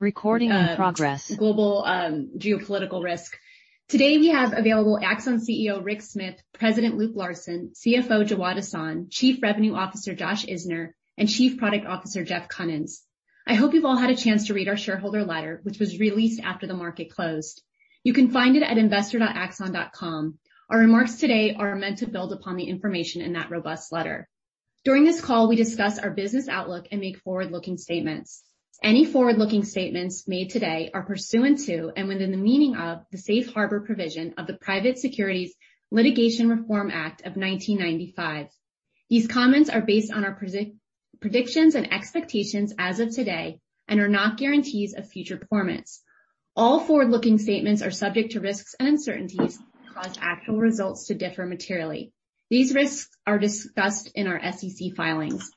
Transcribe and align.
Recording 0.00 0.48
in 0.48 0.56
um, 0.56 0.76
progress. 0.76 1.30
Global 1.30 1.84
um, 1.84 2.30
geopolitical 2.38 3.04
risk. 3.04 3.38
Today, 3.86 4.16
we 4.16 4.28
have 4.28 4.56
available 4.56 4.98
Axon 4.98 5.40
CEO, 5.40 5.84
Rick 5.84 6.00
Smith, 6.00 6.42
President 6.54 6.96
Luke 6.96 7.12
Larson, 7.14 7.72
CFO 7.74 8.26
Jawad 8.26 8.56
Ahsan, 8.56 9.08
Chief 9.10 9.42
Revenue 9.42 9.74
Officer 9.74 10.14
Josh 10.14 10.46
Isner, 10.46 10.92
and 11.18 11.28
Chief 11.28 11.58
Product 11.58 11.86
Officer 11.86 12.24
Jeff 12.24 12.48
Kunins. 12.48 13.00
I 13.46 13.52
hope 13.52 13.74
you've 13.74 13.84
all 13.84 13.98
had 13.98 14.08
a 14.08 14.16
chance 14.16 14.46
to 14.46 14.54
read 14.54 14.68
our 14.68 14.76
shareholder 14.78 15.22
letter, 15.22 15.60
which 15.64 15.78
was 15.78 16.00
released 16.00 16.40
after 16.40 16.66
the 16.66 16.72
market 16.72 17.10
closed. 17.10 17.62
You 18.02 18.14
can 18.14 18.30
find 18.30 18.56
it 18.56 18.62
at 18.62 18.78
investor.axon.com. 18.78 20.38
Our 20.70 20.78
remarks 20.78 21.16
today 21.16 21.54
are 21.54 21.76
meant 21.76 21.98
to 21.98 22.08
build 22.08 22.32
upon 22.32 22.56
the 22.56 22.70
information 22.70 23.20
in 23.20 23.34
that 23.34 23.50
robust 23.50 23.92
letter. 23.92 24.30
During 24.82 25.04
this 25.04 25.20
call, 25.20 25.46
we 25.46 25.56
discuss 25.56 25.98
our 25.98 26.10
business 26.10 26.48
outlook 26.48 26.86
and 26.90 27.02
make 27.02 27.18
forward-looking 27.18 27.76
statements. 27.76 28.42
Any 28.82 29.04
forward-looking 29.04 29.64
statements 29.64 30.26
made 30.26 30.48
today 30.48 30.90
are 30.94 31.02
pursuant 31.02 31.58
to 31.66 31.92
and 31.94 32.08
within 32.08 32.30
the 32.30 32.38
meaning 32.38 32.76
of 32.76 33.04
the 33.10 33.18
Safe 33.18 33.52
Harbor 33.52 33.80
provision 33.80 34.32
of 34.38 34.46
the 34.46 34.54
Private 34.54 34.98
Securities 34.98 35.54
Litigation 35.90 36.48
Reform 36.48 36.90
Act 36.90 37.20
of 37.20 37.36
1995. 37.36 38.46
These 39.10 39.26
comments 39.26 39.68
are 39.68 39.82
based 39.82 40.10
on 40.10 40.24
our 40.24 40.40
predictions 41.20 41.74
and 41.74 41.92
expectations 41.92 42.72
as 42.78 43.00
of 43.00 43.14
today 43.14 43.60
and 43.86 44.00
are 44.00 44.08
not 44.08 44.38
guarantees 44.38 44.94
of 44.94 45.10
future 45.10 45.36
performance. 45.36 46.00
All 46.56 46.80
forward-looking 46.80 47.36
statements 47.36 47.82
are 47.82 47.90
subject 47.90 48.32
to 48.32 48.40
risks 48.40 48.74
and 48.80 48.88
uncertainties 48.88 49.58
that 49.58 49.94
cause 49.94 50.16
actual 50.22 50.56
results 50.56 51.08
to 51.08 51.14
differ 51.14 51.44
materially. 51.44 52.14
These 52.48 52.74
risks 52.74 53.14
are 53.26 53.38
discussed 53.38 54.10
in 54.14 54.26
our 54.26 54.40
SEC 54.52 54.94
filings. 54.96 55.50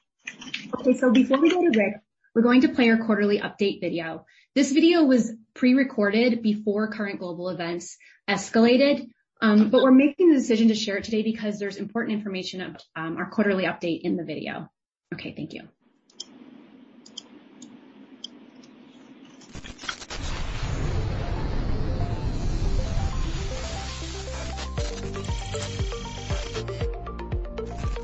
Okay, 0.79 0.93
so 0.93 1.09
before 1.09 1.39
we 1.39 1.49
go 1.49 1.61
to 1.61 1.69
Rick, 1.69 1.93
we're 2.33 2.41
going 2.41 2.61
to 2.61 2.69
play 2.69 2.89
our 2.89 2.97
quarterly 2.97 3.39
update 3.39 3.79
video. 3.79 4.25
This 4.55 4.71
video 4.71 5.03
was 5.03 5.31
pre-recorded 5.53 6.41
before 6.41 6.87
current 6.91 7.19
global 7.19 7.49
events 7.49 7.97
escalated, 8.27 9.09
um, 9.41 9.69
but 9.69 9.83
we're 9.83 9.91
making 9.91 10.29
the 10.29 10.35
decision 10.35 10.69
to 10.69 10.75
share 10.75 10.97
it 10.97 11.03
today 11.03 11.21
because 11.21 11.59
there's 11.59 11.77
important 11.77 12.17
information 12.17 12.61
of 12.61 12.75
um, 12.95 13.17
our 13.17 13.29
quarterly 13.29 13.65
update 13.65 14.01
in 14.01 14.15
the 14.15 14.23
video. 14.23 14.69
Okay, 15.13 15.33
thank 15.35 15.53
you. 15.53 15.61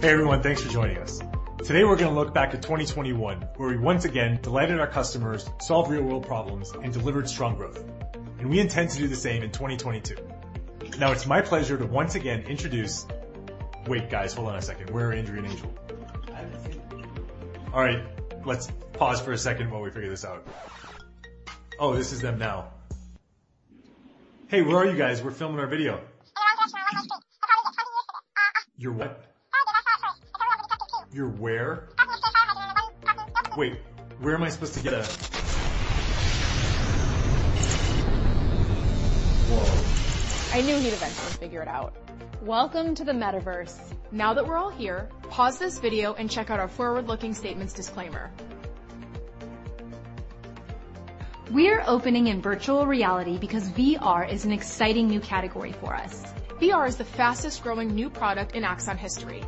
Hey, 0.01 0.11
everyone. 0.11 0.41
Thanks 0.41 0.61
for 0.61 0.69
joining 0.69 0.97
us. 0.97 1.19
Today, 1.69 1.83
we're 1.83 1.97
gonna 1.97 2.15
look 2.15 2.33
back 2.33 2.55
at 2.55 2.63
2021, 2.63 3.41
where 3.57 3.69
we 3.69 3.77
once 3.77 4.03
again 4.03 4.39
delighted 4.41 4.79
our 4.79 4.87
customers, 4.87 5.47
solved 5.61 5.91
real-world 5.91 6.25
problems, 6.25 6.71
and 6.71 6.91
delivered 6.91 7.29
strong 7.29 7.55
growth. 7.55 7.83
And 8.39 8.49
we 8.49 8.59
intend 8.59 8.89
to 8.89 8.97
do 8.97 9.07
the 9.07 9.15
same 9.15 9.43
in 9.43 9.51
2022. 9.51 10.15
Now, 10.97 11.11
it's 11.11 11.27
my 11.27 11.41
pleasure 11.41 11.77
to 11.77 11.85
once 11.85 12.15
again 12.15 12.41
introduce. 12.47 13.05
Wait, 13.85 14.09
guys, 14.09 14.33
hold 14.33 14.47
on 14.47 14.55
a 14.55 14.61
second. 14.63 14.89
Where 14.89 15.09
are 15.09 15.13
Andrew 15.13 15.37
and 15.37 15.45
Angel? 15.45 15.71
All 17.71 17.81
right, 17.83 18.03
let's 18.47 18.71
pause 18.93 19.21
for 19.21 19.33
a 19.33 19.37
second 19.37 19.69
while 19.69 19.83
we 19.83 19.91
figure 19.91 20.09
this 20.09 20.25
out. 20.25 20.47
Oh, 21.77 21.93
this 21.93 22.11
is 22.13 22.19
them 22.19 22.39
now. 22.39 22.71
Hey, 24.47 24.63
where 24.63 24.77
are 24.77 24.87
you 24.87 24.97
guys? 24.97 25.21
We're 25.21 25.29
filming 25.29 25.59
our 25.59 25.67
video. 25.67 26.01
You're 28.75 28.93
what? 28.93 29.28
You're 31.11 31.29
where? 31.29 31.89
Wait, 33.57 33.79
where 34.19 34.35
am 34.35 34.43
I 34.43 34.49
supposed 34.49 34.75
to 34.75 34.83
get 34.83 34.93
a... 34.93 35.03
Whoa. 39.49 40.55
I 40.55 40.61
knew 40.61 40.77
he'd 40.77 40.93
eventually 40.93 41.31
figure 41.39 41.63
it 41.63 41.67
out. 41.67 41.95
Welcome 42.43 42.93
to 42.93 43.03
the 43.03 43.11
Metaverse. 43.11 43.95
Now 44.11 44.35
that 44.35 44.45
we're 44.45 44.57
all 44.57 44.69
here, 44.69 45.09
pause 45.31 45.57
this 45.57 45.79
video 45.79 46.13
and 46.13 46.29
check 46.29 46.51
out 46.51 46.59
our 46.59 46.67
forward-looking 46.67 47.33
statements 47.33 47.73
disclaimer. 47.73 48.29
We're 51.49 51.83
opening 51.87 52.27
in 52.27 52.39
virtual 52.39 52.85
reality 52.85 53.39
because 53.39 53.67
VR 53.69 54.31
is 54.31 54.45
an 54.45 54.51
exciting 54.51 55.07
new 55.07 55.21
category 55.21 55.71
for 55.71 55.95
us. 55.95 56.23
VR 56.61 56.87
is 56.87 56.97
the 56.97 57.05
fastest-growing 57.05 57.95
new 57.95 58.11
product 58.11 58.53
in 58.53 58.63
Axon 58.63 58.95
history. 58.95 59.43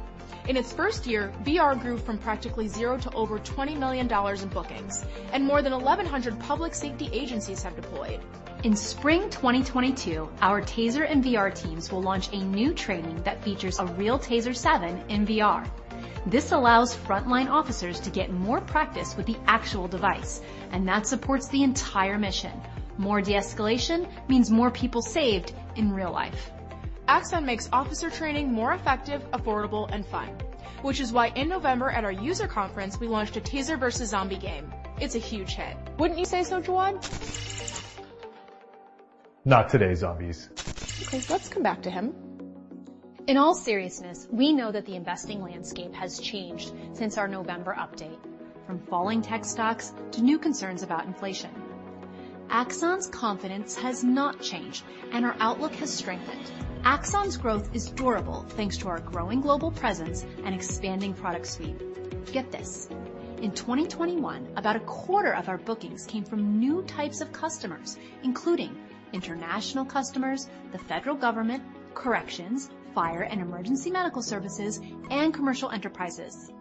In 0.51 0.57
its 0.57 0.73
first 0.73 1.07
year, 1.07 1.31
VR 1.45 1.79
grew 1.81 1.97
from 1.97 2.17
practically 2.17 2.67
zero 2.67 2.97
to 2.97 3.13
over 3.13 3.39
$20 3.39 3.77
million 3.77 4.11
in 4.11 4.49
bookings, 4.49 5.05
and 5.31 5.45
more 5.45 5.61
than 5.61 5.71
1,100 5.71 6.37
public 6.41 6.75
safety 6.75 7.09
agencies 7.13 7.63
have 7.63 7.73
deployed. 7.77 8.19
In 8.65 8.75
spring 8.75 9.29
2022, 9.29 10.27
our 10.41 10.59
TASER 10.59 11.03
and 11.03 11.23
VR 11.23 11.55
teams 11.55 11.89
will 11.89 12.01
launch 12.01 12.33
a 12.33 12.43
new 12.43 12.73
training 12.73 13.23
that 13.23 13.41
features 13.41 13.79
a 13.79 13.85
real 13.85 14.19
TASER 14.19 14.53
7 14.53 15.01
in 15.07 15.25
VR. 15.25 15.65
This 16.25 16.51
allows 16.51 16.97
frontline 16.97 17.49
officers 17.49 18.01
to 18.01 18.09
get 18.09 18.33
more 18.33 18.59
practice 18.59 19.15
with 19.15 19.27
the 19.27 19.37
actual 19.47 19.87
device, 19.87 20.41
and 20.73 20.85
that 20.85 21.07
supports 21.07 21.47
the 21.47 21.63
entire 21.63 22.17
mission. 22.17 22.51
More 22.97 23.21
de-escalation 23.21 24.05
means 24.27 24.51
more 24.51 24.69
people 24.69 25.01
saved 25.01 25.53
in 25.77 25.93
real 25.93 26.11
life. 26.11 26.51
Axon 27.11 27.45
makes 27.45 27.67
officer 27.73 28.09
training 28.09 28.53
more 28.53 28.71
effective, 28.71 29.21
affordable, 29.31 29.89
and 29.91 30.05
fun, 30.05 30.29
which 30.81 31.01
is 31.01 31.11
why 31.11 31.27
in 31.35 31.49
November 31.49 31.89
at 31.89 32.05
our 32.05 32.11
user 32.13 32.47
conference, 32.47 33.01
we 33.01 33.05
launched 33.05 33.35
a 33.35 33.41
TASER 33.41 33.75
versus 33.77 34.11
Zombie 34.11 34.37
game. 34.37 34.73
It's 34.97 35.15
a 35.15 35.19
huge 35.19 35.55
hit. 35.55 35.75
Wouldn't 35.97 36.17
you 36.17 36.23
say 36.23 36.45
so, 36.45 36.61
Jawad? 36.61 36.95
Not 39.43 39.67
today, 39.67 39.93
zombies. 39.93 40.51
Okay, 41.03 41.21
let's 41.29 41.49
come 41.49 41.63
back 41.63 41.81
to 41.81 41.91
him. 41.91 42.15
In 43.27 43.35
all 43.35 43.55
seriousness, 43.55 44.29
we 44.31 44.53
know 44.53 44.71
that 44.71 44.85
the 44.85 44.95
investing 44.95 45.43
landscape 45.43 45.93
has 45.93 46.17
changed 46.17 46.71
since 46.93 47.17
our 47.17 47.27
November 47.27 47.75
update, 47.77 48.19
from 48.65 48.79
falling 48.87 49.21
tech 49.21 49.43
stocks 49.43 49.91
to 50.13 50.21
new 50.21 50.39
concerns 50.39 50.81
about 50.81 51.05
inflation. 51.07 51.51
Axon's 52.49 53.07
confidence 53.07 53.75
has 53.75 54.01
not 54.01 54.39
changed, 54.39 54.85
and 55.11 55.25
our 55.25 55.35
outlook 55.41 55.73
has 55.75 55.93
strengthened. 55.93 56.49
Axon's 56.83 57.37
growth 57.37 57.75
is 57.75 57.91
durable, 57.91 58.43
thanks 58.49 58.75
to 58.77 58.87
our 58.87 58.99
growing 58.99 59.39
global 59.39 59.69
presence 59.69 60.25
and 60.43 60.55
expanding 60.55 61.13
product 61.13 61.45
suite. 61.45 61.79
Get 62.31 62.51
this. 62.51 62.89
In 63.39 63.51
2021, 63.51 64.53
about 64.55 64.75
a 64.75 64.81
quarter 64.81 65.31
of 65.33 65.47
our 65.47 65.59
bookings 65.59 66.07
came 66.07 66.23
from 66.23 66.59
new 66.59 66.81
types 66.83 67.21
of 67.21 67.31
customers, 67.31 67.99
including 68.23 68.75
international 69.13 69.85
customers, 69.85 70.49
the 70.71 70.79
federal 70.79 71.15
government, 71.15 71.63
corrections, 71.93 72.71
fire 72.95 73.21
and 73.21 73.41
emergency 73.41 73.91
medical 73.91 74.23
services, 74.23 74.81
and 75.11 75.35
commercial 75.35 75.69
enterprises. 75.69 76.51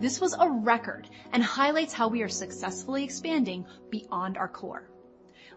This 0.00 0.18
was 0.18 0.34
a 0.38 0.48
record 0.48 1.10
and 1.32 1.42
highlights 1.42 1.92
how 1.92 2.08
we 2.08 2.22
are 2.22 2.28
successfully 2.28 3.04
expanding 3.04 3.66
beyond 3.90 4.38
our 4.38 4.48
core. 4.48 4.88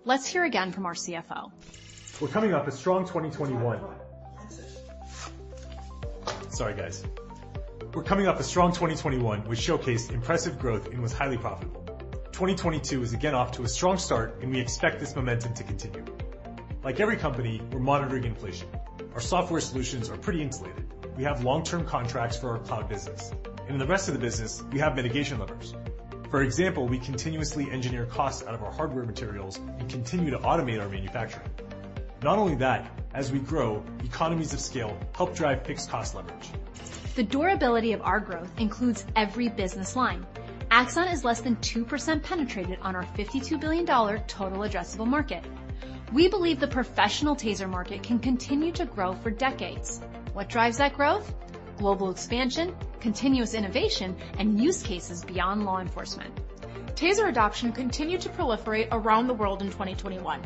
Let's 0.04 0.28
hear 0.28 0.44
again 0.44 0.74
from 0.74 0.86
our 0.86 0.96
CFO. 0.96 1.52
We're 2.22 2.30
coming 2.30 2.54
up 2.54 2.66
a 2.66 2.72
strong 2.72 3.02
2021. 3.06 3.82
Sorry, 6.50 6.74
guys. 6.74 7.04
We're 7.94 8.04
coming 8.04 8.28
up 8.28 8.40
a 8.40 8.44
strong 8.44 8.72
2021, 8.72 9.42
which 9.50 9.60
showcased 9.60 10.14
impressive 10.14 10.58
growth 10.58 10.88
and 10.88 11.02
was 11.02 11.12
highly 11.12 11.38
profitable. 11.38 11.82
2022 12.32 13.04
is 13.04 13.12
again 13.12 13.36
off 13.36 13.52
to 13.54 13.64
a 13.64 13.68
strong 13.68 13.98
start, 13.98 14.42
and 14.42 14.50
we 14.50 14.62
expect 14.62 15.02
this 15.02 15.14
momentum 15.14 15.54
to 15.56 15.64
continue. 15.64 16.06
Like 16.86 17.02
every 17.02 17.18
company, 17.18 17.62
we're 17.74 17.80
monitoring 17.80 18.24
inflation. 18.24 18.70
Our 19.14 19.20
software 19.20 19.60
solutions 19.60 20.10
are 20.10 20.18
pretty 20.18 20.42
insulated. 20.42 20.86
We 21.18 21.26
have 21.26 21.44
long-term 21.44 21.86
contracts 21.86 22.38
for 22.38 22.52
our 22.52 22.60
cloud 22.60 22.88
business. 22.88 23.34
And 23.64 23.72
in 23.72 23.78
the 23.78 23.88
rest 23.88 24.08
of 24.08 24.14
the 24.14 24.22
business, 24.22 24.64
we 24.72 24.80
have 24.80 24.96
mitigation 24.96 25.38
levers. 25.40 25.76
For 26.32 26.44
example, 26.44 26.88
we 26.88 26.98
continuously 26.98 27.70
engineer 27.70 28.06
costs 28.06 28.48
out 28.48 28.54
of 28.54 28.64
our 28.64 28.72
hardware 28.72 29.04
materials 29.04 29.58
and 29.58 29.90
continue 29.90 30.32
to 30.32 30.38
automate 30.40 30.82
our 30.82 30.88
manufacturing. 30.88 31.50
Not 32.24 32.38
only 32.38 32.56
that, 32.56 32.92
as 33.14 33.32
we 33.32 33.40
grow, 33.40 33.84
economies 34.04 34.54
of 34.54 34.60
scale 34.60 34.98
help 35.16 35.36
drive 35.36 35.66
fixed 35.66 35.90
cost 35.90 36.16
leverage. 36.16 36.50
The 37.16 37.24
durability 37.24 37.94
of 37.94 38.02
our 38.02 38.20
growth 38.20 38.52
includes 38.60 39.06
every 39.16 39.48
business 39.50 39.96
line. 39.96 40.26
Axon 40.72 41.08
is 41.08 41.24
less 41.24 41.42
than 41.42 41.56
2% 41.58 42.24
penetrated 42.24 42.80
on 42.82 42.96
our 42.96 43.04
$52 43.04 43.60
billion 43.60 43.86
total 43.86 44.60
addressable 44.60 45.08
market. 45.08 45.44
We 46.12 46.28
believe 46.28 46.60
the 46.60 46.68
professional 46.68 47.36
TASER 47.36 47.68
market 47.68 48.04
can 48.04 48.20
continue 48.20 48.72
to 48.74 48.86
grow 48.86 49.14
for 49.14 49.32
decades. 49.32 50.02
What 50.34 50.50
drives 50.50 50.78
that 50.78 50.96
growth? 50.96 51.34
Global 51.78 52.10
expansion, 52.10 52.76
continuous 53.00 53.54
innovation, 53.54 54.16
and 54.38 54.60
use 54.60 54.82
cases 54.82 55.24
beyond 55.24 55.66
law 55.66 55.80
enforcement. 55.80 56.34
TASER 56.96 57.28
adoption 57.28 57.74
continued 57.74 58.22
to 58.22 58.30
proliferate 58.30 58.88
around 58.94 59.28
the 59.28 59.34
world 59.34 59.62
in 59.62 59.68
2021. 59.68 60.42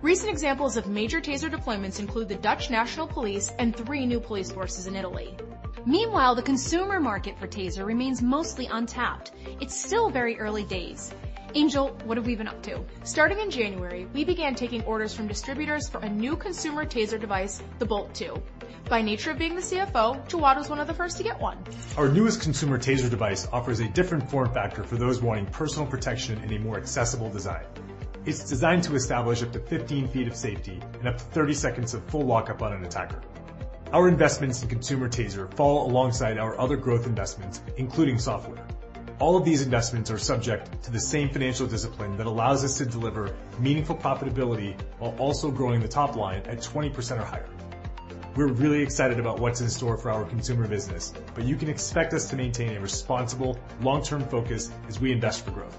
Recent 0.00 0.30
examples 0.30 0.76
of 0.76 0.86
major 0.86 1.20
TASER 1.20 1.50
deployments 1.50 1.98
include 1.98 2.28
the 2.28 2.36
Dutch 2.36 2.70
National 2.70 3.04
Police 3.04 3.50
and 3.58 3.74
three 3.74 4.06
new 4.06 4.20
police 4.20 4.52
forces 4.52 4.86
in 4.86 4.94
Italy. 4.94 5.36
Meanwhile, 5.84 6.36
the 6.36 6.42
consumer 6.42 7.00
market 7.00 7.36
for 7.36 7.48
TASER 7.48 7.84
remains 7.84 8.22
mostly 8.22 8.66
untapped. 8.66 9.32
It's 9.60 9.76
still 9.76 10.08
very 10.08 10.38
early 10.38 10.62
days. 10.62 11.12
Angel, 11.54 11.88
what 12.04 12.16
have 12.16 12.24
we 12.24 12.34
been 12.34 12.48
up 12.48 12.62
to? 12.62 12.80
Starting 13.04 13.38
in 13.38 13.50
January, 13.50 14.06
we 14.14 14.24
began 14.24 14.54
taking 14.54 14.82
orders 14.84 15.12
from 15.12 15.26
distributors 15.26 15.86
for 15.86 16.00
a 16.00 16.08
new 16.08 16.34
consumer 16.34 16.86
TASER 16.86 17.18
device, 17.18 17.62
the 17.78 17.84
Bolt 17.84 18.14
2. 18.14 18.40
By 18.88 19.02
nature 19.02 19.32
of 19.32 19.38
being 19.38 19.54
the 19.54 19.60
CFO, 19.60 20.26
Jawad 20.28 20.56
was 20.56 20.70
one 20.70 20.80
of 20.80 20.86
the 20.86 20.94
first 20.94 21.18
to 21.18 21.22
get 21.22 21.38
one. 21.38 21.58
Our 21.98 22.08
newest 22.08 22.40
consumer 22.40 22.78
TASER 22.78 23.10
device 23.10 23.46
offers 23.52 23.80
a 23.80 23.88
different 23.88 24.30
form 24.30 24.52
factor 24.54 24.82
for 24.82 24.96
those 24.96 25.20
wanting 25.20 25.44
personal 25.46 25.86
protection 25.86 26.42
in 26.42 26.54
a 26.54 26.58
more 26.58 26.78
accessible 26.78 27.28
design. 27.28 27.66
It's 28.24 28.48
designed 28.48 28.84
to 28.84 28.94
establish 28.94 29.42
up 29.42 29.52
to 29.52 29.60
15 29.60 30.08
feet 30.08 30.28
of 30.28 30.34
safety 30.34 30.80
and 31.00 31.08
up 31.08 31.18
to 31.18 31.24
30 31.24 31.52
seconds 31.52 31.92
of 31.92 32.02
full 32.04 32.22
lockup 32.22 32.62
on 32.62 32.72
an 32.72 32.84
attacker. 32.84 33.20
Our 33.92 34.08
investments 34.08 34.62
in 34.62 34.70
consumer 34.70 35.06
TASER 35.06 35.48
fall 35.48 35.90
alongside 35.90 36.38
our 36.38 36.58
other 36.58 36.78
growth 36.78 37.06
investments, 37.06 37.60
including 37.76 38.18
software. 38.18 38.66
All 39.22 39.36
of 39.36 39.44
these 39.44 39.62
investments 39.62 40.10
are 40.10 40.18
subject 40.18 40.82
to 40.82 40.90
the 40.90 40.98
same 40.98 41.28
financial 41.28 41.64
discipline 41.64 42.16
that 42.16 42.26
allows 42.26 42.64
us 42.64 42.76
to 42.78 42.84
deliver 42.84 43.36
meaningful 43.60 43.94
profitability 43.94 44.74
while 44.98 45.14
also 45.16 45.48
growing 45.48 45.80
the 45.80 45.86
top 45.86 46.16
line 46.16 46.42
at 46.48 46.58
20% 46.58 47.20
or 47.20 47.24
higher. 47.24 47.48
We're 48.34 48.48
really 48.48 48.82
excited 48.82 49.20
about 49.20 49.38
what's 49.38 49.60
in 49.60 49.70
store 49.70 49.96
for 49.96 50.10
our 50.10 50.24
consumer 50.24 50.66
business, 50.66 51.14
but 51.36 51.44
you 51.44 51.54
can 51.54 51.68
expect 51.68 52.14
us 52.14 52.28
to 52.30 52.36
maintain 52.36 52.76
a 52.76 52.80
responsible, 52.80 53.56
long-term 53.80 54.26
focus 54.26 54.72
as 54.88 54.98
we 54.98 55.12
invest 55.12 55.44
for 55.44 55.52
growth. 55.52 55.78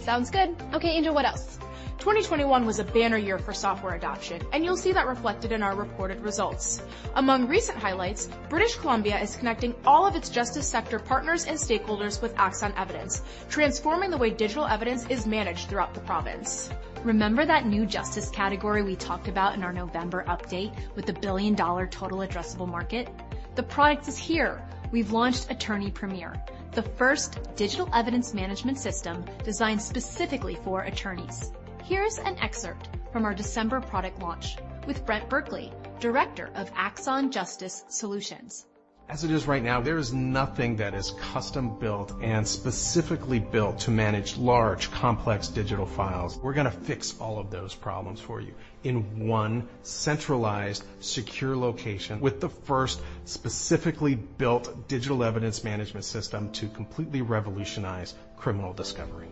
Sounds 0.00 0.30
good. 0.30 0.56
Okay, 0.72 0.92
Angel, 0.92 1.12
what 1.12 1.26
else? 1.26 1.58
2021 2.06 2.64
was 2.64 2.78
a 2.78 2.84
banner 2.84 3.16
year 3.16 3.36
for 3.36 3.52
software 3.52 3.96
adoption, 3.96 4.40
and 4.52 4.64
you'll 4.64 4.76
see 4.76 4.92
that 4.92 5.08
reflected 5.08 5.50
in 5.50 5.60
our 5.60 5.74
reported 5.74 6.22
results. 6.22 6.80
Among 7.16 7.48
recent 7.48 7.78
highlights, 7.78 8.28
British 8.48 8.76
Columbia 8.76 9.18
is 9.20 9.34
connecting 9.34 9.74
all 9.84 10.06
of 10.06 10.14
its 10.14 10.28
justice 10.28 10.68
sector 10.68 11.00
partners 11.00 11.46
and 11.46 11.58
stakeholders 11.58 12.22
with 12.22 12.32
Axon 12.38 12.72
Evidence, 12.76 13.22
transforming 13.48 14.12
the 14.12 14.16
way 14.16 14.30
digital 14.30 14.66
evidence 14.66 15.04
is 15.08 15.26
managed 15.26 15.68
throughout 15.68 15.94
the 15.94 16.00
province. 16.02 16.70
Remember 17.02 17.44
that 17.44 17.66
new 17.66 17.84
justice 17.84 18.30
category 18.30 18.84
we 18.84 18.94
talked 18.94 19.26
about 19.26 19.56
in 19.56 19.64
our 19.64 19.72
November 19.72 20.24
update 20.28 20.72
with 20.94 21.06
the 21.06 21.12
billion-dollar 21.12 21.88
total 21.88 22.18
addressable 22.18 22.68
market? 22.68 23.08
The 23.56 23.64
product 23.64 24.06
is 24.06 24.16
here. 24.16 24.62
We've 24.92 25.10
launched 25.10 25.50
Attorney 25.50 25.90
Premier, 25.90 26.40
the 26.70 26.82
first 26.82 27.40
digital 27.56 27.90
evidence 27.92 28.32
management 28.32 28.78
system 28.78 29.24
designed 29.42 29.82
specifically 29.82 30.54
for 30.54 30.82
attorneys. 30.82 31.50
Here's 31.88 32.18
an 32.18 32.36
excerpt 32.40 32.88
from 33.12 33.24
our 33.24 33.32
December 33.32 33.80
product 33.80 34.20
launch 34.20 34.56
with 34.88 35.06
Brent 35.06 35.30
Berkeley, 35.30 35.72
Director 36.00 36.50
of 36.56 36.68
Axon 36.74 37.30
Justice 37.30 37.84
Solutions. 37.88 38.66
As 39.08 39.22
it 39.22 39.30
is 39.30 39.46
right 39.46 39.62
now, 39.62 39.80
there 39.80 39.96
is 39.96 40.12
nothing 40.12 40.74
that 40.78 40.94
is 40.94 41.12
custom-built 41.32 42.12
and 42.20 42.44
specifically 42.48 43.38
built 43.38 43.78
to 43.80 43.92
manage 43.92 44.36
large, 44.36 44.90
complex 44.90 45.46
digital 45.46 45.86
files. 45.86 46.36
We're 46.38 46.54
gonna 46.54 46.72
fix 46.72 47.14
all 47.20 47.38
of 47.38 47.52
those 47.52 47.72
problems 47.72 48.18
for 48.20 48.40
you 48.40 48.52
in 48.82 49.28
one 49.28 49.68
centralized, 49.82 50.82
secure 50.98 51.56
location 51.56 52.18
with 52.18 52.40
the 52.40 52.48
first 52.48 53.00
specifically 53.26 54.16
built 54.16 54.88
digital 54.88 55.22
evidence 55.22 55.62
management 55.62 56.04
system 56.04 56.50
to 56.50 56.66
completely 56.66 57.22
revolutionize 57.22 58.12
criminal 58.36 58.72
discovery. 58.72 59.28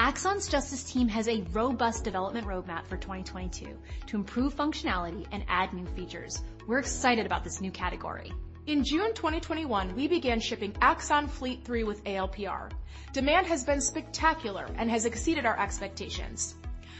Axon's 0.00 0.46
justice 0.46 0.84
team 0.84 1.08
has 1.08 1.26
a 1.26 1.42
robust 1.50 2.04
development 2.04 2.46
roadmap 2.46 2.86
for 2.86 2.96
2022 2.96 3.76
to 4.06 4.16
improve 4.16 4.54
functionality 4.54 5.26
and 5.32 5.44
add 5.48 5.72
new 5.72 5.86
features. 5.86 6.40
We're 6.68 6.78
excited 6.78 7.26
about 7.26 7.42
this 7.42 7.60
new 7.60 7.72
category. 7.72 8.32
In 8.66 8.84
June 8.84 9.12
2021, 9.12 9.96
we 9.96 10.06
began 10.06 10.38
shipping 10.38 10.72
Axon 10.80 11.26
Fleet 11.26 11.64
3 11.64 11.82
with 11.82 12.04
ALPR. 12.04 12.70
Demand 13.12 13.48
has 13.48 13.64
been 13.64 13.80
spectacular 13.80 14.68
and 14.76 14.88
has 14.88 15.04
exceeded 15.04 15.44
our 15.44 15.58
expectations. 15.58 16.54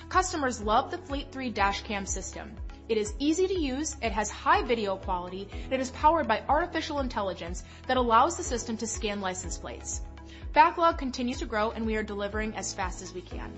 Customers 0.09 0.61
love 0.61 0.91
the 0.91 0.99
Fleet 0.99 1.31
3 1.31 1.51
dash 1.51 1.83
cam 1.83 2.05
system. 2.05 2.51
It 2.89 2.99
is 2.99 3.15
easy 3.21 3.47
to 3.47 3.61
use, 3.61 3.97
it 4.03 4.11
has 4.11 4.29
high 4.29 4.63
video 4.63 4.97
quality, 4.97 5.49
and 5.53 5.73
it 5.73 5.81
is 5.81 5.91
powered 5.93 6.27
by 6.27 6.43
artificial 6.49 6.99
intelligence 6.99 7.63
that 7.87 7.97
allows 7.97 8.37
the 8.37 8.43
system 8.43 8.77
to 8.79 8.89
scan 8.89 9.21
license 9.21 9.57
plates. 9.57 10.01
Backlog 10.55 10.97
continues 10.97 11.39
to 11.41 11.47
grow, 11.47 11.73
and 11.73 11.85
we 11.85 11.97
are 11.97 12.03
delivering 12.03 12.57
as 12.57 12.73
fast 12.73 13.03
as 13.03 13.13
we 13.13 13.21
can. 13.21 13.53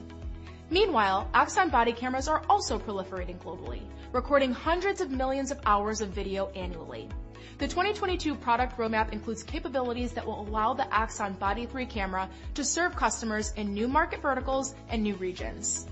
Meanwhile, 0.71 1.29
Axon 1.35 1.69
body 1.69 1.93
cameras 1.93 2.29
are 2.29 2.43
also 2.49 2.79
proliferating 2.79 3.39
globally, 3.39 3.83
recording 4.13 4.53
hundreds 4.53 5.01
of 5.01 5.11
millions 5.11 5.51
of 5.51 5.61
hours 5.67 6.01
of 6.01 6.09
video 6.11 6.49
annually. 6.51 7.09
The 7.59 7.69
2022 7.69 8.35
product 8.35 8.77
roadmap 8.77 9.13
includes 9.13 9.43
capabilities 9.43 10.13
that 10.13 10.27
will 10.27 10.41
allow 10.41 10.75
the 10.75 10.93
Axon 10.93 11.35
Body 11.35 11.67
3 11.67 11.87
camera 11.87 12.29
to 12.55 12.65
serve 12.65 12.97
customers 12.97 13.53
in 13.53 13.73
new 13.73 13.87
market 13.87 14.21
verticals 14.21 14.75
and 14.89 15.03
new 15.03 15.15
regions. 15.17 15.87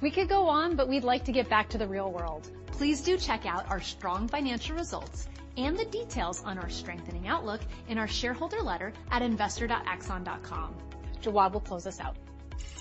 We 0.00 0.10
could 0.10 0.28
go 0.28 0.48
on, 0.48 0.74
but 0.74 0.88
we'd 0.88 1.04
like 1.04 1.24
to 1.24 1.32
get 1.32 1.48
back 1.48 1.68
to 1.70 1.78
the 1.78 1.86
real 1.86 2.10
world. 2.10 2.50
Please 2.66 3.00
do 3.00 3.16
check 3.16 3.46
out 3.46 3.70
our 3.70 3.80
strong 3.80 4.28
financial 4.28 4.76
results 4.76 5.28
and 5.56 5.76
the 5.76 5.84
details 5.86 6.42
on 6.44 6.58
our 6.58 6.68
strengthening 6.68 7.26
outlook 7.28 7.60
in 7.88 7.98
our 7.98 8.08
shareholder 8.08 8.60
letter 8.62 8.92
at 9.10 9.22
investor.axon.com. 9.22 10.74
Jawad 11.22 11.52
will 11.52 11.60
close 11.60 11.86
us 11.86 12.00
out. 12.00 12.16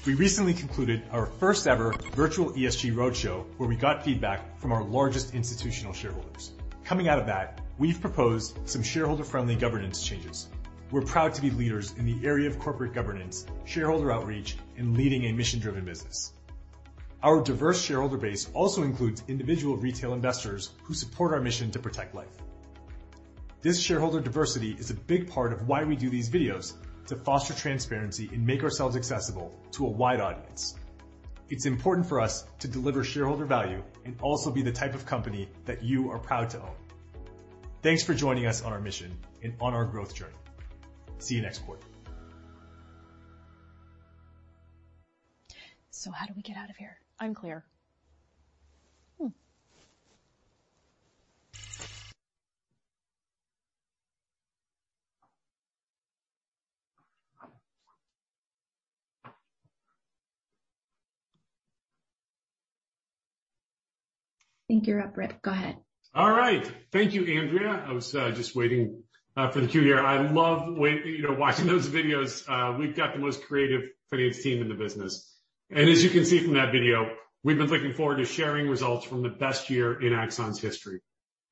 We 0.05 0.13
recently 0.13 0.53
concluded 0.53 1.03
our 1.11 1.25
first 1.25 1.67
ever 1.67 1.93
virtual 2.13 2.51
ESG 2.51 2.93
roadshow, 2.93 3.45
where 3.57 3.67
we 3.67 3.75
got 3.75 4.03
feedback 4.03 4.59
from 4.59 4.71
our 4.71 4.83
largest 4.83 5.33
institutional 5.33 5.93
shareholders. 5.93 6.51
Coming 6.83 7.07
out 7.07 7.17
of 7.17 7.25
that, 7.25 7.61
we've 7.79 7.99
proposed 7.99 8.59
some 8.69 8.83
shareholder-friendly 8.83 9.55
governance 9.55 10.03
changes. 10.03 10.47
We're 10.91 11.01
proud 11.01 11.33
to 11.33 11.41
be 11.41 11.49
leaders 11.49 11.93
in 11.97 12.05
the 12.05 12.25
area 12.25 12.47
of 12.47 12.59
corporate 12.59 12.93
governance, 12.93 13.47
shareholder 13.65 14.11
outreach, 14.11 14.57
and 14.77 14.95
leading 14.95 15.25
a 15.25 15.31
mission-driven 15.31 15.83
business. 15.83 16.33
Our 17.23 17.41
diverse 17.41 17.81
shareholder 17.81 18.17
base 18.17 18.47
also 18.53 18.83
includes 18.83 19.23
individual 19.27 19.77
retail 19.77 20.13
investors 20.13 20.69
who 20.83 20.93
support 20.93 21.33
our 21.33 21.41
mission 21.41 21.71
to 21.71 21.79
protect 21.79 22.13
life. 22.13 22.44
This 23.65 23.81
shareholder 23.81 24.19
diversity 24.19 24.75
is 24.77 24.91
a 24.91 24.93
big 24.93 25.27
part 25.27 25.51
of 25.51 25.67
why 25.67 25.85
we 25.85 25.95
do 25.95 26.07
these 26.07 26.29
videos, 26.29 26.73
to 27.07 27.15
foster 27.15 27.51
transparency 27.55 28.29
and 28.31 28.45
make 28.45 28.61
ourselves 28.61 28.95
accessible 28.95 29.59
to 29.71 29.87
a 29.87 29.89
wide 29.89 30.19
audience. 30.19 30.75
It's 31.49 31.65
important 31.65 32.07
for 32.07 32.19
us 32.19 32.45
to 32.59 32.67
deliver 32.67 33.03
shareholder 33.03 33.45
value 33.45 33.81
and 34.05 34.15
also 34.21 34.51
be 34.51 34.61
the 34.61 34.71
type 34.71 34.93
of 34.93 35.07
company 35.07 35.49
that 35.65 35.81
you 35.83 36.11
are 36.11 36.19
proud 36.19 36.51
to 36.51 36.61
own. 36.61 36.75
Thanks 37.81 38.03
for 38.03 38.13
joining 38.13 38.45
us 38.45 38.61
on 38.61 38.71
our 38.71 38.79
mission 38.79 39.17
and 39.41 39.55
on 39.59 39.73
our 39.73 39.85
growth 39.85 40.13
journey. 40.13 40.37
See 41.17 41.33
you 41.33 41.41
next 41.41 41.65
quarter. 41.65 41.87
So 45.89 46.11
how 46.11 46.27
do 46.27 46.33
we 46.35 46.43
get 46.43 46.55
out 46.55 46.69
of 46.69 46.75
here? 46.75 46.99
Unclear. 47.19 47.65
Think 64.67 64.87
you're 64.87 65.01
up, 65.01 65.17
Rick. 65.17 65.41
Go 65.41 65.51
ahead. 65.51 65.77
All 66.13 66.31
right. 66.31 66.69
Thank 66.91 67.13
you, 67.13 67.39
Andrea. 67.39 67.83
I 67.87 67.91
was 67.93 68.15
uh, 68.15 68.31
just 68.31 68.55
waiting 68.55 69.03
uh, 69.35 69.49
for 69.49 69.59
the 69.59 69.67
cue 69.67 69.81
here. 69.81 69.99
I 69.99 70.29
love 70.29 70.77
you 70.77 71.21
know, 71.21 71.33
watching 71.33 71.67
those 71.73 71.87
videos. 71.87 72.43
Uh, 72.47 72.77
we've 72.77 72.95
got 72.95 73.13
the 73.13 73.19
most 73.19 73.43
creative 73.43 73.81
finance 74.09 74.41
team 74.41 74.61
in 74.61 74.69
the 74.69 74.75
business. 74.75 75.31
And 75.69 75.89
as 75.89 76.03
you 76.03 76.09
can 76.09 76.25
see 76.25 76.39
from 76.39 76.53
that 76.53 76.71
video, 76.71 77.11
we've 77.43 77.57
been 77.57 77.69
looking 77.69 77.93
forward 77.93 78.17
to 78.17 78.25
sharing 78.25 78.69
results 78.69 79.05
from 79.05 79.23
the 79.23 79.29
best 79.29 79.69
year 79.69 79.99
in 79.99 80.13
Axon's 80.13 80.59
history. 80.59 81.01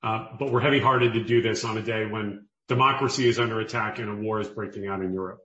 Uh, 0.01 0.27
but 0.37 0.51
we're 0.51 0.59
heavy-hearted 0.59 1.13
to 1.13 1.23
do 1.23 1.41
this 1.41 1.63
on 1.63 1.77
a 1.77 1.81
day 1.81 2.05
when 2.05 2.45
democracy 2.67 3.27
is 3.27 3.39
under 3.39 3.59
attack 3.59 3.99
and 3.99 4.09
a 4.09 4.15
war 4.15 4.39
is 4.39 4.47
breaking 4.47 4.87
out 4.87 5.01
in 5.01 5.13
Europe. 5.13 5.39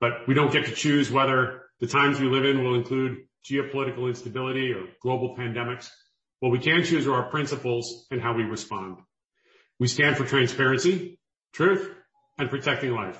But 0.00 0.26
we 0.26 0.34
don't 0.34 0.52
get 0.52 0.66
to 0.66 0.72
choose 0.72 1.10
whether 1.10 1.62
the 1.80 1.86
times 1.86 2.20
we 2.20 2.28
live 2.28 2.44
in 2.44 2.62
will 2.62 2.74
include 2.74 3.18
geopolitical 3.44 4.08
instability 4.08 4.72
or 4.72 4.86
global 5.02 5.36
pandemics. 5.36 5.88
What 6.44 6.52
we 6.52 6.58
can 6.58 6.84
choose 6.84 7.06
are 7.06 7.14
our 7.14 7.30
principles 7.30 8.06
and 8.10 8.20
how 8.20 8.34
we 8.34 8.42
respond. 8.42 8.98
We 9.78 9.88
stand 9.88 10.18
for 10.18 10.26
transparency, 10.26 11.18
truth, 11.54 11.90
and 12.36 12.50
protecting 12.50 12.92
life. 12.92 13.18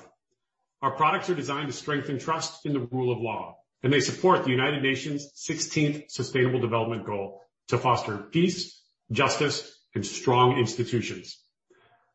Our 0.83 0.91
products 0.91 1.27
are 1.31 1.33
designed 1.33 1.65
to 1.69 1.73
strengthen 1.73 2.19
trust 2.19 2.67
in 2.67 2.73
the 2.73 2.81
rule 2.81 3.11
of 3.11 3.19
law, 3.19 3.57
and 3.81 3.91
they 3.91 3.99
support 3.99 4.43
the 4.43 4.51
United 4.51 4.83
Nations' 4.83 5.31
16th 5.49 6.03
Sustainable 6.11 6.59
Development 6.59 7.03
Goal 7.03 7.41
to 7.69 7.79
foster 7.79 8.15
peace, 8.15 8.79
justice, 9.11 9.75
and 9.95 10.05
strong 10.05 10.59
institutions. 10.59 11.35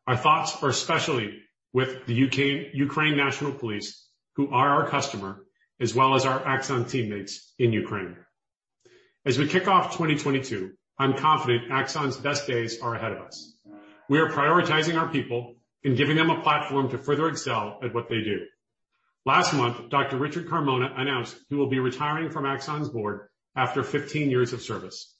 Our 0.07 0.15
thoughts 0.15 0.63
are 0.63 0.69
especially 0.69 1.39
with 1.73 2.05
the 2.05 2.13
Ukraine 2.13 3.17
National 3.17 3.51
Police, 3.51 4.07
who 4.37 4.53
are 4.53 4.69
our 4.81 4.89
customer, 4.89 5.45
as 5.77 5.93
well 5.93 6.15
as 6.15 6.25
our 6.25 6.47
Axon 6.47 6.85
teammates 6.85 7.53
in 7.59 7.73
Ukraine. 7.73 8.15
As 9.25 9.37
we 9.37 9.49
kick 9.49 9.67
off 9.67 9.91
2022, 9.97 10.71
I'm 11.01 11.17
confident 11.17 11.71
Axon's 11.71 12.15
best 12.15 12.45
days 12.45 12.79
are 12.79 12.93
ahead 12.93 13.13
of 13.13 13.21
us. 13.23 13.55
We 14.07 14.19
are 14.19 14.29
prioritizing 14.29 15.01
our 15.01 15.07
people 15.07 15.55
and 15.83 15.97
giving 15.97 16.15
them 16.15 16.29
a 16.29 16.43
platform 16.43 16.91
to 16.91 16.99
further 16.99 17.27
excel 17.27 17.79
at 17.83 17.91
what 17.91 18.07
they 18.07 18.21
do. 18.21 18.41
Last 19.25 19.51
month, 19.55 19.89
Dr. 19.89 20.17
Richard 20.17 20.47
Carmona 20.47 20.91
announced 20.95 21.35
he 21.49 21.55
will 21.55 21.69
be 21.69 21.79
retiring 21.79 22.29
from 22.29 22.45
Axon's 22.45 22.87
board 22.87 23.29
after 23.55 23.81
15 23.81 24.29
years 24.29 24.53
of 24.53 24.61
service. 24.61 25.15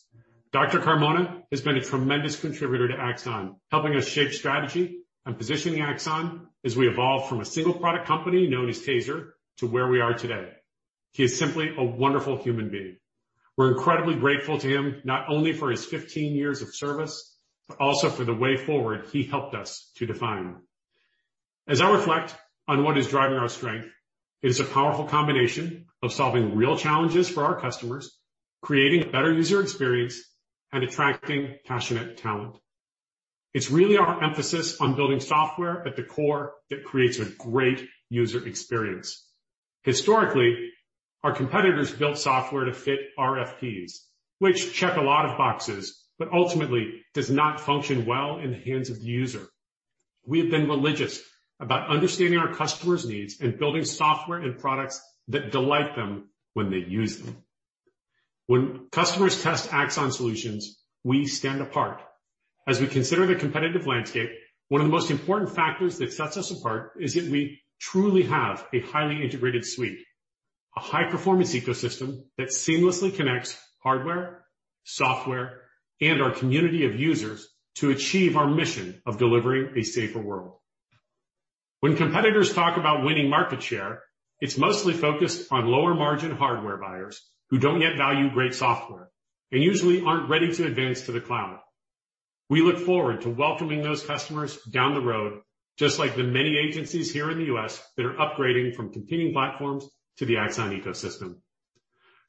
Dr. 0.52 0.82
Carmona 0.82 1.42
has 1.50 1.62
been 1.62 1.78
a 1.78 1.84
tremendous 1.84 2.40
contributor 2.40 2.90
to 2.90 3.00
Axon, 3.00 3.56
helping 3.72 3.96
us 3.96 4.08
shape 4.08 4.34
strategy 4.34 5.00
and 5.26 5.36
positioning 5.36 5.82
Axon 5.82 6.46
as 6.64 6.78
we 6.78 6.88
evolve 6.88 7.28
from 7.28 7.42
a 7.42 7.46
single 7.46 7.74
product 7.74 8.06
company 8.06 8.48
known 8.48 8.70
as 8.70 8.84
TASER 8.84 9.34
to 9.58 9.66
where 9.66 9.88
we 9.88 10.00
are 10.00 10.14
today. 10.14 10.48
He 11.14 11.24
is 11.24 11.40
simply 11.40 11.74
a 11.76 11.84
wonderful 11.84 12.38
human 12.38 12.70
being. 12.70 12.98
We're 13.58 13.74
incredibly 13.74 14.16
grateful 14.16 14.58
to 14.60 14.68
him, 14.68 15.02
not 15.04 15.26
only 15.30 15.54
for 15.54 15.70
his 15.70 15.86
15 15.86 16.36
years 16.36 16.62
of 16.62 16.74
service, 16.74 17.38
but 17.68 17.80
also 17.80 18.10
for 18.10 18.24
the 18.24 18.34
way 18.34 18.58
forward 18.58 19.08
he 19.12 19.24
helped 19.24 19.56
us 19.56 19.92
to 19.96 20.06
define. 20.06 20.58
As 21.68 21.82
I 21.82 21.92
reflect 21.92 22.36
on 22.68 22.84
what 22.84 22.98
is 22.98 23.08
driving 23.08 23.38
our 23.38 23.50
strength, 23.50 23.88
it 24.42 24.50
is 24.50 24.60
a 24.60 24.66
powerful 24.66 25.06
combination 25.06 25.86
of 26.02 26.14
solving 26.14 26.56
real 26.56 26.78
challenges 26.78 27.30
for 27.30 27.44
our 27.44 27.60
customers, 27.60 28.18
creating 28.62 29.04
a 29.04 29.12
better 29.12 29.32
user 29.32 29.62
experience, 29.62 30.20
and 30.72 30.84
attracting 30.84 31.58
passionate 31.66 32.18
talent. 32.18 32.58
It's 33.54 33.70
really 33.70 33.98
our 33.98 34.24
emphasis 34.24 34.80
on 34.80 34.96
building 34.96 35.20
software 35.20 35.86
at 35.86 35.98
the 35.98 36.04
core 36.04 36.54
that 36.70 36.86
creates 36.86 37.20
a 37.20 37.26
great 37.26 37.86
user 38.10 38.48
experience. 38.48 39.28
Historically, 39.84 40.71
our 41.24 41.34
competitors 41.34 41.92
built 41.92 42.18
software 42.18 42.66
to 42.66 42.74
fit 42.74 43.00
RFPs, 43.18 43.92
which 44.40 44.74
check 44.74 44.98
a 44.98 45.02
lot 45.02 45.26
of 45.26 45.38
boxes, 45.38 46.04
but 46.18 46.32
ultimately 46.34 47.02
does 47.14 47.30
not 47.30 47.62
function 47.62 48.06
well 48.06 48.40
in 48.40 48.52
the 48.52 48.58
hands 48.58 48.90
of 48.90 49.00
the 49.00 49.08
user. 49.08 49.48
We 50.26 50.40
have 50.40 50.50
been 50.50 50.68
religious 50.68 51.22
about 51.60 51.90
understanding 51.90 52.40
our 52.40 52.54
customers' 52.54 53.06
needs 53.06 53.40
and 53.40 53.58
building 53.58 53.86
software 53.86 54.40
and 54.40 54.58
products 54.58 55.02
that 55.28 55.52
delight 55.52 55.96
them 55.96 56.30
when 56.54 56.72
they 56.72 56.78
use 56.78 57.18
them. 57.18 57.38
When 58.48 58.88
customers 58.92 59.42
test 59.42 59.72
Axon 59.72 60.12
solutions, 60.12 60.80
we 61.04 61.26
stand 61.26 61.62
apart. 61.62 62.02
As 62.68 62.82
we 62.82 62.88
consider 62.88 63.26
the 63.26 63.36
competitive 63.36 63.88
landscape, 63.88 64.30
one 64.70 64.82
of 64.82 64.88
the 64.88 64.94
most 64.94 65.12
important 65.12 65.56
factors 65.56 65.98
that 66.00 66.14
sets 66.14 66.38
us 66.38 66.52
apart 66.52 66.94
is 67.00 67.14
that 67.14 67.26
we 67.26 67.62
truly 67.80 68.24
have 68.24 68.66
a 68.74 68.80
highly 68.82 69.24
integrated 69.24 69.66
suite, 69.66 70.00
a 70.76 70.80
high-performance 70.80 71.54
ecosystem 71.54 72.24
that 72.38 72.50
seamlessly 72.50 73.16
connects 73.16 73.60
hardware, 73.84 74.46
software, 74.84 75.62
and 76.00 76.22
our 76.22 76.32
community 76.32 76.86
of 76.86 77.00
users 77.00 77.48
to 77.76 77.90
achieve 77.90 78.38
our 78.38 78.48
mission 78.48 79.02
of 79.06 79.18
delivering 79.18 79.78
a 79.78 79.84
safer 79.84 80.20
world. 80.20 80.58
When 81.80 81.96
competitors 81.96 82.54
talk 82.54 82.78
about 82.78 83.04
winning 83.04 83.30
market 83.30 83.64
share, 83.64 84.04
it's 84.40 84.58
mostly 84.58 84.94
focused 84.94 85.52
on 85.52 85.66
lower 85.66 85.94
margin 85.94 86.32
hardware 86.32 86.78
buyers 86.78 87.22
who 87.50 87.60
don't 87.60 87.82
yet 87.82 87.98
value 87.98 88.32
great 88.32 88.54
software 88.54 89.10
and 89.52 89.62
usually 89.62 90.02
aren't 90.02 90.30
ready 90.30 90.54
to 90.54 90.66
advance 90.66 91.02
to 91.02 91.12
the 91.12 91.22
cloud. 91.22 91.60
We 92.50 92.62
look 92.62 92.80
forward 92.80 93.22
to 93.22 93.30
welcoming 93.30 93.82
those 93.82 94.04
customers 94.04 94.58
down 94.70 94.94
the 94.94 95.02
road, 95.02 95.42
just 95.78 96.00
like 96.00 96.16
the 96.16 96.24
many 96.24 96.58
agencies 96.58 97.12
here 97.12 97.30
in 97.32 97.38
the 97.38 97.46
U.S. 97.46 97.82
that 97.98 98.06
are 98.06 98.14
upgrading 98.14 98.76
from 98.76 98.92
competing 98.92 99.34
platforms 99.34 99.88
to 100.18 100.26
the 100.26 100.38
Axon 100.38 100.72
ecosystem. 100.72 101.38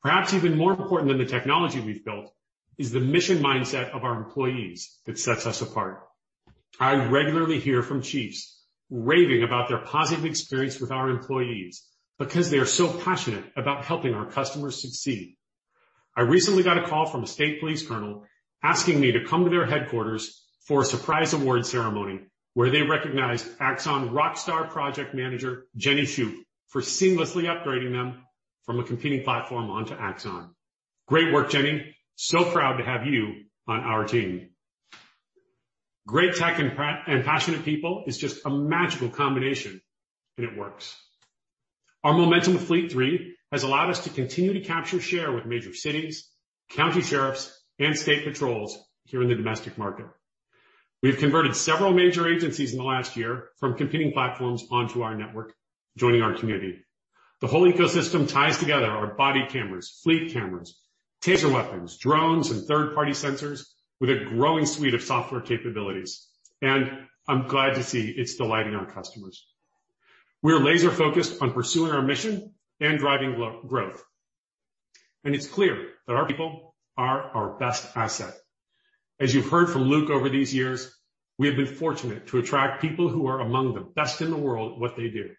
Perhaps 0.02 0.34
even 0.34 0.56
more 0.56 0.72
important 0.72 1.08
than 1.08 1.18
the 1.18 1.26
technology 1.26 1.80
we've 1.80 2.04
built 2.04 2.32
is 2.78 2.90
the 2.90 3.00
mission 3.00 3.38
mindset 3.38 3.90
of 3.90 4.04
our 4.04 4.16
employees 4.16 4.98
that 5.06 5.18
sets 5.18 5.46
us 5.46 5.62
apart. 5.62 6.00
I 6.80 6.94
regularly 7.06 7.60
hear 7.60 7.82
from 7.82 8.02
chiefs 8.02 8.60
raving 8.90 9.42
about 9.42 9.68
their 9.68 9.78
positive 9.78 10.24
experience 10.24 10.80
with 10.80 10.90
our 10.90 11.08
employees 11.08 11.86
because 12.18 12.50
they 12.50 12.58
are 12.58 12.66
so 12.66 12.92
passionate 12.92 13.44
about 13.56 13.84
helping 13.84 14.14
our 14.14 14.26
customers 14.26 14.80
succeed. 14.80 15.36
I 16.16 16.22
recently 16.22 16.62
got 16.62 16.78
a 16.78 16.86
call 16.86 17.06
from 17.06 17.24
a 17.24 17.26
state 17.26 17.60
police 17.60 17.86
colonel 17.86 18.24
asking 18.62 19.00
me 19.00 19.12
to 19.12 19.24
come 19.24 19.44
to 19.44 19.50
their 19.50 19.66
headquarters 19.66 20.44
for 20.66 20.82
a 20.82 20.84
surprise 20.84 21.32
award 21.32 21.66
ceremony 21.66 22.20
where 22.54 22.70
they 22.70 22.82
recognized 22.82 23.46
Axon 23.60 24.10
rockstar 24.10 24.68
project 24.68 25.14
manager, 25.14 25.66
Jenny 25.74 26.02
Shoup, 26.02 26.34
for 26.73 26.81
seamlessly 26.81 27.45
upgrading 27.45 27.93
them 27.93 28.25
from 28.64 28.81
a 28.81 28.85
competing 28.85 29.23
platform 29.23 29.71
onto 29.71 29.95
Axon. 29.95 30.55
Great 31.07 31.33
work, 31.33 31.50
Jenny. 31.50 31.95
So 32.17 32.50
proud 32.50 32.79
to 32.79 32.85
have 32.85 33.07
you 33.07 33.45
on 33.69 33.81
our 33.81 34.05
team. 34.05 34.49
Great 36.07 36.35
tech 36.35 36.59
and 36.59 37.25
passionate 37.25 37.64
people 37.64 38.05
is 38.07 38.17
just 38.17 38.45
a 38.47 38.50
magical 38.50 39.11
combination, 39.11 39.81
and 40.38 40.47
it 40.47 40.57
works. 40.57 40.97
Our 42.02 42.14
momentum 42.14 42.55
with 42.55 42.67
Fleet 42.67 42.91
3 42.91 43.37
has 43.52 43.64
allowed 43.64 43.91
us 43.91 44.05
to 44.05 44.11
continue 44.11 44.55
to 44.55 44.61
capture 44.61 45.00
share 45.00 45.31
with 45.31 45.45
major 45.45 45.75
cities, 45.75 46.29
county 46.71 47.02
sheriffs, 47.02 47.52
and 47.79 47.97
state 47.97 48.25
patrols 48.25 48.79
here 49.05 49.23
in 49.23 49.29
the 49.29 49.35
domestic 49.35 49.76
market. 49.76 50.07
We've 51.02 51.19
converted 51.19 51.55
several 51.55 51.93
major 51.93 52.33
agencies 52.33 52.73
in 52.73 52.79
the 52.79 52.85
last 52.85 53.17
year 53.17 53.49
from 53.59 53.76
competing 53.76 54.12
platforms 54.12 54.64
onto 54.71 55.02
our 55.02 55.14
network, 55.14 55.55
joining 55.96 56.22
our 56.22 56.37
community. 56.37 56.84
The 57.40 57.46
whole 57.46 57.70
ecosystem 57.70 58.28
ties 58.28 58.58
together 58.58 58.87
our 58.87 59.14
body 59.14 59.46
cameras, 59.49 60.00
fleet 60.02 60.32
cameras, 60.32 60.78
TASER 61.22 61.52
weapons, 61.52 61.99
drones, 61.99 62.50
and 62.50 62.66
third-party 62.66 63.12
sensors 63.12 63.66
with 64.00 64.11
a 64.11 64.25
growing 64.25 64.66
suite 64.66 64.94
of 64.94 65.02
software 65.02 65.40
capabilities. 65.40 66.28
And 66.61 66.90
I'm 67.28 67.46
glad 67.46 67.75
to 67.76 67.82
see 67.82 68.08
it's 68.11 68.37
delighting 68.37 68.75
our 68.75 68.87
customers. 68.87 69.46
We 70.42 70.52
are 70.52 70.61
laser-focused 70.61 71.40
on 71.40 71.52
pursuing 71.52 71.92
our 71.92 72.02
mission 72.02 72.54
and 72.80 72.99
driving 72.99 73.34
growth. 73.68 74.02
And 75.25 75.34
it's 75.34 75.46
clear 75.46 75.88
that 76.06 76.16
our 76.16 76.26
people 76.26 76.75
are 76.96 77.22
our 77.22 77.58
best 77.58 77.96
asset. 77.96 78.34
As 79.20 79.32
you've 79.34 79.49
heard 79.49 79.70
from 79.70 79.82
Luke 79.82 80.11
over 80.11 80.28
these 80.28 80.52
years, 80.52 80.92
we 81.38 81.46
have 81.46 81.56
been 81.56 81.66
fortunate 81.66 82.26
to 82.28 82.38
attract 82.38 82.82
people 82.82 83.08
who 83.08 83.28
are 83.28 83.40
among 83.40 83.75
the 83.75 83.80
best 83.80 84.20
in 84.20 84.30
the 84.30 84.37
world 84.37 84.72
at 84.72 84.78
what 84.78 84.96
they 84.96 85.08
do. 85.08 85.30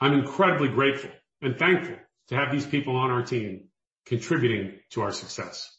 I'm 0.00 0.14
incredibly 0.14 0.68
grateful 0.68 1.10
and 1.40 1.58
thankful 1.58 1.96
to 2.28 2.36
have 2.36 2.52
these 2.52 2.66
people 2.66 2.96
on 2.96 3.10
our 3.10 3.22
team 3.22 3.68
contributing 4.06 4.78
to 4.90 5.02
our 5.02 5.12
success. 5.12 5.70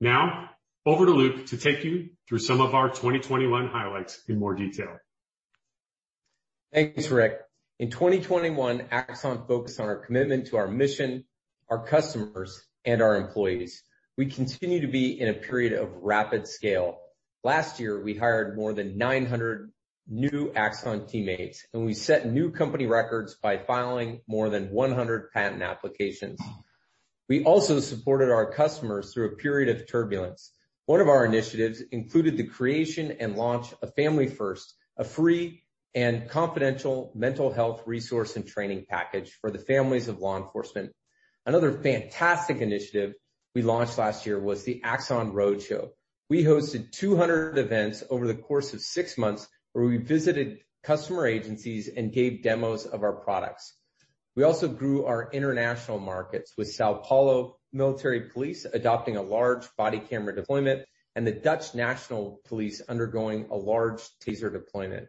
Now, 0.00 0.50
over 0.86 1.06
to 1.06 1.12
Luke 1.12 1.46
to 1.46 1.56
take 1.56 1.84
you 1.84 2.10
through 2.28 2.38
some 2.38 2.60
of 2.60 2.74
our 2.74 2.88
2021 2.88 3.68
highlights 3.68 4.20
in 4.28 4.38
more 4.38 4.54
detail. 4.54 4.96
Thanks, 6.72 7.08
Rick. 7.08 7.38
In 7.78 7.90
2021, 7.90 8.88
Axon 8.90 9.44
focused 9.46 9.80
on 9.80 9.86
our 9.86 9.98
commitment 9.98 10.48
to 10.48 10.56
our 10.56 10.68
mission, 10.68 11.24
our 11.68 11.84
customers, 11.84 12.60
and 12.84 13.00
our 13.00 13.16
employees. 13.16 13.82
We 14.16 14.26
continue 14.26 14.80
to 14.80 14.88
be 14.88 15.20
in 15.20 15.28
a 15.28 15.34
period 15.34 15.72
of 15.72 15.90
rapid 16.02 16.46
scale. 16.48 16.98
Last 17.44 17.80
year, 17.80 18.02
we 18.02 18.16
hired 18.16 18.56
more 18.56 18.72
than 18.72 18.98
900 18.98 19.70
new 20.08 20.52
Axon 20.54 21.06
teammates, 21.06 21.66
and 21.72 21.84
we 21.84 21.94
set 21.94 22.26
new 22.26 22.50
company 22.50 22.86
records 22.86 23.34
by 23.34 23.58
filing 23.58 24.20
more 24.26 24.48
than 24.48 24.70
100 24.70 25.30
patent 25.32 25.62
applications. 25.62 26.40
We 27.28 27.44
also 27.44 27.80
supported 27.80 28.30
our 28.30 28.50
customers 28.50 29.12
through 29.12 29.26
a 29.26 29.36
period 29.36 29.68
of 29.68 29.86
turbulence. 29.86 30.50
One 30.86 31.00
of 31.00 31.08
our 31.08 31.26
initiatives 31.26 31.82
included 31.92 32.38
the 32.38 32.46
creation 32.46 33.16
and 33.20 33.36
launch 33.36 33.74
of 33.82 33.94
Family 33.94 34.26
First, 34.26 34.74
a 34.96 35.04
free 35.04 35.62
and 35.94 36.28
confidential 36.30 37.12
mental 37.14 37.52
health 37.52 37.82
resource 37.86 38.36
and 38.36 38.46
training 38.46 38.86
package 38.88 39.36
for 39.40 39.50
the 39.50 39.58
families 39.58 40.08
of 40.08 40.20
law 40.20 40.38
enforcement. 40.38 40.92
Another 41.44 41.72
fantastic 41.72 42.58
initiative 42.58 43.14
we 43.54 43.62
launched 43.62 43.98
last 43.98 44.24
year 44.24 44.38
was 44.38 44.64
the 44.64 44.82
Axon 44.82 45.32
Roadshow. 45.32 45.90
We 46.30 46.44
hosted 46.44 46.92
200 46.92 47.58
events 47.58 48.04
over 48.10 48.26
the 48.26 48.34
course 48.34 48.74
of 48.74 48.80
six 48.80 49.16
months, 49.16 49.48
where 49.72 49.84
we 49.84 49.98
visited 49.98 50.58
customer 50.82 51.26
agencies 51.26 51.88
and 51.88 52.12
gave 52.12 52.42
demos 52.42 52.86
of 52.86 53.02
our 53.02 53.12
products. 53.12 53.74
We 54.36 54.44
also 54.44 54.68
grew 54.68 55.04
our 55.04 55.30
international 55.32 55.98
markets 55.98 56.54
with 56.56 56.68
São 56.68 57.02
Paulo 57.02 57.58
Military 57.72 58.30
Police 58.30 58.64
adopting 58.64 59.16
a 59.16 59.22
large 59.22 59.66
body 59.76 59.98
camera 59.98 60.34
deployment 60.34 60.86
and 61.14 61.26
the 61.26 61.32
Dutch 61.32 61.74
National 61.74 62.40
Police 62.46 62.80
undergoing 62.88 63.48
a 63.50 63.56
large 63.56 64.02
TASER 64.20 64.50
deployment. 64.50 65.08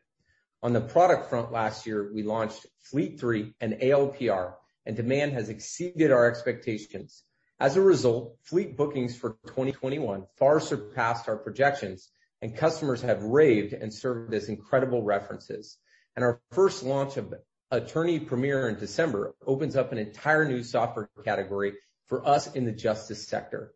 On 0.64 0.74
the 0.74 0.82
product 0.82 1.30
front 1.30 1.52
last 1.52 1.86
year, 1.86 2.12
we 2.14 2.24
launched 2.24 2.66
Fleet 2.82 3.20
3 3.20 3.54
and 3.62 3.74
ALPR, 3.74 4.56
and 4.86 4.96
demand 4.96 5.34
has 5.34 5.50
exceeded 5.50 6.12
our 6.12 6.30
expectations. 6.30 7.24
As 7.60 7.78
a 7.78 7.82
result, 7.82 8.38
fleet 8.44 8.76
bookings 8.76 9.16
for 9.16 9.38
2021 9.48 10.26
far 10.38 10.60
surpassed 10.60 11.30
our 11.30 11.38
projections, 11.38 12.10
and 12.42 12.56
customers 12.56 13.02
have 13.02 13.24
raved 13.24 13.74
and 13.74 13.94
served 13.94 14.34
as 14.34 14.50
incredible 14.50 15.04
references. 15.04 15.78
And 16.16 16.24
our 16.24 16.42
first 16.52 16.84
launch 16.84 17.18
of 17.18 17.34
Attorney 17.72 18.20
Premier 18.20 18.68
in 18.70 18.80
December 18.80 19.36
opens 19.46 19.76
up 19.76 19.92
an 19.92 19.98
entire 19.98 20.46
new 20.46 20.64
software 20.64 21.10
category 21.24 21.74
for 22.08 22.28
us 22.28 22.54
in 22.54 22.66
the 22.66 22.72
justice 22.72 23.28
sector. 23.28 23.74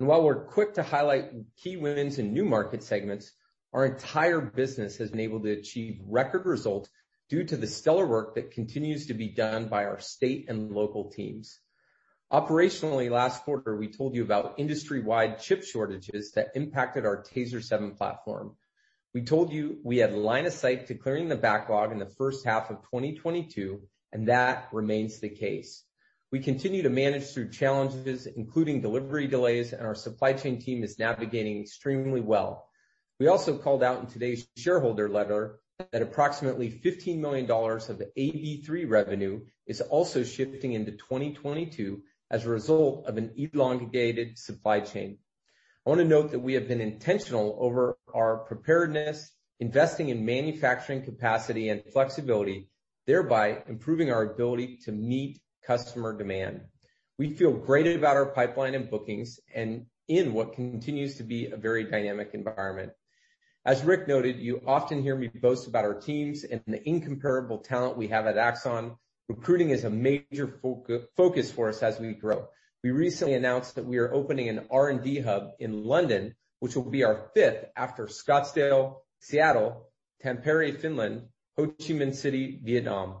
And 0.00 0.08
while 0.08 0.22
we're 0.22 0.46
quick 0.46 0.74
to 0.74 0.82
highlight 0.82 1.30
key 1.56 1.76
wins 1.76 2.18
in 2.18 2.32
new 2.32 2.44
market 2.44 2.82
segments, 2.82 3.30
our 3.72 3.84
entire 3.84 4.40
business 4.40 4.96
has 4.98 5.10
been 5.10 5.20
able 5.20 5.40
to 5.40 5.50
achieve 5.50 6.00
record 6.06 6.46
results 6.46 6.88
due 7.28 7.44
to 7.44 7.56
the 7.56 7.66
stellar 7.66 8.06
work 8.06 8.36
that 8.36 8.52
continues 8.52 9.06
to 9.06 9.14
be 9.14 9.28
done 9.28 9.68
by 9.68 9.84
our 9.84 10.00
state 10.00 10.46
and 10.48 10.72
local 10.72 11.10
teams. 11.10 11.58
Operationally, 12.32 13.10
last 13.10 13.44
quarter, 13.44 13.76
we 13.76 13.88
told 13.88 14.14
you 14.14 14.22
about 14.22 14.54
industry-wide 14.58 15.40
chip 15.40 15.62
shortages 15.62 16.32
that 16.32 16.52
impacted 16.54 17.06
our 17.06 17.22
TASER 17.22 17.62
7 17.62 17.92
platform. 17.92 18.56
We 19.12 19.22
told 19.22 19.52
you 19.52 19.78
we 19.84 19.98
had 19.98 20.12
line 20.12 20.46
of 20.46 20.52
sight 20.52 20.88
to 20.88 20.94
clearing 20.94 21.28
the 21.28 21.36
backlog 21.36 21.92
in 21.92 21.98
the 21.98 22.12
first 22.18 22.44
half 22.44 22.70
of 22.70 22.82
2022, 22.90 23.80
and 24.12 24.28
that 24.28 24.68
remains 24.72 25.20
the 25.20 25.28
case. 25.28 25.84
We 26.32 26.40
continue 26.40 26.82
to 26.82 26.90
manage 26.90 27.26
through 27.28 27.50
challenges, 27.50 28.26
including 28.26 28.80
delivery 28.80 29.28
delays, 29.28 29.72
and 29.72 29.86
our 29.86 29.94
supply 29.94 30.32
chain 30.32 30.60
team 30.60 30.82
is 30.82 30.98
navigating 30.98 31.60
extremely 31.60 32.20
well. 32.20 32.68
We 33.20 33.28
also 33.28 33.58
called 33.58 33.84
out 33.84 34.00
in 34.00 34.06
today's 34.08 34.44
shareholder 34.56 35.08
letter 35.08 35.60
that 35.92 36.02
approximately 36.02 36.70
$15 36.70 37.18
million 37.18 37.48
of 37.48 37.98
the 37.98 38.10
AB3 38.18 38.90
revenue 38.90 39.42
is 39.66 39.80
also 39.80 40.24
shifting 40.24 40.72
into 40.72 40.92
2022 40.92 42.02
as 42.34 42.44
a 42.44 42.50
result 42.50 43.06
of 43.06 43.16
an 43.16 43.30
elongated 43.36 44.36
supply 44.36 44.80
chain. 44.80 45.16
I 45.86 45.90
wanna 45.90 46.04
note 46.04 46.32
that 46.32 46.40
we 46.40 46.54
have 46.54 46.66
been 46.66 46.80
intentional 46.80 47.56
over 47.60 47.96
our 48.12 48.38
preparedness, 48.38 49.30
investing 49.60 50.08
in 50.08 50.26
manufacturing 50.26 51.04
capacity 51.04 51.68
and 51.68 51.84
flexibility, 51.92 52.68
thereby 53.06 53.62
improving 53.68 54.10
our 54.10 54.32
ability 54.32 54.78
to 54.78 54.90
meet 54.90 55.40
customer 55.64 56.12
demand. 56.12 56.62
We 57.20 57.34
feel 57.34 57.52
great 57.52 57.86
about 57.94 58.16
our 58.16 58.26
pipeline 58.26 58.74
and 58.74 58.90
bookings 58.90 59.38
and 59.54 59.86
in 60.08 60.34
what 60.34 60.54
continues 60.54 61.18
to 61.18 61.22
be 61.22 61.52
a 61.52 61.56
very 61.56 61.84
dynamic 61.84 62.30
environment. 62.34 62.90
As 63.64 63.84
Rick 63.84 64.08
noted, 64.08 64.40
you 64.40 64.60
often 64.66 65.02
hear 65.02 65.14
me 65.14 65.28
boast 65.28 65.68
about 65.68 65.84
our 65.84 66.00
teams 66.00 66.42
and 66.42 66.60
the 66.66 66.82
incomparable 66.86 67.58
talent 67.58 67.96
we 67.96 68.08
have 68.08 68.26
at 68.26 68.38
Axon. 68.38 68.96
Recruiting 69.28 69.70
is 69.70 69.84
a 69.84 69.90
major 69.90 70.60
focus 71.16 71.50
for 71.50 71.70
us 71.70 71.82
as 71.82 71.98
we 71.98 72.12
grow. 72.12 72.48
We 72.82 72.90
recently 72.90 73.32
announced 73.32 73.76
that 73.76 73.86
we 73.86 73.96
are 73.96 74.12
opening 74.12 74.50
an 74.50 74.66
R&D 74.70 75.20
hub 75.20 75.52
in 75.58 75.84
London, 75.84 76.34
which 76.60 76.76
will 76.76 76.90
be 76.90 77.04
our 77.04 77.30
fifth 77.32 77.64
after 77.74 78.06
Scottsdale, 78.06 78.96
Seattle, 79.20 79.88
Tampere, 80.22 80.78
Finland, 80.78 81.28
Ho 81.56 81.68
Chi 81.68 81.94
Minh 81.94 82.14
City, 82.14 82.60
Vietnam. 82.62 83.20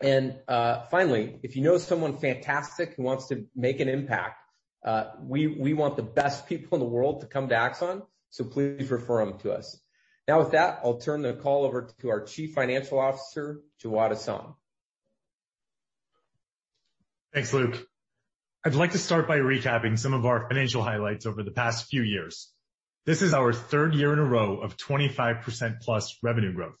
And 0.00 0.38
uh 0.48 0.82
finally, 0.90 1.38
if 1.42 1.54
you 1.54 1.62
know 1.62 1.78
someone 1.78 2.18
fantastic 2.18 2.94
who 2.94 3.02
wants 3.04 3.28
to 3.28 3.46
make 3.54 3.80
an 3.80 3.88
impact, 3.88 4.40
uh 4.84 5.04
we 5.20 5.46
we 5.46 5.72
want 5.74 5.96
the 5.96 6.02
best 6.02 6.48
people 6.48 6.76
in 6.76 6.80
the 6.80 6.90
world 6.90 7.20
to 7.20 7.26
come 7.26 7.48
to 7.48 7.54
Axon, 7.56 8.02
so 8.30 8.44
please 8.44 8.90
refer 8.90 9.24
them 9.24 9.38
to 9.40 9.52
us. 9.52 9.80
Now 10.26 10.40
with 10.40 10.52
that, 10.52 10.80
I'll 10.84 10.98
turn 10.98 11.22
the 11.22 11.34
call 11.34 11.64
over 11.64 11.88
to 12.00 12.10
our 12.10 12.22
Chief 12.24 12.54
Financial 12.54 12.98
Officer, 12.98 13.60
Jawad 13.82 14.12
Ahsan. 14.12 14.54
Thanks, 17.34 17.52
Luke. 17.52 17.86
I'd 18.64 18.74
like 18.74 18.92
to 18.92 18.98
start 18.98 19.28
by 19.28 19.36
recapping 19.36 19.98
some 19.98 20.14
of 20.14 20.24
our 20.24 20.48
financial 20.48 20.82
highlights 20.82 21.26
over 21.26 21.42
the 21.42 21.50
past 21.50 21.86
few 21.86 22.02
years. 22.02 22.50
This 23.04 23.20
is 23.20 23.34
our 23.34 23.52
third 23.52 23.94
year 23.94 24.14
in 24.14 24.18
a 24.18 24.24
row 24.24 24.60
of 24.60 24.78
25%+ 24.78 25.80
plus 25.82 26.18
revenue 26.22 26.54
growth. 26.54 26.78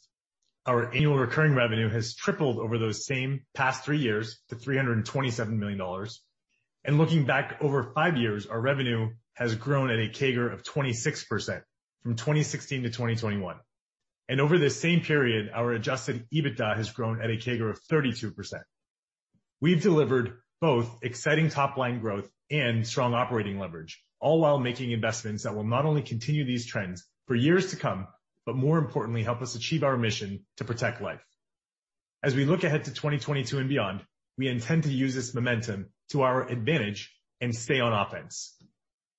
Our 0.64 0.92
annual 0.92 1.18
recurring 1.18 1.54
revenue 1.54 1.90
has 1.90 2.14
tripled 2.14 2.58
over 2.58 2.78
those 2.78 3.04
same 3.04 3.42
past 3.54 3.84
three 3.84 3.98
years 3.98 4.40
to 4.48 4.56
$327 4.56 5.50
million. 5.50 6.06
And 6.84 6.96
looking 6.98 7.26
back 7.26 7.58
over 7.60 7.92
five 7.94 8.16
years, 8.16 8.46
our 8.46 8.60
revenue 8.60 9.10
has 9.34 9.54
grown 9.54 9.90
at 9.90 9.98
a 9.98 10.08
CAGR 10.08 10.52
of 10.52 10.62
26% 10.62 11.62
from 12.02 12.16
2016 12.16 12.84
to 12.84 12.88
2021. 12.88 13.56
Over 14.30 14.58
this 14.58 14.80
same 14.80 15.00
period, 15.02 15.50
our 15.54 15.72
adjusted 15.72 16.26
EBITDA 16.32 16.76
has 16.76 16.90
grown 16.90 17.20
at 17.20 17.30
a 17.30 17.36
CAGR 17.36 17.70
of 17.70 17.80
32%. 17.90 18.62
We've 19.60 19.82
delivered 19.82 20.38
both 20.60 21.00
exciting 21.02 21.48
top-line 21.48 21.98
growth 22.00 22.30
and 22.48 22.86
strong 22.86 23.12
operating 23.14 23.58
leverage, 23.58 24.00
all 24.20 24.40
while 24.40 24.58
making 24.60 24.92
investments 24.92 25.42
that 25.42 25.54
will 25.56 25.64
not 25.64 25.84
only 25.84 26.02
continue 26.02 26.44
these 26.44 26.64
trends 26.64 27.04
for 27.26 27.34
years 27.34 27.70
to 27.70 27.76
come, 27.76 28.06
but 28.46 28.54
more 28.54 28.78
importantly, 28.78 29.24
help 29.24 29.42
us 29.42 29.56
achieve 29.56 29.82
our 29.82 29.96
mission 29.96 30.46
to 30.58 30.64
protect 30.64 31.02
life. 31.02 31.24
As 32.22 32.36
we 32.36 32.44
look 32.44 32.62
ahead 32.62 32.84
to 32.84 32.92
2022 32.92 33.58
and 33.58 33.68
beyond, 33.68 34.04
we 34.36 34.46
intend 34.46 34.84
to 34.84 34.92
use 34.92 35.14
this 35.14 35.34
momentum 35.34 35.90
to 36.10 36.22
our 36.22 36.48
advantage 36.48 37.12
and 37.40 37.54
stay 37.54 37.80
on 37.80 37.92
offense. 37.92 38.56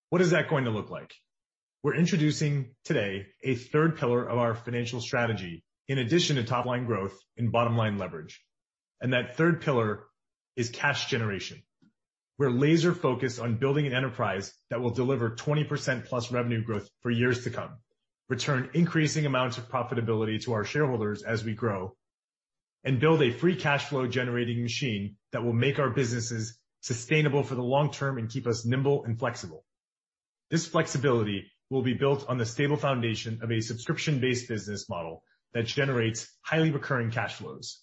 What 0.09 0.21
is 0.21 0.31
that 0.31 0.49
going 0.49 0.63
to 0.63 0.71
look 0.71 0.89
like? 0.89 1.13
We're 1.83 1.95
introducing 1.95 2.75
today 2.85 3.27
a 3.43 3.55
third 3.55 3.97
pillar 3.97 4.25
of 4.25 4.37
our 4.37 4.55
financial 4.55 5.01
strategy 5.01 5.63
in 5.89 5.97
addition 5.97 6.37
to 6.37 6.43
top-line 6.43 6.85
growth 6.85 7.17
and 7.37 7.51
bottom-line 7.51 7.97
leverage, 7.97 8.41
and 9.01 9.13
that 9.13 9.35
third 9.35 9.61
pillar 9.61 10.05
is 10.59 10.69
cash 10.69 11.05
generation. 11.05 11.63
We're 12.37 12.49
laser-focused 12.49 13.39
on 13.39 13.59
building 13.59 13.87
an 13.87 13.93
enterprise 13.93 14.53
that 14.69 14.81
will 14.81 14.89
deliver 14.89 15.29
20%+ 15.29 16.05
plus 16.05 16.31
revenue 16.33 16.61
growth 16.61 16.89
for 17.01 17.09
years 17.09 17.45
to 17.45 17.49
come, 17.49 17.77
return 18.27 18.69
increasing 18.73 19.25
amounts 19.25 19.57
of 19.57 19.69
profitability 19.69 20.43
to 20.43 20.51
our 20.51 20.65
shareholders 20.65 21.23
as 21.23 21.45
we 21.45 21.53
grow, 21.53 21.95
and 22.83 22.99
build 22.99 23.21
a 23.21 23.31
free 23.31 23.55
cash 23.55 23.85
flow 23.85 24.05
generating 24.05 24.61
machine 24.61 25.15
that 25.31 25.45
will 25.45 25.53
make 25.53 25.79
our 25.79 25.91
businesses 25.91 26.59
sustainable 26.81 27.43
for 27.43 27.55
the 27.55 27.63
long 27.63 27.89
term 27.89 28.17
and 28.17 28.29
keep 28.29 28.45
us 28.45 28.65
nimble 28.65 29.05
and 29.05 29.17
flexible. 29.17 29.63
This 30.49 30.67
flexibility 30.67 31.49
will 31.69 31.83
be 31.83 31.93
built 31.93 32.27
on 32.27 32.37
the 32.37 32.45
stable 32.45 32.77
foundation 32.77 33.39
of 33.41 33.49
a 33.49 33.61
subscription-based 33.61 34.49
business 34.49 34.89
model 34.89 35.23
that 35.53 35.67
generates 35.67 36.27
highly 36.41 36.71
recurring 36.71 37.11
cash 37.11 37.35
flows. 37.35 37.79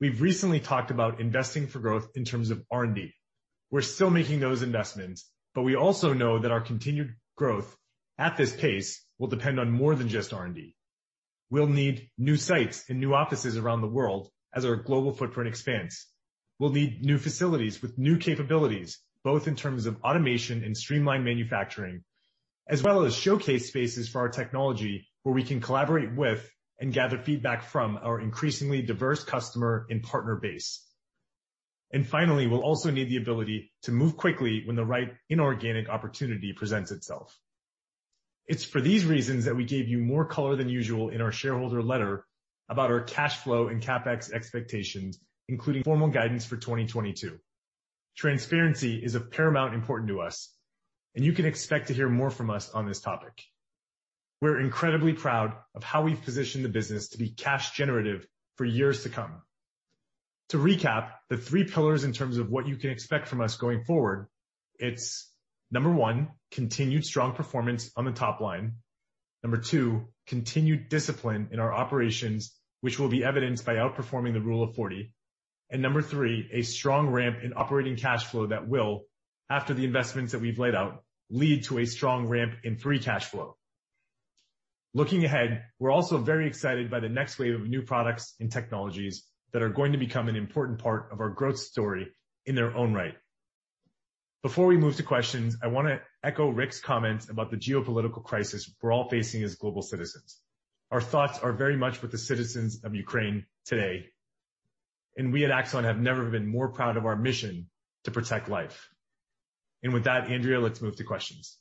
We've 0.00 0.22
recently 0.22 0.60
talked 0.60 0.90
about 0.90 1.20
investing 1.20 1.66
for 1.66 1.78
growth 1.78 2.08
in 2.14 2.24
terms 2.24 2.50
of 2.50 2.64
R&D. 2.70 3.12
We're 3.70 3.82
still 3.82 4.08
making 4.08 4.40
those 4.40 4.62
investments, 4.62 5.30
but 5.54 5.62
we 5.62 5.76
also 5.76 6.14
know 6.14 6.38
that 6.38 6.50
our 6.50 6.62
continued 6.62 7.16
growth 7.36 7.76
at 8.16 8.38
this 8.38 8.56
pace 8.56 9.04
will 9.18 9.28
depend 9.28 9.60
on 9.60 9.70
more 9.70 9.94
than 9.94 10.08
just 10.08 10.32
R&D. 10.32 10.74
We'll 11.50 11.66
need 11.66 12.08
new 12.16 12.38
sites 12.38 12.84
and 12.88 12.98
new 12.98 13.12
offices 13.12 13.58
around 13.58 13.82
the 13.82 13.88
world 13.88 14.30
as 14.54 14.64
our 14.64 14.76
global 14.76 15.12
footprint 15.12 15.48
expands. 15.48 16.06
We'll 16.58 16.70
need 16.70 17.04
new 17.04 17.18
facilities 17.18 17.82
with 17.82 17.98
new 17.98 18.16
capabilities, 18.16 19.00
both 19.22 19.48
in 19.48 19.54
terms 19.54 19.84
of 19.84 20.00
automation 20.02 20.64
and 20.64 20.74
streamlined 20.74 21.26
manufacturing, 21.26 22.04
as 22.66 22.82
well 22.82 23.04
as 23.04 23.14
showcase 23.14 23.68
spaces 23.68 24.08
for 24.08 24.20
our 24.20 24.30
technology 24.30 25.08
where 25.24 25.34
we 25.34 25.42
can 25.42 25.60
collaborate 25.60 26.14
with 26.14 26.50
and 26.80 26.92
gather 26.92 27.18
feedback 27.18 27.64
from 27.64 27.98
our 28.02 28.20
increasingly 28.20 28.82
diverse 28.82 29.22
customer 29.22 29.86
and 29.90 30.02
partner 30.02 30.36
base. 30.36 30.82
And 31.92 32.06
finally, 32.06 32.46
we'll 32.46 32.62
also 32.62 32.90
need 32.90 33.10
the 33.10 33.18
ability 33.18 33.72
to 33.82 33.92
move 33.92 34.16
quickly 34.16 34.62
when 34.64 34.76
the 34.76 34.84
right 34.84 35.12
inorganic 35.28 35.88
opportunity 35.88 36.52
presents 36.52 36.90
itself. 36.90 37.36
It's 38.46 38.64
for 38.64 38.80
these 38.80 39.04
reasons 39.04 39.44
that 39.44 39.56
we 39.56 39.64
gave 39.64 39.88
you 39.88 39.98
more 39.98 40.24
color 40.24 40.56
than 40.56 40.68
usual 40.68 41.10
in 41.10 41.20
our 41.20 41.32
shareholder 41.32 41.82
letter 41.82 42.24
about 42.68 42.90
our 42.90 43.00
cash 43.00 43.36
flow 43.38 43.68
and 43.68 43.82
CapEx 43.82 44.32
expectations, 44.32 45.18
including 45.48 45.82
formal 45.82 46.08
guidance 46.08 46.46
for 46.46 46.56
2022. 46.56 47.38
Transparency 48.16 48.96
is 48.96 49.14
of 49.14 49.30
paramount 49.30 49.74
importance 49.74 50.10
to 50.10 50.20
us, 50.20 50.52
and 51.14 51.24
you 51.24 51.32
can 51.32 51.46
expect 51.46 51.88
to 51.88 51.94
hear 51.94 52.08
more 52.08 52.30
from 52.30 52.50
us 52.50 52.70
on 52.70 52.86
this 52.86 53.00
topic. 53.00 53.42
We're 54.40 54.60
incredibly 54.60 55.12
proud 55.12 55.52
of 55.74 55.84
how 55.84 56.02
we've 56.02 56.22
positioned 56.22 56.64
the 56.64 56.70
business 56.70 57.08
to 57.10 57.18
be 57.18 57.30
cash 57.30 57.72
generative 57.72 58.26
for 58.56 58.64
years 58.64 59.02
to 59.02 59.10
come. 59.10 59.42
To 60.50 60.56
recap 60.56 61.10
the 61.28 61.36
three 61.36 61.64
pillars 61.64 62.04
in 62.04 62.12
terms 62.12 62.38
of 62.38 62.50
what 62.50 62.66
you 62.66 62.76
can 62.76 62.90
expect 62.90 63.28
from 63.28 63.40
us 63.40 63.56
going 63.56 63.84
forward, 63.84 64.28
it's 64.78 65.30
number 65.70 65.90
one, 65.90 66.30
continued 66.50 67.04
strong 67.04 67.34
performance 67.34 67.90
on 67.96 68.06
the 68.06 68.12
top 68.12 68.40
line. 68.40 68.76
Number 69.42 69.58
two, 69.58 70.08
continued 70.26 70.88
discipline 70.88 71.48
in 71.52 71.60
our 71.60 71.72
operations, 71.72 72.52
which 72.80 72.98
will 72.98 73.08
be 73.08 73.22
evidenced 73.22 73.64
by 73.66 73.74
outperforming 73.74 74.32
the 74.32 74.40
Rule 74.40 74.62
of 74.62 74.74
40. 74.74 75.12
Number 75.72 76.02
three, 76.02 76.48
a 76.52 76.62
strong 76.62 77.10
ramp 77.10 77.38
in 77.44 77.52
operating 77.54 77.96
cash 77.96 78.24
flow 78.24 78.46
that 78.46 78.66
will, 78.66 79.02
after 79.48 79.74
the 79.74 79.84
investments 79.84 80.32
that 80.32 80.40
we've 80.40 80.58
laid 80.58 80.74
out, 80.74 81.04
lead 81.28 81.64
to 81.64 81.78
a 81.78 81.86
strong 81.86 82.26
ramp 82.26 82.54
in 82.64 82.76
free 82.76 82.98
cash 82.98 83.26
flow. 83.26 83.56
Looking 84.92 85.24
ahead, 85.24 85.64
we're 85.78 85.92
also 85.92 86.18
very 86.18 86.48
excited 86.48 86.90
by 86.90 86.98
the 86.98 87.08
next 87.08 87.38
wave 87.38 87.54
of 87.54 87.68
new 87.68 87.82
products 87.82 88.34
and 88.40 88.50
technologies 88.50 89.24
that 89.52 89.62
are 89.62 89.68
going 89.68 89.92
to 89.92 89.98
become 89.98 90.28
an 90.28 90.36
important 90.36 90.80
part 90.80 91.10
of 91.12 91.20
our 91.20 91.30
growth 91.30 91.58
story 91.58 92.08
in 92.44 92.56
their 92.56 92.74
own 92.76 92.92
right. 92.92 93.14
Before 94.42 94.66
we 94.66 94.76
move 94.76 94.96
to 94.96 95.02
questions, 95.02 95.56
I 95.62 95.68
wanna 95.68 96.00
echo 96.24 96.48
Rick's 96.48 96.80
comments 96.80 97.28
about 97.28 97.50
the 97.50 97.56
geopolitical 97.56 98.24
crisis 98.24 98.72
we're 98.82 98.92
all 98.92 99.08
facing 99.08 99.44
as 99.44 99.54
global 99.54 99.82
citizens. 99.82 100.40
Our 100.90 101.00
thoughts 101.00 101.38
are 101.38 101.52
very 101.52 101.76
much 101.76 102.02
with 102.02 102.10
the 102.10 102.18
citizens 102.18 102.82
of 102.82 102.94
Ukraine 102.94 103.46
today, 103.66 104.06
and 105.16 105.32
we 105.32 105.44
at 105.44 105.52
Axon 105.52 105.84
have 105.84 106.00
never 106.00 106.24
been 106.30 106.46
more 106.46 106.68
proud 106.68 106.96
of 106.96 107.06
our 107.06 107.16
mission 107.16 107.68
to 108.04 108.10
protect 108.10 108.48
life. 108.48 108.88
And 109.84 109.92
with 109.92 110.04
that, 110.04 110.30
Andrea, 110.30 110.58
let's 110.58 110.80
move 110.80 110.96
to 110.96 111.04
questions. 111.04 111.58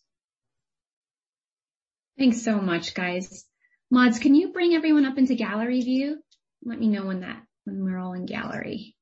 Thanks 2.20 2.42
so 2.42 2.60
much, 2.60 2.94
guys. 2.94 3.46
Mods, 3.90 4.20
can 4.20 4.36
you 4.36 4.52
bring 4.52 4.74
everyone 4.76 5.06
up 5.06 5.18
into 5.18 5.36
gallery 5.36 5.82
view? 5.82 6.18
let 6.66 6.78
me 6.78 6.90
know 6.90 7.06
when 7.06 7.22
that, 7.22 7.42
when 7.64 7.82
we're 7.82 7.98
all 7.98 8.12
in 8.12 8.26
gallery. 8.26 8.94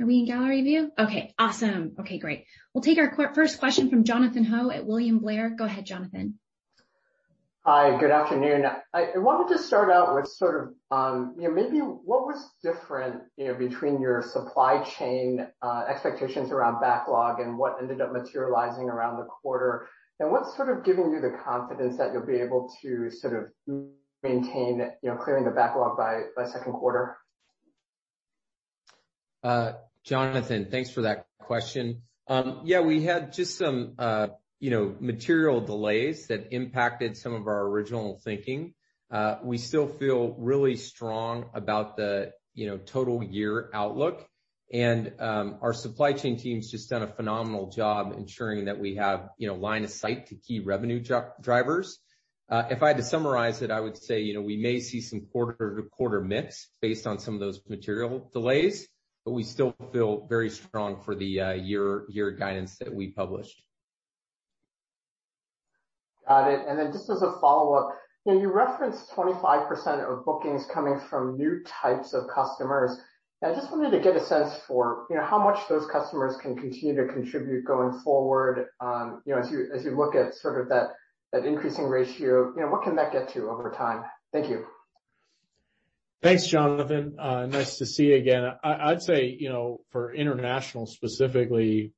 Are 0.00 0.06
we 0.06 0.18
in 0.18 0.26
gallery 0.26 0.62
view? 0.62 0.90
Okay, 0.98 1.32
awesome. 1.38 1.94
Okay, 2.00 2.18
great. 2.18 2.46
We'll 2.74 2.82
take 2.82 2.98
our 2.98 3.32
first 3.32 3.60
question 3.60 3.90
from 3.90 4.02
Jonathan 4.02 4.44
Ho 4.44 4.70
at 4.72 4.84
William 4.84 5.20
Blair. 5.20 5.50
Go 5.50 5.64
ahead, 5.64 5.86
Jonathan. 5.86 6.40
Hi, 7.68 7.98
good 7.98 8.12
afternoon. 8.12 8.64
I 8.94 9.08
wanted 9.16 9.56
to 9.56 9.60
start 9.60 9.90
out 9.90 10.14
with 10.14 10.28
sort 10.28 10.62
of, 10.62 10.96
um, 10.96 11.34
you 11.36 11.48
know, 11.48 11.50
maybe 11.52 11.78
what 11.78 12.24
was 12.24 12.48
different, 12.62 13.22
you 13.36 13.48
know, 13.48 13.54
between 13.54 14.00
your 14.00 14.22
supply 14.22 14.84
chain 14.84 15.44
uh, 15.60 15.82
expectations 15.88 16.52
around 16.52 16.80
backlog 16.80 17.40
and 17.40 17.58
what 17.58 17.78
ended 17.82 18.00
up 18.00 18.12
materializing 18.12 18.84
around 18.84 19.16
the 19.16 19.24
quarter. 19.24 19.88
And 20.20 20.30
what's 20.30 20.54
sort 20.54 20.68
of 20.68 20.84
giving 20.84 21.10
you 21.10 21.20
the 21.20 21.36
confidence 21.44 21.98
that 21.98 22.12
you'll 22.12 22.24
be 22.24 22.36
able 22.36 22.72
to 22.82 23.10
sort 23.10 23.34
of 23.66 23.74
maintain, 24.22 24.88
you 25.02 25.10
know, 25.10 25.16
clearing 25.16 25.44
the 25.44 25.50
backlog 25.50 25.96
by 25.96 26.46
second 26.46 26.74
quarter? 26.74 27.16
Uh 29.42 29.72
Jonathan, 30.04 30.68
thanks 30.70 30.90
for 30.90 31.02
that 31.02 31.26
question. 31.40 32.02
Um, 32.28 32.60
yeah, 32.62 32.82
we 32.82 33.02
had 33.02 33.32
just 33.32 33.58
some, 33.58 33.94
uh, 33.98 34.28
you 34.58 34.70
know, 34.70 34.94
material 35.00 35.60
delays 35.60 36.28
that 36.28 36.48
impacted 36.52 37.16
some 37.16 37.34
of 37.34 37.46
our 37.46 37.66
original 37.66 38.20
thinking. 38.24 38.74
Uh 39.10 39.36
we 39.44 39.58
still 39.58 39.86
feel 39.86 40.34
really 40.38 40.76
strong 40.76 41.50
about 41.54 41.96
the, 41.96 42.32
you 42.54 42.66
know, 42.66 42.78
total 42.78 43.22
year 43.22 43.70
outlook. 43.72 44.26
And 44.72 45.12
um 45.20 45.58
our 45.62 45.74
supply 45.74 46.12
chain 46.14 46.36
team's 46.38 46.70
just 46.70 46.90
done 46.90 47.02
a 47.02 47.06
phenomenal 47.06 47.70
job 47.70 48.14
ensuring 48.16 48.64
that 48.64 48.78
we 48.80 48.96
have, 48.96 49.28
you 49.38 49.46
know, 49.48 49.54
line 49.54 49.84
of 49.84 49.90
sight 49.90 50.26
to 50.28 50.34
key 50.36 50.60
revenue 50.60 51.00
drivers. 51.40 51.98
Uh 52.48 52.64
if 52.70 52.82
I 52.82 52.88
had 52.88 52.96
to 52.96 53.02
summarize 53.04 53.62
it, 53.62 53.70
I 53.70 53.80
would 53.80 53.96
say, 53.96 54.20
you 54.22 54.34
know, 54.34 54.42
we 54.42 54.56
may 54.56 54.80
see 54.80 55.00
some 55.00 55.26
quarter-to-quarter 55.32 56.20
mix 56.22 56.68
based 56.80 57.06
on 57.06 57.18
some 57.18 57.34
of 57.34 57.40
those 57.40 57.60
material 57.68 58.30
delays, 58.32 58.88
but 59.24 59.32
we 59.32 59.44
still 59.44 59.74
feel 59.92 60.26
very 60.28 60.50
strong 60.50 61.02
for 61.04 61.14
the 61.14 61.40
uh 61.40 61.52
year 61.52 62.06
year 62.08 62.30
guidance 62.32 62.78
that 62.78 62.92
we 62.94 63.08
published. 63.12 63.62
Got 66.28 66.52
it. 66.52 66.66
And 66.66 66.78
then 66.78 66.92
just 66.92 67.08
as 67.10 67.22
a 67.22 67.38
follow-up, 67.40 67.96
you 68.24 68.34
know, 68.34 68.40
you 68.40 68.52
referenced 68.52 69.10
25% 69.12 70.00
of 70.00 70.24
bookings 70.24 70.66
coming 70.72 70.98
from 71.08 71.36
new 71.36 71.62
types 71.64 72.12
of 72.12 72.28
customers. 72.28 72.98
I 73.44 73.54
just 73.54 73.70
wanted 73.70 73.90
to 73.90 74.00
get 74.00 74.16
a 74.16 74.24
sense 74.24 74.56
for, 74.66 75.06
you 75.10 75.16
know, 75.16 75.24
how 75.24 75.38
much 75.38 75.68
those 75.68 75.86
customers 75.86 76.36
can 76.38 76.56
continue 76.56 76.96
to 76.96 77.12
contribute 77.12 77.64
going 77.64 78.00
forward, 78.00 78.66
um, 78.80 79.22
you 79.26 79.34
know, 79.34 79.40
as 79.40 79.50
you 79.84 79.96
look 79.96 80.14
at 80.14 80.34
sort 80.34 80.60
of 80.60 80.68
that 80.68 80.94
increasing 81.44 81.84
ratio, 81.84 82.52
you 82.56 82.62
know, 82.62 82.68
what 82.68 82.82
can 82.82 82.96
that 82.96 83.12
get 83.12 83.28
to 83.34 83.50
over 83.50 83.70
time? 83.76 84.04
Thank 84.32 84.48
you. 84.48 84.64
Thanks, 86.22 86.46
Jonathan. 86.46 87.16
Uh, 87.20 87.46
nice 87.46 87.76
to 87.78 87.86
see 87.86 88.06
you 88.06 88.16
again. 88.16 88.50
I'd 88.64 89.02
say, 89.02 89.36
you 89.38 89.50
know, 89.50 89.80
for 89.90 90.12
international 90.12 90.86
specifically, 90.86 91.92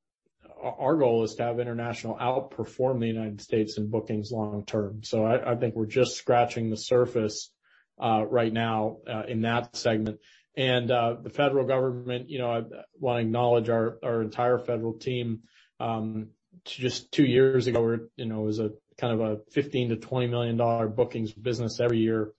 our 0.62 0.96
goal 0.96 1.24
is 1.24 1.34
to 1.34 1.44
have 1.44 1.60
international 1.60 2.16
outperform 2.16 3.00
the 3.00 3.06
United 3.06 3.40
States 3.40 3.78
in 3.78 3.90
bookings 3.90 4.30
long 4.30 4.64
term. 4.64 5.02
So 5.04 5.24
I 5.24 5.54
think 5.56 5.74
we're 5.74 5.86
just 5.86 6.16
scratching 6.16 6.70
the 6.70 6.76
surface 6.76 7.50
right 7.98 8.52
now 8.52 8.98
in 9.26 9.42
that 9.42 9.76
segment. 9.76 10.20
And 10.56 10.90
uh 10.90 11.16
the 11.22 11.30
federal 11.30 11.66
government, 11.66 12.28
you 12.30 12.38
know, 12.38 12.50
I 12.50 12.62
wanna 12.98 13.20
acknowledge 13.20 13.68
our 13.68 13.98
our 14.02 14.22
entire 14.22 14.58
federal 14.58 14.94
team. 14.94 15.40
Just 16.64 17.12
two 17.12 17.24
years 17.24 17.66
ago, 17.66 17.80
we're, 17.80 18.00
you 18.16 18.26
know, 18.26 18.42
it 18.42 18.46
was 18.46 18.58
a 18.58 18.72
kind 18.98 19.14
of 19.14 19.20
a 19.20 19.36
$15 19.58 19.88
million-$20 19.88 20.28
million 20.28 20.92
bookings 20.92 21.32
business 21.32 21.78
every 21.80 21.98
year. 21.98 22.32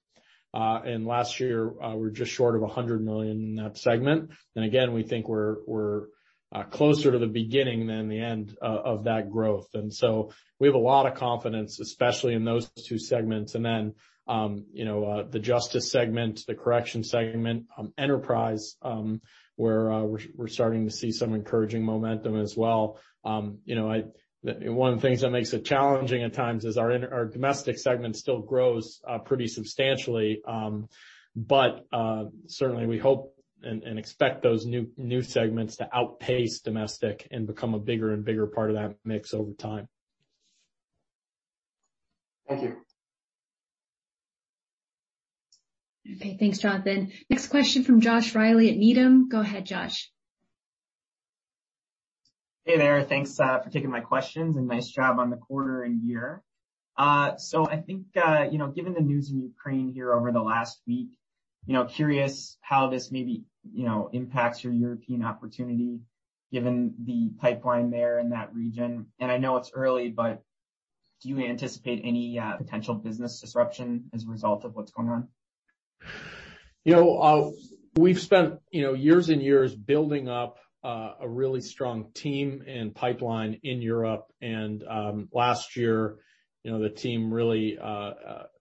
Uh 0.54 0.82
and 0.84 1.08
last 1.08 1.40
year, 1.40 1.70
we're 1.96 2.10
just 2.10 2.32
short 2.32 2.56
of 2.56 2.62
100 2.62 3.04
million 3.04 3.38
in 3.38 3.56
that 3.56 3.78
segment. 3.78 4.32
And 4.56 4.66
again, 4.66 4.94
we 4.94 5.04
think 5.04 5.30
we're 5.30 5.58
we're 5.66 6.08
Uh, 6.52 6.64
closer 6.64 7.12
to 7.12 7.20
the 7.20 7.28
beginning 7.28 7.86
than 7.86 8.10
the 8.10 8.20
end 8.20 8.58
uh, 8.60 8.66
of 8.66 9.04
that 9.04 9.30
growth. 9.30 9.68
And 9.76 9.94
so 9.94 10.32
we 10.60 10.68
have 10.68 10.74
a 10.74 10.80
lot 10.80 11.06
of 11.06 11.14
confidence, 11.14 11.80
especially 11.80 12.34
in 12.34 12.44
those 12.44 12.68
two 12.72 12.98
segments. 12.98 13.54
And 13.54 13.64
then, 13.64 13.94
um, 14.28 14.66
you 14.74 14.84
know, 14.84 15.06
uh, 15.06 15.24
the 15.30 15.38
justice 15.38 15.92
segment, 15.92 16.42
the 16.48 16.56
correction 16.56 17.04
segment, 17.04 17.68
um, 17.78 17.94
enterprise, 18.00 18.78
um, 18.82 19.22
where 19.58 19.92
we're 20.36 20.48
starting 20.48 20.86
to 20.86 20.92
see 20.92 21.12
some 21.12 21.36
encouraging 21.36 21.84
momentum 21.86 22.36
as 22.36 22.58
well. 22.58 23.00
You 23.24 23.76
know, 23.76 24.04
one 24.42 24.94
of 24.94 25.00
the 25.00 25.08
things 25.08 25.22
that 25.22 25.30
makes 25.30 25.54
it 25.54 25.66
challenging 25.66 26.24
at 26.24 26.34
times 26.34 26.66
is 26.66 26.80
our 26.80 26.92
our 27.14 27.26
domestic 27.26 27.78
segment 27.78 28.16
still 28.16 28.42
grows 28.42 29.02
pretty 29.26 29.48
substantially. 29.48 30.42
But 31.36 31.86
certainly 32.48 32.88
we 32.88 32.98
hope 32.98 33.36
and 33.64 34.00
expect 34.00 34.42
those 34.42 34.66
new 34.66 34.90
new 34.98 35.22
segments 35.22 35.78
to 35.78 35.90
outpace 35.94 36.62
domestic 36.62 37.28
and 37.32 37.46
become 37.48 37.74
a 37.74 37.80
bigger 37.80 38.14
and 38.14 38.24
bigger 38.24 38.48
part 38.48 38.70
of 38.70 38.76
that 38.76 38.96
mix 39.04 39.34
over 39.34 39.52
time. 39.54 39.88
Thank 42.48 42.64
you. 42.64 42.78
Okay. 46.16 46.38
Thanks, 46.40 46.58
Jonathan. 46.58 47.12
Next 47.30 47.48
question 47.48 47.84
from 47.84 48.02
Josh 48.02 48.34
Reilly 48.34 48.72
at 48.72 48.78
Needham. 48.78 49.30
Go 49.30 49.42
ahead, 49.42 49.66
Josh. 49.66 50.10
Hey 52.66 52.78
there. 52.78 53.04
Thanks 53.04 53.36
for 53.36 53.64
taking 53.72 53.92
my 53.92 54.00
questions, 54.00 54.58
and 54.58 54.68
nice 54.68 54.88
job 54.88 55.20
on 55.20 55.30
the 55.30 55.38
quarter 55.38 55.84
and 55.84 56.08
year. 56.08 56.42
Uh 56.98 57.38
so 57.38 57.66
I 57.68 57.78
think, 57.78 58.08
you 58.16 58.58
know, 58.58 58.68
given 58.68 58.94
the 58.94 59.02
news 59.02 59.32
in 59.32 59.42
Ukraine 59.42 59.92
here 59.94 60.14
over 60.14 60.32
the 60.32 60.42
last 60.42 60.82
week, 60.88 61.10
you 61.66 61.74
know, 61.74 61.86
curious 61.86 62.58
how 62.62 62.90
this 62.90 63.12
maybe, 63.12 63.44
you 63.72 63.86
know, 63.86 64.10
impacts 64.12 64.64
your 64.64 64.74
European 64.74 65.24
opportunity 65.24 66.00
given 66.52 66.96
the 67.06 67.30
pipeline 67.40 67.92
there 67.92 68.20
in 68.20 68.32
that 68.32 68.54
region. 68.54 69.08
And 69.20 69.32
I 69.32 69.38
know 69.38 69.58
it's 69.58 69.72
early, 69.74 70.10
but 70.10 70.42
do 71.22 71.30
you 71.30 71.40
anticipate 71.40 72.02
any 72.04 72.42
potential 72.58 72.96
business 72.96 73.42
disruption 73.42 74.10
as 74.14 74.26
a 74.26 74.28
result 74.28 74.64
of 74.64 74.74
what's 74.74 74.92
going 74.92 75.10
on? 75.10 75.28
You 76.86 76.94
know, 76.96 77.18
uh 77.18 77.52
we've 77.98 78.20
spent, 78.20 78.60
you 78.72 78.84
know, 78.84 78.94
years 78.94 79.30
and 79.30 79.42
years 79.42 79.76
building 79.76 80.30
up 80.30 80.58
a 80.84 81.28
really 81.28 81.62
strong 81.62 82.12
team 82.14 82.64
and 82.66 82.96
pipeline 82.96 83.60
in 83.64 83.82
Europe. 83.82 84.28
And 84.42 84.84
um 84.88 85.30
last 85.34 85.76
year, 85.76 86.16
you 86.64 86.72
know, 86.72 86.80
the 86.80 86.90
team 86.90 87.34
really 87.34 87.78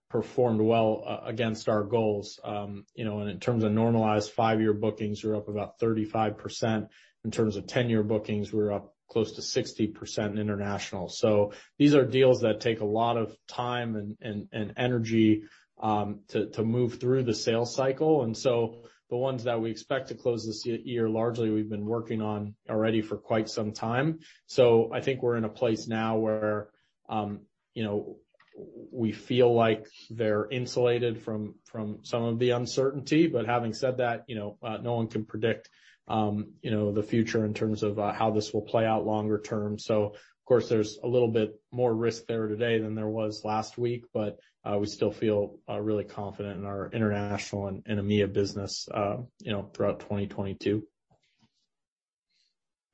performed 0.09 0.61
well 0.61 1.03
uh, 1.05 1.19
against 1.25 1.69
our 1.69 1.83
goals. 1.83 2.39
Um, 2.43 2.85
you 2.95 3.05
know, 3.05 3.19
and 3.19 3.29
in 3.29 3.39
terms 3.39 3.63
of 3.63 3.71
normalized 3.71 4.31
five-year 4.31 4.73
bookings, 4.73 5.23
we're 5.23 5.35
up 5.35 5.47
about 5.47 5.79
35%. 5.79 6.87
In 7.25 7.31
terms 7.31 7.57
of 7.57 7.65
10-year 7.65 8.03
bookings, 8.03 8.51
we're 8.51 8.71
up 8.71 8.93
close 9.09 9.33
to 9.33 9.41
60% 9.41 10.31
in 10.31 10.37
international. 10.37 11.11
These 11.77 11.95
are 11.95 12.05
deals 12.05 12.41
that 12.41 12.61
take 12.61 12.79
a 12.79 12.85
lot 12.85 13.17
of 13.17 13.35
time 13.47 14.17
and 14.21 14.73
energy 14.77 15.43
um 15.81 16.19
to 16.27 16.47
to 16.47 16.61
move 16.61 16.99
through 16.99 17.23
the 17.23 17.33
sales 17.33 17.73
cycle. 17.73 18.23
And 18.23 18.35
so 18.35 18.83
the 19.09 19.17
ones 19.17 19.45
that 19.45 19.59
we 19.59 19.71
expect 19.71 20.09
to 20.09 20.15
close 20.15 20.45
this 20.45 20.65
year, 20.65 21.09
largely 21.09 21.49
we've 21.49 21.69
been 21.69 21.85
working 21.85 22.21
on 22.21 22.55
already 22.69 23.01
for 23.01 23.17
quite 23.17 23.49
some 23.49 23.71
time. 23.71 24.19
So 24.45 24.91
I 24.93 25.01
think 25.01 25.21
we're 25.23 25.37
in 25.37 25.45
a 25.45 25.49
place 25.49 25.87
now 25.87 26.17
where, 26.17 26.69
um, 27.09 27.41
you 27.73 27.83
know, 27.83 28.17
we 28.91 29.11
feel 29.11 29.53
like 29.53 29.85
they're 30.09 30.47
insulated 30.49 31.21
from 31.21 31.55
some 32.03 32.23
of 32.23 32.39
the 32.39 32.51
uncertainty. 32.51 33.27
But 33.27 33.45
having 33.45 33.73
said 33.73 33.97
that, 33.97 34.25
you 34.27 34.35
know, 34.35 34.57
uh, 34.61 34.77
no 34.77 34.95
one 34.95 35.07
can 35.07 35.25
predict, 35.25 35.69
um, 36.07 36.53
you 36.61 36.71
know, 36.71 36.91
the 36.91 37.03
future 37.03 37.45
in 37.45 37.53
terms 37.53 37.83
of 37.83 37.99
uh, 37.99 38.11
how 38.11 38.31
this 38.31 38.53
will 38.53 38.61
play 38.61 38.85
out 38.85 39.05
longer 39.05 39.39
term. 39.39 39.79
So 39.79 40.05
of 40.05 40.45
course, 40.45 40.67
there's 40.67 40.97
a 41.03 41.07
little 41.07 41.27
bit 41.27 41.53
more 41.71 41.93
risk 41.93 42.25
there 42.27 42.47
today 42.47 42.79
than 42.79 42.95
there 42.95 43.07
was 43.07 43.43
last 43.45 43.77
week, 43.77 44.05
but 44.13 44.39
uh, 44.65 44.77
we 44.79 44.87
still 44.87 45.11
feel 45.11 45.57
really 45.69 46.03
confident 46.03 46.57
in 46.57 46.65
our 46.65 46.89
international 46.91 47.67
and 47.67 47.83
EMEA 47.85 48.33
business, 48.33 48.87
you 49.39 49.51
know, 49.51 49.69
throughout 49.73 49.99
2022. 49.99 50.83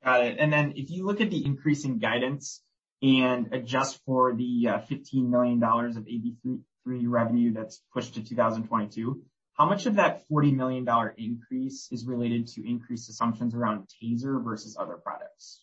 Got 0.04 0.24
it. 0.24 0.36
And 0.38 0.52
then 0.52 0.74
if 0.76 0.90
you 0.90 1.04
look 1.04 1.20
at 1.20 1.30
the 1.30 1.44
increasing 1.44 1.98
guidance 1.98 2.62
and 3.06 3.52
adjust 3.52 4.00
for 4.04 4.34
the 4.34 4.68
uh, 4.68 4.78
$15 4.90 5.28
million 5.28 5.62
of 5.62 6.04
AB3 6.04 6.60
revenue 7.04 7.52
that's 7.52 7.80
pushed 7.92 8.14
to 8.14 8.24
2022, 8.24 9.22
how 9.54 9.66
much 9.66 9.86
of 9.86 9.96
that 9.96 10.22
$40 10.28 10.54
million 10.54 10.86
increase 11.16 11.88
is 11.92 12.04
related 12.04 12.48
to 12.48 12.68
increased 12.68 13.08
assumptions 13.08 13.54
around 13.54 13.88
TASER 14.02 14.42
versus 14.42 14.76
other 14.78 14.96
products? 14.96 15.62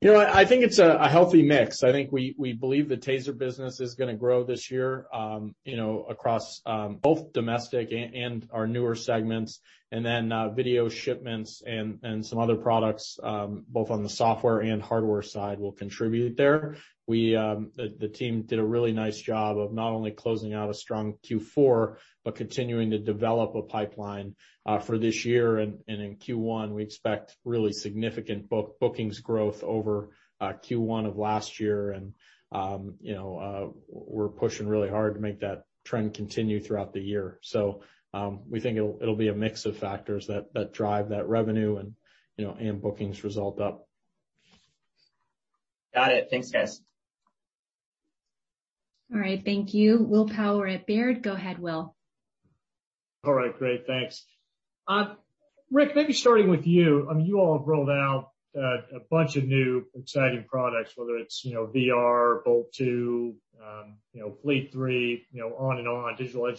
You 0.00 0.12
know, 0.12 0.20
I 0.20 0.44
think 0.44 0.62
it's 0.62 0.78
a 0.78 1.08
healthy 1.08 1.42
mix. 1.42 1.82
I 1.82 1.90
think 1.90 2.12
we 2.12 2.32
we 2.38 2.52
believe 2.52 2.88
the 2.88 2.96
TASER 2.96 3.32
business 3.36 3.80
is 3.80 3.96
gonna 3.96 4.14
grow 4.14 4.44
this 4.44 4.70
year, 4.70 5.06
um, 5.12 5.56
you 5.64 5.76
know, 5.76 6.04
across 6.08 6.62
um 6.66 6.96
both 6.96 7.32
domestic 7.32 7.88
and 7.92 8.46
our 8.52 8.68
newer 8.68 8.94
segments. 8.94 9.60
And 9.90 10.06
then 10.06 10.30
uh 10.30 10.50
video 10.50 10.88
shipments 10.88 11.62
and 11.66 11.98
and 12.04 12.24
some 12.24 12.38
other 12.38 12.54
products, 12.54 13.18
um 13.24 13.64
both 13.68 13.90
on 13.90 14.04
the 14.04 14.08
software 14.08 14.60
and 14.60 14.80
hardware 14.80 15.22
side 15.22 15.58
will 15.58 15.72
contribute 15.72 16.36
there. 16.36 16.76
The 17.08 18.10
team 18.12 18.42
did 18.42 18.58
a 18.58 18.64
really 18.64 18.92
nice 18.92 19.18
job 19.18 19.58
of 19.58 19.72
not 19.72 19.92
only 19.92 20.10
closing 20.10 20.52
out 20.52 20.68
a 20.68 20.74
strong 20.74 21.14
Q4, 21.26 21.96
but 22.24 22.34
continuing 22.34 22.90
to 22.90 22.98
develop 22.98 23.54
a 23.54 23.62
pipeline 23.62 24.34
uh 24.66 24.78
for 24.78 24.98
this 24.98 25.24
year. 25.24 25.56
And 25.56 25.78
in 25.86 26.16
Q1, 26.16 26.72
we 26.72 26.82
expect 26.82 27.34
really 27.44 27.72
significant 27.72 28.50
bookings 28.50 29.20
growth 29.20 29.64
over 29.64 30.10
uh 30.40 30.52
Q1 30.52 31.06
of 31.06 31.16
last 31.16 31.60
year. 31.60 31.92
And 31.92 32.12
um, 32.52 32.96
you 33.00 33.14
know, 33.14 33.74
we're 33.88 34.28
pushing 34.28 34.68
really 34.68 34.88
hard 34.88 35.14
to 35.14 35.20
make 35.20 35.40
that 35.40 35.64
trend 35.84 36.14
continue 36.14 36.60
throughout 36.60 36.92
the 36.92 37.00
year. 37.00 37.38
So 37.42 37.82
um 38.12 38.40
we 38.50 38.60
think 38.60 38.76
it'll 38.76 38.98
it'll 39.00 39.16
be 39.16 39.28
a 39.28 39.34
mix 39.34 39.64
of 39.64 39.78
factors 39.78 40.26
that 40.26 40.52
that 40.52 40.74
drive 40.74 41.08
that 41.08 41.26
revenue 41.26 41.76
and, 41.78 41.94
you 42.36 42.44
know, 42.44 42.54
and 42.58 42.82
bookings 42.82 43.24
result 43.24 43.60
up. 43.62 43.86
Got 45.94 46.12
it. 46.12 46.28
Thanks, 46.30 46.50
guys. 46.50 46.82
All 49.12 49.20
right. 49.20 49.42
Thank 49.42 49.74
you. 49.74 50.02
Will 50.02 50.28
Power 50.28 50.66
at 50.66 50.86
Baird. 50.86 51.22
Go 51.22 51.32
ahead, 51.32 51.58
Will. 51.58 51.94
All 53.24 53.32
right. 53.32 53.56
Great. 53.56 53.86
Thanks. 53.86 54.24
Uh 54.86 55.14
Rick, 55.70 55.94
maybe 55.94 56.14
starting 56.14 56.48
with 56.48 56.66
you. 56.66 57.08
I 57.10 57.14
mean, 57.14 57.26
you 57.26 57.40
all 57.40 57.58
have 57.58 57.66
rolled 57.66 57.90
out 57.90 58.30
uh, 58.56 58.78
a 58.96 59.00
bunch 59.10 59.36
of 59.36 59.44
new 59.44 59.84
exciting 59.94 60.44
products, 60.48 60.92
whether 60.96 61.16
it's, 61.18 61.44
you 61.44 61.52
know, 61.52 61.66
VR, 61.66 62.42
Bolt 62.42 62.72
2, 62.72 63.34
um, 63.62 63.98
you 64.12 64.22
know, 64.22 64.34
Fleet 64.42 64.72
3, 64.72 65.26
you 65.30 65.40
know, 65.40 65.48
on 65.56 65.78
and 65.78 65.86
on, 65.86 66.16
digital 66.16 66.50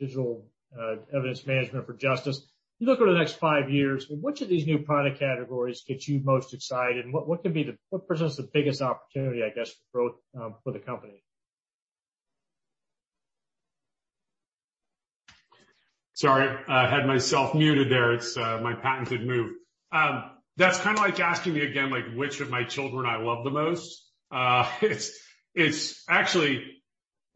digital 0.00 0.46
uh, 0.78 0.96
evidence 1.14 1.46
management 1.46 1.86
for 1.86 1.94
justice. 1.94 2.44
You 2.78 2.86
look 2.86 3.00
over 3.00 3.12
the 3.12 3.18
next 3.18 3.34
five 3.34 3.70
years, 3.70 4.06
which 4.10 4.42
of 4.42 4.48
these 4.48 4.66
new 4.66 4.80
product 4.80 5.18
categories 5.18 5.84
gets 5.86 6.06
you 6.08 6.20
most 6.22 6.52
excited? 6.52 7.04
And 7.04 7.14
what 7.14 7.26
what 7.26 7.42
could 7.42 7.54
be 7.54 7.62
the 7.62 7.78
what 7.88 8.06
presents 8.06 8.36
the 8.36 8.48
biggest 8.52 8.82
opportunity, 8.82 9.42
I 9.42 9.48
guess, 9.48 9.70
for 9.70 9.84
growth 9.92 10.16
um, 10.38 10.56
for 10.62 10.72
the 10.72 10.78
company? 10.78 11.22
Sorry, 16.16 16.48
I 16.66 16.88
had 16.88 17.06
myself 17.06 17.54
muted 17.54 17.90
there. 17.90 18.12
It's 18.14 18.36
my 18.36 18.74
patented 18.74 19.26
move. 19.26 19.52
That's 20.56 20.80
kinda 20.80 21.00
like 21.00 21.20
asking 21.20 21.52
me 21.52 21.60
again, 21.60 21.90
like, 21.90 22.14
which 22.14 22.40
of 22.40 22.48
my 22.48 22.64
children 22.64 23.04
I 23.06 23.16
love 23.18 23.44
the 23.44 23.50
most. 23.50 24.02
Uh 24.30 24.68
it's 24.80 25.12
it's 25.54 26.02
actually 26.08 26.64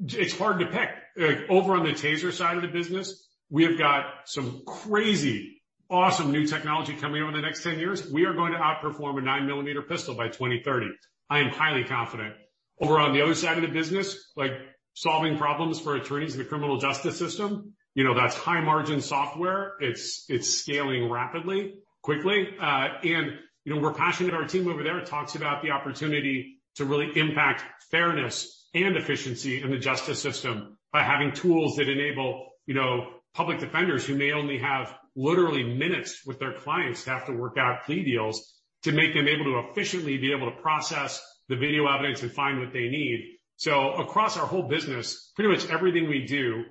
it's 0.02 0.36
hard 0.36 0.60
to 0.60 0.66
pick. 0.66 0.88
Like, 1.16 1.50
over 1.50 1.74
on 1.74 1.84
the 1.84 1.92
TASER 1.92 2.32
side 2.32 2.56
of 2.56 2.62
the 2.62 2.68
business, 2.68 3.28
we 3.50 3.64
have 3.64 3.76
got 3.76 4.04
some 4.24 4.62
crazy 4.66 5.60
awesome 5.90 6.30
new 6.32 6.46
technology 6.46 6.94
coming 6.94 7.22
over 7.22 7.32
the 7.32 7.42
next 7.42 7.62
10 7.64 7.78
years. 7.78 8.10
We 8.10 8.24
are 8.24 8.32
going 8.32 8.52
to 8.52 8.58
outperform 8.58 9.18
a 9.18 9.22
9mm 9.22 9.88
pistol 9.88 10.14
by 10.14 10.28
2030. 10.28 10.86
I 11.28 11.40
am 11.40 11.50
highly 11.50 11.84
confident. 11.84 12.34
Over 12.80 12.98
on 12.98 13.12
the 13.12 13.20
other 13.20 13.34
side 13.34 13.58
of 13.58 13.62
the 13.62 13.68
business, 13.68 14.32
like 14.36 14.52
solving 14.94 15.36
problems 15.36 15.80
for 15.80 15.96
attorneys 15.96 16.32
in 16.34 16.38
the 16.38 16.46
criminal 16.46 16.78
justice 16.78 17.18
system, 17.18 17.74
you 17.94 18.04
know, 18.04 18.14
that's 18.14 18.36
high 18.36 18.60
margin 18.60 19.00
software. 19.00 19.72
It's 19.80 20.24
it's 20.28 20.48
scaling 20.48 21.10
rapidly, 21.10 21.74
quickly. 22.02 22.48
Uh, 22.60 22.88
and 23.02 23.32
you 23.64 23.74
know, 23.74 23.80
we're 23.80 23.94
passionate. 23.94 24.34
Our 24.34 24.46
team 24.46 24.68
over 24.68 24.82
there 24.82 25.00
talks 25.04 25.34
about 25.34 25.62
the 25.62 25.70
opportunity 25.70 26.60
to 26.76 26.84
really 26.84 27.10
impact 27.18 27.64
fairness 27.90 28.68
and 28.74 28.96
efficiency 28.96 29.60
in 29.62 29.70
the 29.70 29.78
justice 29.78 30.20
system 30.20 30.78
by 30.92 31.02
having 31.02 31.32
tools 31.32 31.76
that 31.76 31.88
enable, 31.88 32.48
you 32.66 32.74
know, 32.74 33.08
public 33.34 33.58
defenders 33.58 34.04
who 34.04 34.16
may 34.16 34.32
only 34.32 34.58
have 34.58 34.94
literally 35.16 35.64
minutes 35.64 36.24
with 36.24 36.38
their 36.38 36.54
clients 36.54 37.04
to 37.04 37.10
have 37.10 37.26
to 37.26 37.32
work 37.32 37.56
out 37.58 37.84
plea 37.84 38.04
deals 38.04 38.54
to 38.82 38.92
make 38.92 39.12
them 39.12 39.28
able 39.28 39.44
to 39.44 39.70
efficiently 39.70 40.16
be 40.16 40.32
able 40.32 40.50
to 40.50 40.62
process 40.62 41.20
the 41.48 41.56
video 41.56 41.86
evidence 41.86 42.22
and 42.22 42.32
find 42.32 42.60
what 42.60 42.72
they 42.72 42.88
need. 42.88 43.36
So 43.56 43.92
across 43.94 44.38
our 44.38 44.46
whole 44.46 44.68
business, 44.68 45.32
pretty 45.34 45.50
much 45.50 45.68
everything 45.68 46.08
we 46.08 46.24
do 46.24 46.64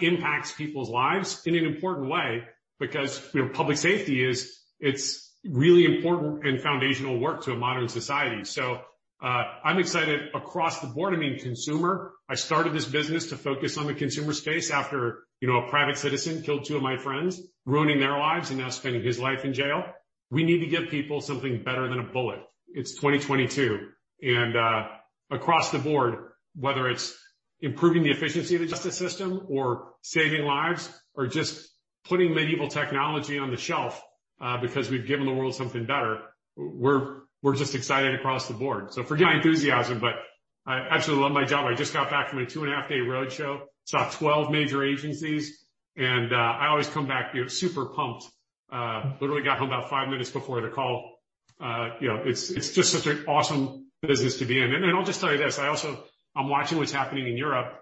impacts 0.00 0.52
people's 0.52 0.90
lives 0.90 1.42
in 1.46 1.54
an 1.56 1.64
important 1.64 2.08
way 2.08 2.42
because, 2.80 3.20
you 3.32 3.42
know, 3.42 3.48
public 3.48 3.78
safety 3.78 4.24
is, 4.24 4.58
it's 4.80 5.32
really 5.44 5.84
important 5.84 6.46
and 6.46 6.60
foundational 6.60 7.18
work 7.18 7.44
to 7.44 7.52
a 7.52 7.56
modern 7.56 7.88
society. 7.88 8.44
So 8.44 8.80
uh 9.22 9.44
I'm 9.64 9.78
excited 9.78 10.30
across 10.34 10.80
the 10.80 10.88
board. 10.88 11.14
I 11.14 11.16
mean, 11.16 11.38
consumer, 11.38 12.12
I 12.28 12.34
started 12.34 12.72
this 12.72 12.86
business 12.86 13.28
to 13.28 13.36
focus 13.36 13.76
on 13.78 13.86
the 13.86 13.94
consumer 13.94 14.32
space 14.32 14.70
after, 14.70 15.24
you 15.40 15.48
know, 15.48 15.66
a 15.66 15.70
private 15.70 15.96
citizen 15.98 16.42
killed 16.42 16.64
two 16.64 16.76
of 16.76 16.82
my 16.82 16.96
friends, 16.96 17.40
ruining 17.66 18.00
their 18.00 18.18
lives 18.18 18.50
and 18.50 18.58
now 18.58 18.70
spending 18.70 19.02
his 19.02 19.18
life 19.18 19.44
in 19.44 19.52
jail. 19.54 19.84
We 20.30 20.44
need 20.44 20.60
to 20.60 20.66
give 20.66 20.88
people 20.90 21.20
something 21.20 21.62
better 21.62 21.88
than 21.88 21.98
a 21.98 22.04
bullet. 22.04 22.40
It's 22.68 22.94
2022. 22.94 23.88
and 24.22 24.56
Across 25.30 25.70
the 25.70 25.78
board, 25.78 26.14
whether 26.56 26.88
it's 26.90 27.16
improving 27.62 28.02
the 28.02 28.10
efficiency 28.10 28.56
of 28.56 28.60
the 28.60 28.66
justice 28.66 28.96
system 28.98 29.46
or 29.48 29.94
saving 30.02 30.44
lives 30.44 30.90
or 31.14 31.26
just 31.26 31.70
putting 32.08 32.34
medieval 32.34 32.68
technology 32.68 33.38
on 33.38 33.50
the 33.50 33.56
shelf, 33.56 34.02
because 34.60 34.90
we've 34.90 35.06
given 35.06 35.24
the 35.26 35.32
world 35.32 35.54
something 35.54 35.86
better, 35.86 36.18
we're 36.56 37.22
we're 37.42 37.56
just 37.56 37.74
excited 37.74 38.14
across 38.14 38.46
the 38.46 38.54
board. 38.54 38.92
So 38.92 39.02
forgive 39.02 39.26
my 39.26 39.34
enthusiasm, 39.36 39.98
but 39.98 40.14
I 40.64 40.78
absolutely 40.90 41.24
love 41.24 41.32
my 41.32 41.44
job. 41.44 41.66
I 41.66 41.74
just 41.74 41.92
got 41.92 42.08
back 42.08 42.28
from 42.28 42.38
a 42.40 42.46
2.5-day 42.46 43.00
road 43.00 43.28
roadshow, 43.28 43.62
saw 43.84 44.08
12 44.10 44.52
major 44.52 44.84
agencies, 44.84 45.64
and 45.96 46.32
uh 46.32 46.36
I 46.36 46.68
always 46.68 46.88
come 46.88 47.06
back, 47.06 47.34
you 47.34 47.42
know, 47.42 47.48
super 47.48 47.86
pumped. 47.86 48.24
Uh 48.70 49.12
literally 49.20 49.42
got 49.42 49.58
home 49.58 49.68
about 49.68 49.90
five 49.90 50.08
minutes 50.08 50.30
before 50.30 50.60
the 50.60 50.68
call. 50.68 51.18
Uh 51.60 51.90
you 52.00 52.08
know, 52.08 52.22
it's 52.24 52.50
it's 52.50 52.72
just 52.72 52.92
such 52.92 53.06
an 53.06 53.24
awesome 53.26 53.86
business 54.02 54.38
to 54.38 54.44
be 54.44 54.60
in. 54.60 54.72
And 54.74 54.96
I'll 54.96 55.04
just 55.04 55.20
tell 55.20 55.32
you 55.32 55.38
this, 55.38 55.58
I'm 56.34 56.48
watching 56.48 56.78
what's 56.78 56.92
happening 56.92 57.26
in 57.26 57.36
Europe, 57.36 57.78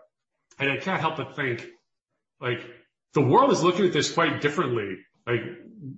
and 0.59 0.71
I 0.71 0.77
can't 0.77 1.01
help 1.01 1.17
but 1.17 1.37
think, 1.37 1.67
like, 2.41 2.61
the 3.15 3.21
world 3.21 3.51
is 3.53 3.63
looking 3.63 3.87
at 3.87 3.93
this 3.93 4.13
quite 4.13 4.41
differently. 4.41 4.99
Like, 5.27 5.43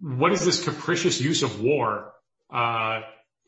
what 0.01 0.33
is 0.33 0.45
this 0.45 0.65
capricious 0.65 1.21
use 1.21 1.43
of 1.43 1.61
war? 1.61 2.13
Uh, 2.53 3.01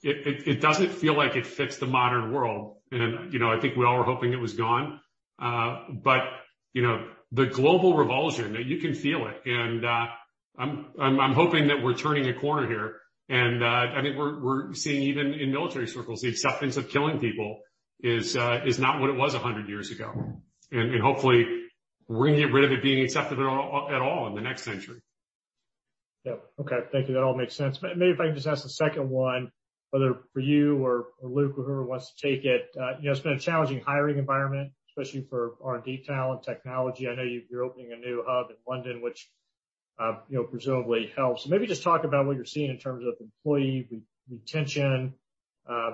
it 0.02 0.26
it, 0.26 0.48
it 0.48 0.60
doesn't 0.60 0.90
feel 0.90 1.16
like 1.16 1.36
it 1.36 1.46
fits 1.46 1.78
the 1.78 1.86
modern 1.86 2.32
world. 2.32 2.76
And, 2.90 3.32
you 3.32 3.38
know, 3.38 3.50
I 3.50 3.58
think 3.60 3.76
we 3.76 3.84
all 3.84 3.98
were 3.98 4.04
hoping 4.04 4.32
it 4.32 4.40
was 4.40 4.54
gone. 4.54 5.00
Uh, 5.40 5.84
but, 6.02 6.20
you 6.72 6.82
know, 6.82 7.06
the 7.32 7.46
global 7.46 7.96
revulsion, 7.96 8.52
that 8.52 8.66
you 8.66 8.78
can 8.78 8.94
feel 8.94 9.26
it. 9.26 9.42
And, 9.46 9.84
uh, 9.84 10.06
I'm 10.56 10.86
I'm, 11.00 11.18
I'm 11.20 11.32
hoping 11.32 11.68
that 11.68 11.82
we're 11.82 11.94
turning 11.94 12.28
a 12.28 12.34
corner 12.34 12.68
here. 12.68 12.96
And, 13.28 13.62
uh 13.62 13.96
I 13.96 14.02
think 14.02 14.16
we're, 14.16 14.40
we're 14.40 14.74
seeing 14.74 15.02
even 15.04 15.34
in 15.34 15.50
military 15.50 15.88
circles, 15.88 16.20
the 16.20 16.28
acceptance 16.28 16.76
of 16.76 16.90
killing 16.90 17.18
people 17.18 17.60
is 18.00 18.36
uh 18.36 18.60
is 18.66 18.78
not 18.78 19.00
what 19.00 19.10
it 19.10 19.16
was 19.16 19.34
100 19.34 19.68
years 19.68 19.90
ago. 19.90 20.40
Hopefully 20.72 21.46
we're 22.08 22.26
gonna 22.26 22.38
get 22.38 22.52
rid 22.52 22.64
of 22.64 22.72
it 22.72 22.82
being 22.82 23.02
accepted 23.04 23.38
at 23.38 23.46
all 23.46 24.26
in 24.26 24.34
the 24.34 24.40
next 24.40 24.62
century. 24.62 25.00
Yeah. 26.24 26.36
Okay. 26.60 26.78
Thank 26.90 27.08
you. 27.08 27.14
That 27.14 27.22
all 27.22 27.36
makes 27.36 27.54
sense. 27.54 27.80
Maybe 27.82 28.10
if 28.10 28.20
I 28.20 28.26
can 28.26 28.34
just 28.34 28.46
ask 28.46 28.64
a 28.64 28.70
second 28.70 29.10
one, 29.10 29.50
whether 29.90 30.16
for 30.32 30.40
you 30.40 30.84
or 30.84 31.06
Luke 31.22 31.52
or 31.56 31.62
whoever 31.62 31.84
wants 31.84 32.12
to 32.12 32.28
take 32.28 32.44
it. 32.44 32.70
You 32.74 33.06
know, 33.06 33.12
it's 33.12 33.20
been 33.20 33.34
a 33.34 33.38
challenging 33.38 33.80
hiring 33.80 34.18
environment, 34.18 34.72
especially 34.90 35.26
for 35.30 35.54
R&D 35.62 36.04
talent, 36.04 36.42
technology. 36.42 37.08
I 37.08 37.14
know 37.14 37.22
you're 37.22 37.62
opening 37.62 37.92
a 37.92 37.96
new 37.96 38.24
hub 38.26 38.50
in 38.50 38.56
London, 38.66 39.02
which, 39.02 39.30
you 40.00 40.38
know, 40.38 40.44
presumably 40.44 41.12
helps. 41.14 41.46
Maybe 41.46 41.66
just 41.68 41.84
talk 41.84 42.02
about 42.02 42.26
what 42.26 42.34
you're 42.34 42.44
seeing 42.44 42.70
in 42.70 42.78
terms 42.78 43.04
of 43.06 43.14
employee 43.20 43.88
retention, 44.28 45.14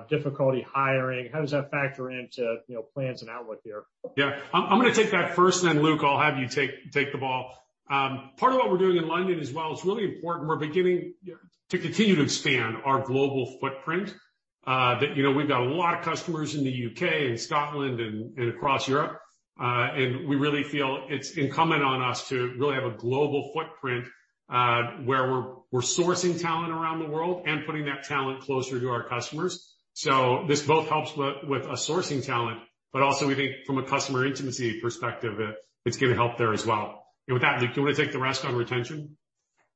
difficulty 0.09 0.65
hiring. 0.73 1.29
How 1.31 1.41
does 1.41 1.51
that 1.51 1.71
factor 1.71 2.09
into, 2.11 2.57
you 2.67 2.75
know, 2.75 2.81
plans 2.93 3.21
and 3.21 3.29
outlook 3.29 3.59
here? 3.63 3.83
Yeah. 4.15 4.39
I'm 4.53 4.79
gonna 4.79 4.93
take 4.93 5.11
that 5.11 5.35
first, 5.35 5.63
and 5.63 5.71
then 5.75 5.83
Luke, 5.83 6.01
I'll 6.03 6.19
have 6.19 6.37
you 6.37 6.47
take 6.47 6.91
take 6.91 7.11
the 7.11 7.17
ball. 7.17 7.57
Um 7.89 8.31
part 8.37 8.53
of 8.53 8.59
what 8.59 8.69
we're 8.71 8.77
doing 8.77 8.97
in 8.97 9.07
London 9.07 9.39
as 9.39 9.51
well, 9.51 9.73
it's 9.73 9.85
really 9.85 10.05
important. 10.05 10.47
We're 10.47 10.55
beginning 10.57 11.13
to 11.69 11.77
continue 11.77 12.15
to 12.15 12.23
expand 12.23 12.77
our 12.85 13.01
global 13.01 13.57
footprint. 13.59 14.13
Uh 14.65 14.99
that, 14.99 15.15
you 15.17 15.23
know, 15.23 15.31
we've 15.31 15.47
got 15.47 15.61
a 15.61 15.69
lot 15.69 15.97
of 15.97 16.03
customers 16.05 16.55
in 16.55 16.63
the 16.63 16.71
U.K. 16.71 17.27
and 17.29 17.39
Scotland 17.39 17.99
and 17.99 18.49
across 18.49 18.87
Europe. 18.87 19.19
Uh 19.59 19.89
and 19.95 20.27
we 20.27 20.35
really 20.35 20.63
feel 20.63 21.05
it's 21.09 21.31
incumbent 21.31 21.83
on 21.83 22.01
us 22.01 22.27
to 22.29 22.53
really 22.59 22.75
have 22.75 22.85
a 22.85 22.95
global 22.97 23.51
footprint, 23.53 24.05
Uh, 24.51 24.97
where 25.05 25.53
we're 25.71 25.79
sourcing 25.79 26.37
talent 26.41 26.73
around 26.73 26.99
the 26.99 27.07
world 27.07 27.43
and 27.45 27.65
putting 27.65 27.85
that 27.85 28.03
talent 28.03 28.41
closer 28.41 28.81
to 28.81 28.89
our 28.89 29.07
customers. 29.07 29.73
So 29.93 30.43
this 30.45 30.61
both 30.61 30.89
helps 30.89 31.15
with 31.15 31.63
a 31.63 31.77
sourcing 31.77 32.25
talent, 32.25 32.59
but 32.91 33.01
also 33.01 33.27
we 33.27 33.35
think 33.35 33.65
from 33.65 33.77
a 33.77 33.85
customer 33.85 34.25
intimacy 34.25 34.81
perspective, 34.81 35.39
it's 35.85 35.95
gonna 35.95 36.15
help 36.15 36.37
there 36.37 36.51
as 36.51 36.65
well. 36.65 37.05
And 37.29 37.35
with 37.35 37.43
that, 37.43 37.61
do 37.61 37.67
you 37.73 37.81
wanna 37.81 37.95
take 37.95 38.11
the 38.11 38.19
rest 38.19 38.43
on 38.43 38.55
retention? 38.55 39.17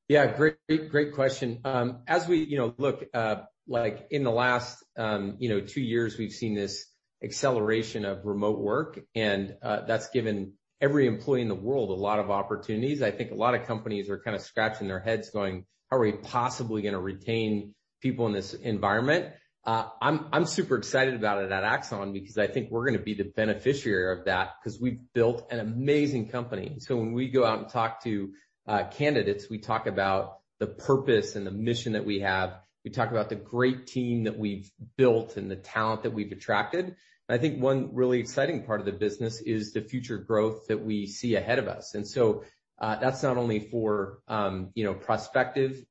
Yeah. 0.09 0.35
Great 0.35 0.57
great 0.89 1.13
question. 1.13 1.61
Um, 1.63 2.01
as 2.05 2.27
we, 2.27 2.43
you 2.43 2.57
know, 2.57 2.75
look, 2.77 3.05
uh, 3.13 3.38
like 3.67 4.07
in 4.11 4.23
the 4.23 4.31
last, 4.31 4.83
um, 4.97 5.38
you 5.39 5.47
know, 5.47 5.61
two 5.61 5.81
years, 5.81 6.17
we've 6.17 6.33
seen 6.33 6.53
this 6.53 6.85
acceleration 7.23 8.03
of 8.03 8.25
remote 8.25 8.59
work, 8.59 8.99
and 9.15 9.55
uh, 9.63 9.85
that's 9.88 10.09
given 10.09 10.53
every 10.81 11.07
employee 11.07 11.41
in 11.41 11.47
the 11.47 11.55
world 11.55 11.89
a 11.89 11.93
lot 11.93 12.19
of 12.19 12.29
opportunities. 12.29 13.01
I 13.01 13.11
think 13.11 13.31
a 13.31 13.35
lot 13.35 13.55
of 13.55 13.65
companies 13.65 14.09
are 14.09 14.17
kinda 14.17 14.39
scratching 14.39 14.88
their 14.88 14.99
heads 14.99 15.29
going, 15.29 15.65
"How 15.89 15.97
are 15.97 16.01
we 16.01 16.13
possibly 16.13 16.81
gonna 16.81 16.99
retain 16.99 17.73
people 18.01 18.27
in 18.27 18.33
this 18.33 18.53
environment?" 18.53 19.33
Uh, 19.63 19.89
I'm 19.99 20.27
I'm 20.31 20.45
super 20.45 20.77
excited 20.77 21.15
about 21.15 21.43
it 21.43 21.51
at 21.51 21.63
Axon 21.63 22.13
because 22.13 22.38
I 22.38 22.45
think 22.45 22.69
we're 22.69 22.85
gonna 22.85 22.99
be 22.99 23.15
the 23.15 23.31
beneficiary 23.35 24.19
of 24.19 24.25
that 24.25 24.55
because 24.59 24.79
we've 24.79 24.99
built 25.13 25.47
an 25.51 25.59
amazing 25.59 26.29
company. 26.29 26.77
So 26.79 26.97
when 26.97 27.13
we 27.13 27.29
go 27.29 27.45
out 27.45 27.59
and 27.59 27.69
talk 27.69 28.03
to 28.03 28.31
candidates, 28.91 29.49
we 29.49 29.59
talk 29.59 29.88
about 29.88 30.39
the 30.59 30.67
purpose 30.67 31.35
and 31.35 31.45
the 31.45 31.51
mission 31.51 31.93
that 31.93 32.05
we 32.05 32.19
have. 32.19 32.59
We 32.83 32.91
talk 32.91 33.11
about 33.11 33.29
the 33.29 33.35
great 33.35 33.88
team 33.88 34.25
that 34.25 34.38
we've 34.38 34.69
built 34.97 35.38
and 35.38 35.49
the 35.49 35.55
talent 35.55 36.03
that 36.03 36.13
we've 36.13 36.31
attracted. 36.31 36.95
I 37.27 37.38
think 37.39 37.61
one 37.61 37.95
really 37.95 38.19
exciting 38.19 38.63
part 38.63 38.79
of 38.79 38.85
the 38.85 38.91
business 38.91 39.41
is 39.41 39.73
the 39.73 39.81
future 39.81 40.17
growth 40.17 40.67
that 40.67 40.83
we 40.83 41.07
see 41.07 41.35
ahead 41.35 41.59
of 41.59 41.67
us. 41.67 41.95
And 41.95 42.07
so 42.07 42.43
uh 42.79 42.97
that's 42.97 43.23
not 43.23 43.38
only 43.38 43.59
for, 43.59 44.19
you 44.75 44.83
know, 44.83 44.93
prospective 44.93 45.83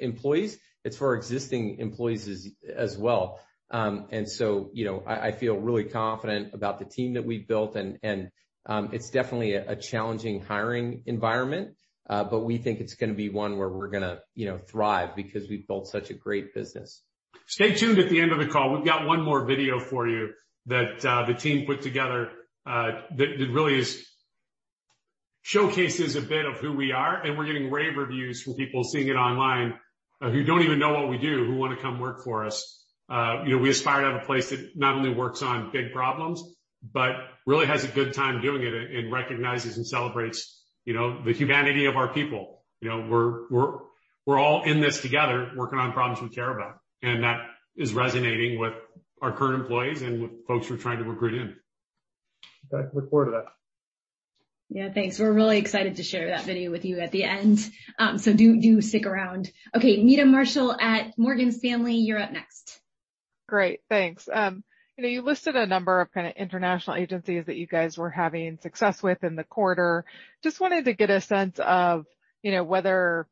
employees, 0.00 0.58
it's 0.84 0.96
for 0.96 1.14
existing 1.16 1.78
employees 1.78 2.48
as 2.74 2.96
well. 2.96 3.40
Um 3.70 4.06
and 4.10 4.28
so, 4.28 4.70
you 4.72 4.84
know, 4.84 5.02
I 5.06 5.32
feel 5.32 5.56
really 5.56 5.84
confident 5.84 6.54
about 6.54 6.78
the 6.78 6.84
team 6.84 7.14
that 7.14 7.24
we've 7.24 7.48
built 7.48 7.74
and 7.76 7.98
and 8.02 8.30
um 8.66 8.90
it's 8.92 9.10
definitely 9.10 9.54
a 9.54 9.76
challenging 9.76 10.40
hiring 10.42 11.02
environment, 11.06 11.74
but 12.06 12.40
we 12.44 12.58
think 12.58 12.80
it's 12.80 12.94
gonna 12.94 13.14
be 13.14 13.28
one 13.28 13.58
where 13.58 13.68
we're 13.68 13.88
gonna, 13.88 14.20
you 14.36 14.46
know, 14.46 14.58
thrive 14.58 15.16
because 15.16 15.48
we've 15.48 15.66
built 15.66 15.88
such 15.88 16.10
a 16.10 16.14
great 16.14 16.54
business. 16.54 17.02
Stay 17.46 17.74
tuned 17.74 17.98
at 17.98 18.08
the 18.08 18.20
end 18.20 18.30
of 18.30 18.38
the 18.38 18.46
call. 18.46 18.72
We've 18.72 18.84
got 18.84 19.06
one 19.06 19.22
more 19.22 19.44
video 19.44 19.80
for 19.80 20.06
you 20.06 20.30
that 20.66 21.04
uh, 21.04 21.26
the 21.26 21.34
team 21.34 21.66
put 21.66 21.82
together 21.82 22.30
uh, 22.66 22.90
that 23.16 23.28
really 23.50 23.78
is 23.78 24.06
showcases 25.42 26.16
a 26.16 26.20
bit 26.22 26.44
of 26.44 26.56
who 26.58 26.72
we 26.72 26.92
are, 26.92 27.22
and 27.22 27.38
we're 27.38 27.46
getting 27.46 27.70
rave 27.70 27.96
reviews 27.96 28.42
from 28.42 28.54
people 28.54 28.84
seeing 28.84 29.08
it 29.08 29.16
online 29.16 29.74
uh, 30.20 30.30
who 30.30 30.44
don't 30.44 30.62
even 30.62 30.78
know 30.78 30.92
what 30.92 31.08
we 31.08 31.18
do, 31.18 31.46
who 31.46 31.56
wanna 31.56 31.80
come 31.80 31.98
work 31.98 32.22
for 32.22 32.44
us. 32.44 32.76
You 33.08 33.56
know, 33.56 33.58
we 33.58 33.70
aspire 33.70 34.02
to 34.02 34.12
have 34.12 34.22
a 34.22 34.26
place 34.26 34.50
that 34.50 34.76
not 34.76 34.94
only 34.94 35.10
works 35.10 35.42
on 35.42 35.72
big 35.72 35.92
problems, 35.92 36.44
but 36.82 37.12
really 37.46 37.66
has 37.66 37.84
a 37.84 37.88
good 37.88 38.14
time 38.14 38.40
doing 38.40 38.62
it 38.62 38.74
and 38.74 39.12
recognizes 39.12 39.76
and 39.76 39.86
celebrates, 39.86 40.62
you 40.84 40.94
know, 40.94 41.22
the 41.22 41.32
humanity 41.32 41.86
of 41.86 41.96
our 41.96 42.08
people. 42.08 42.62
You 42.80 42.88
know, 42.88 43.06
we're 43.08 43.48
we're 43.50 43.78
we're 44.26 44.38
all 44.38 44.62
in 44.62 44.80
this 44.80 45.00
together 45.00 45.50
working 45.56 45.78
on 45.78 45.92
problems 45.92 46.22
we 46.22 46.34
care 46.34 46.50
about, 46.50 46.78
and 47.02 47.24
that 47.24 47.46
is 47.76 47.92
resonating 47.92 48.58
with 48.58 48.74
our 49.20 49.32
current 49.32 49.60
employees 49.60 50.02
and 50.02 50.22
with 50.22 50.46
folks 50.46 50.70
we're 50.70 50.76
trying 50.76 50.98
to 50.98 51.04
recruit 51.04 51.34
in. 51.34 51.56
Okay. 52.72 52.88
Look 52.94 53.10
forward 53.10 53.26
to 53.26 53.30
that. 53.32 53.46
Yeah, 54.72 54.92
thanks. 54.92 55.18
We're 55.18 55.32
really 55.32 55.58
excited 55.58 55.96
to 55.96 56.04
share 56.04 56.28
that 56.28 56.44
video 56.44 56.70
with 56.70 56.84
you 56.84 57.00
at 57.00 57.10
the 57.10 57.24
end. 57.24 57.58
Um, 57.98 58.18
so 58.18 58.32
do 58.32 58.60
do 58.60 58.80
stick 58.80 59.04
around. 59.04 59.50
Okay, 59.74 60.02
Meta 60.02 60.24
Marshall 60.24 60.72
at 60.80 61.18
Morgan 61.18 61.50
Stanley, 61.50 61.96
you're 61.96 62.20
up 62.20 62.30
next. 62.30 62.80
Great. 63.48 63.80
Thanks. 63.88 64.28
You 64.28 65.04
know, 65.04 65.08
you 65.08 65.22
listed 65.22 65.56
a 65.56 65.66
number 65.66 66.00
of 66.00 66.12
kinda 66.12 66.38
international 66.38 66.96
agencies 66.96 67.46
that 67.46 67.56
you 67.56 67.66
guys 67.66 67.96
were 67.96 68.10
having 68.10 68.58
success 68.58 69.02
with 69.02 69.24
in 69.24 69.34
the 69.34 69.44
quarter. 69.44 70.04
Just 70.42 70.60
wanted 70.60 70.84
to 70.84 70.92
get 70.92 71.08
a 71.08 71.22
sense 71.22 71.58
of, 71.58 72.04
you 72.42 72.52
know, 72.52 72.62
whether 72.62 73.26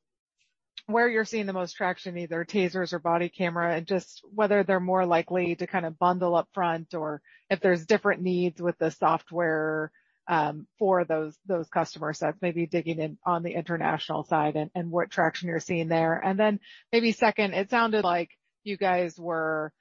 where 0.89 1.09
you're 1.09 1.27
seeing 1.27 1.45
the 1.45 1.53
most 1.53 1.75
traction, 1.75 2.17
either 2.17 2.47
TASERs 2.47 2.95
or 2.95 2.99
body 2.99 3.29
camera, 3.29 3.75
and 3.75 3.87
just 3.87 4.23
whether 4.35 4.63
they're 4.63 4.81
more 4.81 5.05
likely 5.05 5.55
to 5.55 5.67
kind 5.67 5.85
of 5.85 5.99
bundle 5.99 6.35
up 6.35 6.49
front 6.55 6.95
or 6.95 7.21
if 7.51 7.61
there's 7.61 7.85
different 7.85 8.23
needs 8.23 8.61
with 8.61 8.77
the 8.79 8.91
software 8.91 9.93
um, 10.29 10.67
for 10.79 11.05
those 11.05 11.37
those 11.47 11.69
customer 11.69 12.15
sets, 12.15 12.39
maybe 12.41 12.67
digging 12.67 13.01
in 13.01 13.19
on 13.25 13.43
the 13.43 13.53
international 13.55 14.25
side 14.25 14.57
and 14.75 14.91
what 14.91 15.11
traction 15.11 15.49
you're 15.51 15.61
seeing 15.61 15.89
there. 15.89 16.15
And 16.15 16.39
then 16.39 16.59
maybe 16.91 17.13
second, 17.13 17.53
it 17.53 17.69
sounded 17.69 18.03
like 18.03 18.31
you 18.65 18.79
guys 18.79 19.19
were 19.19 19.73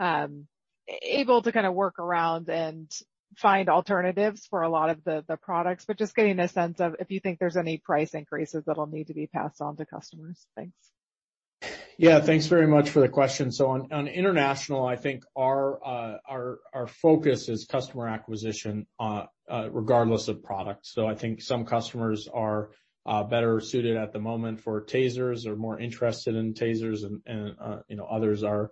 um, 0.00 0.48
able 1.02 1.42
to 1.42 1.52
kinda 1.52 1.70
work 1.70 2.00
around 2.00 2.48
and 2.48 2.90
find 3.36 3.68
alternatives 3.68 4.46
for 4.46 4.62
a 4.62 4.68
lot 4.68 4.90
of 4.90 5.04
the 5.04 5.38
products, 5.42 5.84
but 5.84 5.98
just 5.98 6.14
getting 6.14 6.38
a 6.40 6.48
sense 6.48 6.80
of 6.80 6.96
if 7.00 7.10
you 7.10 7.20
think 7.20 7.38
there's 7.38 7.56
any 7.56 7.78
price 7.78 8.14
increases 8.14 8.64
that'll 8.66 8.86
need 8.86 9.08
to 9.08 9.14
be 9.14 9.26
passed 9.26 9.60
on 9.60 9.76
to 9.76 9.86
customers. 9.86 10.46
Thanks. 10.56 10.74
Yeah. 11.98 12.20
Thanks 12.20 12.46
very 12.46 12.66
much 12.66 12.90
for 12.90 13.00
the 13.00 13.08
question. 13.08 13.50
So 13.50 13.70
on 13.70 14.08
international, 14.08 14.86
I 14.86 14.96
think 14.96 15.24
uh, 15.34 15.40
our 15.40 16.58
our 16.72 16.86
focus 16.86 17.48
is 17.48 17.64
customer 17.64 18.08
acquisition, 18.08 18.86
uh, 19.00 19.24
uh, 19.50 19.70
regardless 19.70 20.28
of 20.28 20.42
product. 20.42 20.86
So 20.86 21.06
I 21.06 21.14
think 21.14 21.40
some 21.40 21.64
customers 21.64 22.28
are 22.32 22.70
better 23.30 23.60
suited 23.60 23.96
at 23.96 24.12
the 24.12 24.18
moment 24.18 24.60
for 24.60 24.84
TASERs 24.84 25.46
or 25.46 25.56
more 25.56 25.78
interested 25.78 26.34
in 26.34 26.54
TASERs 26.54 27.04
and, 27.04 27.54
uh 27.60 27.78
you 27.88 27.96
know, 27.96 28.04
others 28.04 28.42
are 28.42 28.70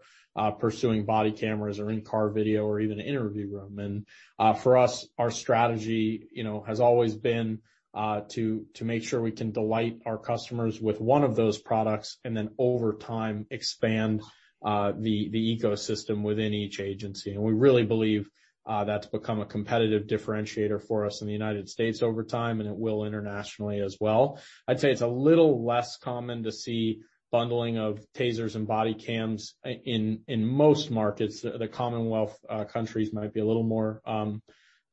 pursuing 0.58 1.04
body 1.04 1.30
cameras 1.30 1.78
or 1.78 1.90
in-car 1.90 2.30
video 2.30 2.64
or 2.66 2.80
even 2.80 2.98
interview 3.00 3.48
room. 3.48 3.78
And 3.78 4.06
uh 4.38 4.54
for 4.54 4.76
us, 4.76 5.06
our 5.18 5.30
strategy, 5.30 6.28
you 6.32 6.44
know, 6.44 6.64
has 6.66 6.80
always 6.80 7.14
been 7.14 7.60
uh 7.94 8.22
to 8.30 8.66
to 8.74 8.84
make 8.84 9.04
sure 9.04 9.20
we 9.20 9.30
can 9.30 9.52
delight 9.52 10.00
our 10.04 10.18
customers 10.18 10.80
with 10.80 11.00
one 11.00 11.22
of 11.22 11.36
those 11.36 11.58
products 11.58 12.18
and 12.24 12.36
then 12.36 12.50
over 12.58 12.94
time 12.94 13.46
expand 13.50 14.22
uh 14.64 14.92
the 14.98 15.30
ecosystem 15.30 16.22
within 16.22 16.52
each 16.52 16.80
agency. 16.80 17.34
And 17.34 17.42
we 17.42 17.52
really 17.52 17.84
believe 17.84 18.28
that's 18.66 19.06
become 19.06 19.40
a 19.40 19.46
competitive 19.46 20.06
differentiator 20.06 20.82
for 20.86 21.06
us 21.06 21.20
in 21.20 21.26
the 21.26 21.32
United 21.32 21.68
States 21.68 22.02
over 22.02 22.24
time, 22.24 22.60
and 22.60 22.68
it 22.68 22.76
will 22.76 23.04
internationally 23.04 23.80
as 23.80 23.98
well. 24.00 24.40
I'd 24.66 24.80
say 24.80 24.90
it's 24.90 25.02
a 25.02 25.06
little 25.06 25.64
less 25.64 25.96
common 25.96 26.44
to 26.44 26.52
see 26.52 27.00
bundling 27.30 27.78
of 27.78 27.98
TASERs 28.14 28.54
and 28.54 28.64
body 28.66 28.94
cams 28.94 29.54
in 29.64 30.20
in 30.28 30.46
most 30.46 30.90
markets. 30.90 31.40
The 31.40 31.68
Commonwealth 31.68 32.38
countries 32.68 33.12
might 33.12 33.32
be 33.34 33.40
a 33.40 33.44
little 33.44 33.64
more 33.64 34.00
um 34.06 34.40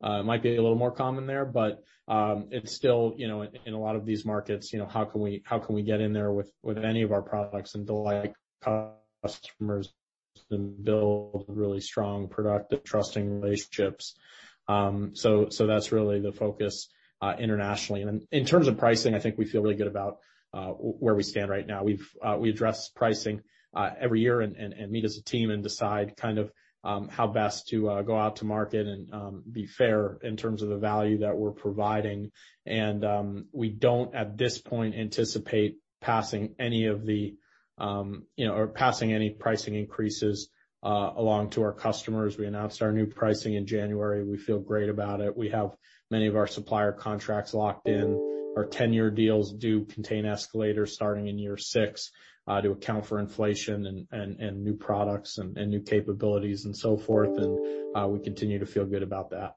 uh 0.04 0.24
might 0.24 0.42
be 0.42 0.56
a 0.56 0.62
little 0.62 0.78
more 0.78 0.92
common 0.92 1.28
there, 1.28 1.46
but 1.46 1.84
um 2.08 2.48
it's 2.50 2.74
still, 2.74 3.14
you 3.16 3.28
know, 3.28 3.44
in 3.44 3.74
a 3.76 3.80
lot 3.80 3.96
of 3.96 4.08
these 4.08 4.26
markets, 4.26 4.74
you 4.74 4.80
know, 4.80 4.88
how 4.88 5.06
can 5.06 5.22
we 5.22 5.44
how 5.46 5.60
can 5.60 5.76
we 5.76 5.84
get 5.84 6.02
in 6.02 6.14
there 6.14 6.32
with, 6.32 6.52
with 6.64 6.80
any 6.80 7.04
of 7.04 7.12
our 7.12 7.22
products 7.22 7.76
and 7.76 7.86
delight 7.86 8.34
customers 9.24 9.94
and 10.50 10.84
build 10.84 11.46
really 11.48 11.82
strong, 11.82 12.28
productive, 12.28 12.84
trusting 12.84 13.42
relationships. 13.42 14.16
Um, 14.68 15.16
so 15.16 15.50
so 15.50 15.68
that's 15.68 15.92
really 15.92 16.20
the 16.22 16.32
focus 16.32 16.90
uh, 17.22 17.36
internationally. 17.38 18.02
And 18.04 18.28
in 18.32 18.46
terms 18.46 18.68
of 18.68 18.78
pricing, 18.78 19.16
I 19.16 19.20
think 19.20 19.38
we 19.38 19.46
feel 19.46 19.62
really 19.62 19.76
good 19.76 19.88
about 19.88 20.18
uh, 20.54 20.70
where 20.70 21.16
we 21.16 21.24
stand 21.24 21.50
right 21.50 21.66
now. 21.66 21.86
Uh, 22.24 22.38
we 22.38 22.50
address 22.50 22.90
pricing 22.90 23.42
every 23.76 24.22
year 24.22 24.42
and 24.42 24.56
and 24.56 24.92
meet 24.92 25.06
as 25.06 25.18
a 25.18 25.24
team 25.24 25.50
and 25.50 25.64
decide 25.64 26.18
kind 26.18 26.38
of 26.38 26.52
um, 26.84 27.10
how 27.10 27.28
best 27.28 27.68
to 27.70 28.04
go 28.06 28.18
out 28.18 28.38
to 28.38 28.46
market 28.46 28.88
and 28.88 29.14
um, 29.14 29.44
be 29.50 29.68
fair 29.68 30.18
in 30.24 30.36
terms 30.36 30.62
of 30.64 30.70
the 30.70 30.78
value 30.78 31.20
that 31.20 31.38
we're 31.38 31.52
providing. 31.52 32.32
And 32.66 33.04
um 33.06 33.46
we 33.54 33.70
don't, 33.70 34.16
at 34.16 34.38
this 34.38 34.60
point, 34.60 34.96
anticipate 34.96 35.78
passing 36.02 36.56
any 36.60 36.88
of 36.88 37.06
the, 37.06 37.36
you 37.80 38.48
know, 38.48 38.54
or 38.54 38.68
passing 38.68 39.14
any 39.14 39.30
pricing 39.30 39.76
increases 39.76 40.50
uh 40.84 41.12
along 41.16 41.52
to 41.52 41.62
our 41.62 41.74
customers. 41.74 42.38
We 42.38 42.48
announced 42.48 42.82
our 42.82 42.92
new 42.92 43.06
pricing 43.06 43.54
in 43.54 43.68
January. 43.68 44.24
We 44.24 44.38
feel 44.38 44.60
great 44.60 44.90
about 44.90 45.22
it. 45.22 45.38
We 45.38 45.50
have 45.50 45.76
many 46.10 46.28
of 46.28 46.36
our 46.36 46.48
supplier 46.48 46.92
contracts 46.92 47.54
locked 47.54 47.88
in. 47.88 48.54
Our 48.58 48.66
10-year 48.66 49.12
deals 49.12 49.54
do 49.54 49.86
contain 49.86 50.26
escalators 50.26 50.94
starting 50.94 51.28
in 51.28 51.40
year 51.40 51.58
six 51.58 52.12
to 52.60 52.72
account 52.72 53.06
for 53.06 53.20
inflation 53.20 53.86
and 53.86 54.08
and 54.12 54.40
and 54.42 54.64
new 54.64 54.76
products 54.76 55.38
and 55.38 55.56
new 55.56 55.82
capabilities 55.82 56.66
and 56.66 56.76
so 56.76 56.98
forth. 56.98 57.38
And 57.38 57.96
uh 57.96 58.08
we 58.08 58.20
continue 58.20 58.60
to 58.60 58.66
feel 58.66 58.86
good 58.86 59.04
about 59.04 59.30
that. 59.30 59.56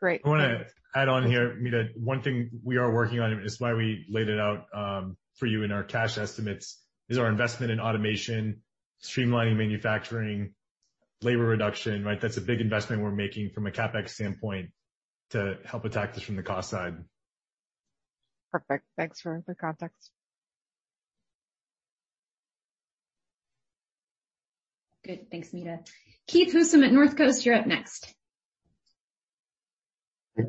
Great. 0.00 0.22
I 0.24 0.28
wanna 0.28 0.66
add 0.94 1.08
on 1.08 1.24
here, 1.24 1.54
Meta. 1.54 1.88
One 1.94 2.20
thing 2.20 2.50
we 2.64 2.78
are 2.78 2.92
working 2.92 3.20
on, 3.20 3.32
and 3.32 3.42
it's 3.42 3.60
why 3.60 3.74
we 3.74 4.06
laid 4.10 4.28
it 4.28 4.40
out 4.40 4.66
um 4.74 5.16
for 5.36 5.46
you 5.46 5.62
in 5.62 5.72
our 5.72 5.84
cash 5.84 6.18
estimates, 6.18 6.83
is 7.08 7.18
our 7.18 7.28
investment 7.28 7.72
in 7.72 7.80
automation, 7.80 8.62
streamlining 9.02 9.56
manufacturing, 9.56 10.54
labor 11.22 11.44
reduction, 11.44 12.04
right? 12.04 12.20
That's 12.20 12.36
a 12.36 12.40
big 12.40 12.60
investment 12.60 13.02
we're 13.02 13.10
making 13.10 13.50
from 13.50 13.66
a 13.66 13.70
CapEx 13.70 14.10
standpoint 14.10 14.70
to 15.30 15.58
help 15.64 15.84
attack 15.84 16.14
this 16.14 16.22
from 16.22 16.36
the 16.36 16.42
cost 16.42 16.70
side. 16.70 16.96
Perfect. 18.52 18.84
Thanks 18.96 19.20
for 19.20 19.42
the 19.46 19.54
context. 19.54 20.10
Good. 25.04 25.30
Thanks, 25.30 25.52
Meta. 25.52 25.80
Keith 26.26 26.54
Housum 26.54 26.84
at 26.84 26.92
Northcoast, 26.92 27.44
you're 27.44 27.54
up 27.54 27.66
next. 27.66 28.14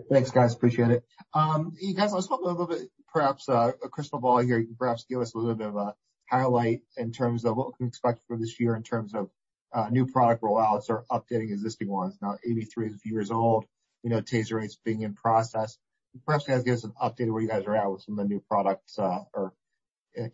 Thanks, 0.10 0.32
guys. 0.32 0.56
Appreciate 0.56 0.91
it. 0.91 1.03
Um, 1.34 1.74
you 1.80 1.93
guys, 1.93 2.14
I 2.14 2.16
was 2.16 2.28
hoping 2.28 2.47
a 2.47 2.51
little 2.51 2.68
bit, 2.68 2.89
perhaps, 3.12 3.49
uh, 3.49 3.72
a 3.84 3.89
crystal 3.89 4.20
ball 4.20 4.38
here. 4.38 4.58
You 4.58 4.68
can 4.68 4.76
perhaps 4.76 5.06
give 5.10 5.20
us 5.20 5.34
a 5.34 5.38
little 5.38 5.56
bit 5.56 5.68
of 5.68 5.76
a 5.76 5.93
highlight 6.30 6.82
in 6.98 7.12
terms 7.12 7.46
of 7.46 7.56
what 7.58 7.68
we 7.68 7.74
can 7.78 7.88
expect 7.88 8.22
for 8.28 8.38
this 8.38 8.60
year 8.60 8.76
in 8.76 8.84
terms 8.84 9.14
of 9.14 9.30
uh 9.74 9.90
new 9.90 10.06
product 10.06 10.42
rollouts 10.42 10.90
or 10.90 11.06
updating 11.12 11.52
existing 11.52 11.90
ones. 11.90 12.18
Now, 12.22 12.38
AB3 12.48 12.88
is 12.88 12.96
a 12.96 12.98
few 12.98 13.14
years 13.14 13.32
old. 13.32 13.66
We 14.04 14.10
know 14.10 14.22
TASER 14.22 14.62
8's 14.62 14.78
being 14.84 15.02
in 15.02 15.14
process. 15.14 15.78
Perhaps 16.26 16.48
you 16.48 16.54
guys 16.54 16.64
give 16.64 16.76
us 16.76 16.84
an 16.84 16.94
update 17.02 17.28
of 17.28 17.34
where 17.34 17.42
you 17.42 17.50
guys 17.50 17.66
are 17.66 17.76
at 17.76 17.92
with 17.92 18.02
some 18.02 18.18
of 18.18 18.28
the 18.28 18.34
new 18.34 18.42
products 18.50 18.98
uh 19.00 19.20
or 19.34 19.54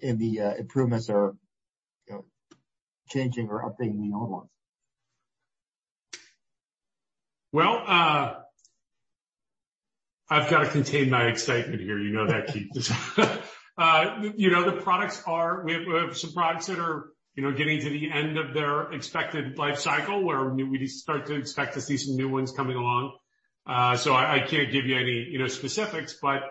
in 0.02 0.18
the 0.18 0.38
improvements 0.60 1.10
or, 1.10 1.36
you 2.08 2.14
know, 2.14 2.26
changing 3.10 3.50
or 3.50 3.64
updating 3.64 4.00
the 4.02 4.16
old 4.16 4.30
ones? 4.30 4.50
Well, 7.52 7.84
uh 7.86 8.36
I've 10.32 10.50
got 10.50 10.60
to 10.60 10.70
contain 10.70 11.10
my 11.10 11.26
excitement 11.26 11.82
here. 11.82 12.00
You 12.00 12.12
know 12.14 12.26
that, 12.28 12.48
Keith. 12.48 12.70
You 13.78 14.52
know, 14.52 14.64
the 14.70 14.82
products 14.82 15.22
are. 15.26 15.64
We 15.64 15.74
have 15.74 16.18
some 16.18 16.34
products 16.34 16.68
that 16.68 16.80
are, 16.80 17.08
you 17.36 17.44
know, 17.44 17.52
getting 17.52 17.82
to 17.82 17.90
the 17.90 18.12
end 18.12 18.38
of 18.38 18.54
their 18.54 18.92
expected 18.92 19.58
life 19.58 19.80
cycle, 19.80 20.24
where 20.24 20.44
we 20.50 20.88
start 20.88 21.28
to 21.28 21.36
expect 21.36 21.76
to 21.76 21.82
see 21.82 21.98
some 21.98 22.16
new 22.16 22.30
ones 22.30 22.52
coming 22.52 22.78
along. 22.78 23.18
Uh 23.66 23.96
so 23.96 24.14
I 24.14 24.40
can't 24.40 24.72
give 24.72 24.86
you 24.86 24.96
any, 24.98 25.28
you 25.32 25.40
know, 25.40 25.48
specifics, 25.48 26.16
but, 26.22 26.42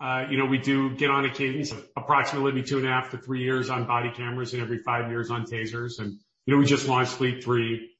uh, 0.00 0.26
you 0.30 0.36
know, 0.38 0.44
we 0.44 0.58
do 0.58 0.94
get 0.94 1.10
on 1.10 1.24
a 1.24 1.30
cadence 1.30 1.72
of 1.72 1.84
approximately 1.96 2.62
2.5-3 2.62 3.38
years 3.40 3.70
on 3.70 3.86
body 3.86 4.10
cameras 4.14 4.52
and 4.52 4.62
every 4.62 4.78
five 4.78 5.10
years 5.10 5.30
on 5.30 5.44
TASERs. 5.46 5.98
And, 5.98 6.18
you 6.44 6.54
know, 6.54 6.58
we 6.60 6.66
just 6.66 6.86
launched 6.86 7.12
Fleet 7.12 7.42
3. 7.42 7.90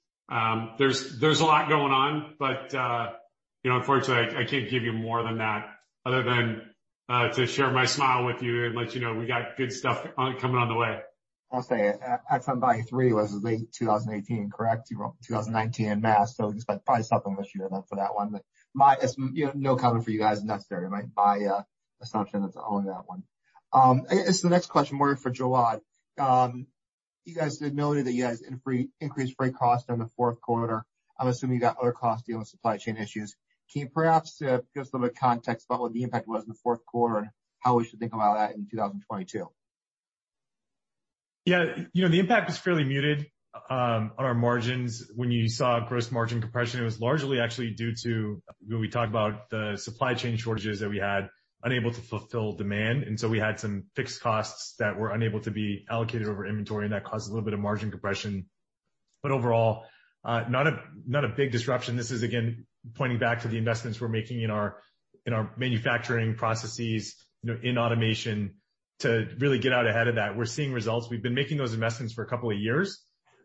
There's 0.78 1.18
there's 1.18 1.40
a 1.40 1.44
lot 1.46 1.68
going 1.68 1.92
on, 1.92 2.34
but, 2.38 2.74
uh 2.74 3.12
you 3.64 3.70
know, 3.70 3.78
unfortunately, 3.78 4.36
I 4.36 4.44
can't 4.44 4.70
give 4.70 4.84
you 4.84 4.92
more 4.92 5.22
than 5.24 5.38
that 5.38 5.66
other 6.06 6.22
than 6.22 6.67
Uh, 7.08 7.28
to 7.30 7.46
share 7.46 7.70
my 7.70 7.86
smile 7.86 8.26
with 8.26 8.42
you 8.42 8.66
and 8.66 8.74
let 8.74 8.94
you 8.94 9.00
know 9.00 9.14
we 9.14 9.24
got 9.24 9.56
good 9.56 9.72
stuff 9.72 10.06
coming 10.14 10.56
on 10.56 10.68
the 10.68 10.74
way. 10.74 11.00
I'll 11.50 11.62
say 11.62 11.88
uh, 11.88 12.18
Axon 12.30 12.60
Body 12.60 12.82
3 12.82 13.14
was 13.14 13.32
late 13.32 13.72
2018, 13.72 14.50
correct? 14.50 14.88
2019 14.88 15.86
en 15.88 16.00
masse. 16.02 16.36
So 16.36 16.48
we 16.48 16.56
expect 16.56 16.84
probably 16.84 17.04
something 17.04 17.34
this 17.36 17.54
year 17.54 17.66
then 17.70 17.82
for 17.88 17.96
that 17.96 18.14
one. 18.14 18.30
But 18.30 18.42
my, 18.74 18.98
you 19.32 19.46
know, 19.46 19.52
no 19.54 19.76
comment 19.76 20.04
for 20.04 20.10
you 20.10 20.18
guys 20.18 20.44
necessary. 20.44 20.88
My 20.90 21.38
uh, 21.46 21.62
assumption 22.02 22.44
is 22.44 22.56
only 22.62 22.88
that 22.88 23.04
one. 23.06 23.22
Um, 23.72 24.02
I 24.10 24.16
guess 24.16 24.42
the 24.42 24.50
next 24.50 24.66
question 24.66 24.98
more 24.98 25.16
for 25.16 25.30
Jawad. 25.30 25.80
Um, 26.18 26.66
you 27.24 27.34
guys 27.34 27.60
noted 27.60 28.06
that 28.06 28.12
you 28.12 28.24
guys 28.24 28.42
increased 28.42 29.36
freight 29.36 29.54
costs 29.54 29.88
in 29.88 29.98
the 29.98 30.08
fourth 30.16 30.40
quarter. 30.40 30.84
I'm 31.18 31.28
assuming 31.28 31.56
you 31.56 31.60
got 31.60 31.78
other 31.78 31.92
costs 31.92 32.26
dealing 32.26 32.40
with 32.40 32.48
supply 32.48 32.76
chain 32.76 32.96
issues. 32.96 33.34
Can 33.72 33.82
you 33.82 33.88
perhaps 33.88 34.38
give 34.40 34.50
us 34.50 34.62
a 34.76 34.78
little 34.78 35.00
bit 35.00 35.10
of 35.10 35.16
context 35.16 35.66
about 35.68 35.80
what 35.80 35.92
the 35.92 36.02
impact 36.02 36.26
was 36.26 36.42
in 36.42 36.48
the 36.48 36.58
fourth 36.62 36.84
quarter 36.86 37.18
and 37.18 37.28
how 37.60 37.76
we 37.76 37.84
should 37.84 37.98
think 37.98 38.14
about 38.14 38.36
that 38.36 38.54
in 38.54 38.66
2022? 38.70 39.46
Yeah. 41.44 41.84
You 41.92 42.02
know, 42.02 42.08
the 42.08 42.18
impact 42.18 42.48
was 42.48 42.58
fairly 42.58 42.84
muted 42.84 43.26
um 43.70 44.12
on 44.18 44.24
our 44.24 44.34
margins. 44.34 45.10
When 45.14 45.30
you 45.30 45.48
saw 45.48 45.80
gross 45.80 46.10
margin 46.10 46.40
compression, 46.40 46.80
it 46.80 46.84
was 46.84 47.00
largely 47.00 47.40
actually 47.40 47.70
due 47.70 47.94
to 48.02 48.42
when 48.66 48.80
we 48.80 48.88
talk 48.88 49.08
about 49.08 49.50
the 49.50 49.76
supply 49.76 50.14
chain 50.14 50.36
shortages 50.36 50.80
that 50.80 50.90
we 50.90 50.98
had 50.98 51.30
unable 51.62 51.90
to 51.90 52.00
fulfill 52.00 52.52
demand. 52.52 53.02
And 53.02 53.18
so 53.18 53.28
we 53.28 53.40
had 53.40 53.58
some 53.58 53.84
fixed 53.96 54.20
costs 54.20 54.76
that 54.78 54.96
were 54.98 55.10
unable 55.10 55.40
to 55.40 55.50
be 55.50 55.84
allocated 55.90 56.28
over 56.28 56.46
inventory, 56.46 56.84
and 56.84 56.94
that 56.94 57.04
caused 57.04 57.28
a 57.28 57.32
little 57.32 57.44
bit 57.44 57.54
of 57.54 57.60
margin 57.60 57.90
compression. 57.90 58.46
But 59.22 59.32
overall, 59.32 59.84
uh 60.24 60.44
not 60.48 60.66
a 60.66 60.80
not 61.06 61.24
a 61.24 61.28
big 61.28 61.50
disruption. 61.50 61.96
This 61.96 62.10
is 62.10 62.22
again 62.22 62.66
pointing 62.94 63.18
back 63.18 63.42
to 63.42 63.48
the 63.48 63.58
investments 63.58 64.00
we're 64.00 64.08
making 64.08 64.42
in 64.42 64.50
our 64.50 64.76
in 65.26 65.32
our 65.32 65.50
manufacturing 65.56 66.34
processes, 66.36 67.14
you 67.42 67.52
know, 67.52 67.60
in 67.62 67.78
automation 67.78 68.54
to 69.00 69.28
really 69.38 69.58
get 69.58 69.72
out 69.72 69.86
ahead 69.86 70.08
of 70.08 70.16
that. 70.16 70.36
We're 70.36 70.46
seeing 70.46 70.72
results. 70.72 71.08
We've 71.10 71.22
been 71.22 71.34
making 71.34 71.58
those 71.58 71.74
investments 71.74 72.14
for 72.14 72.22
a 72.22 72.26
couple 72.26 72.50
of 72.50 72.58
years. 72.58 73.02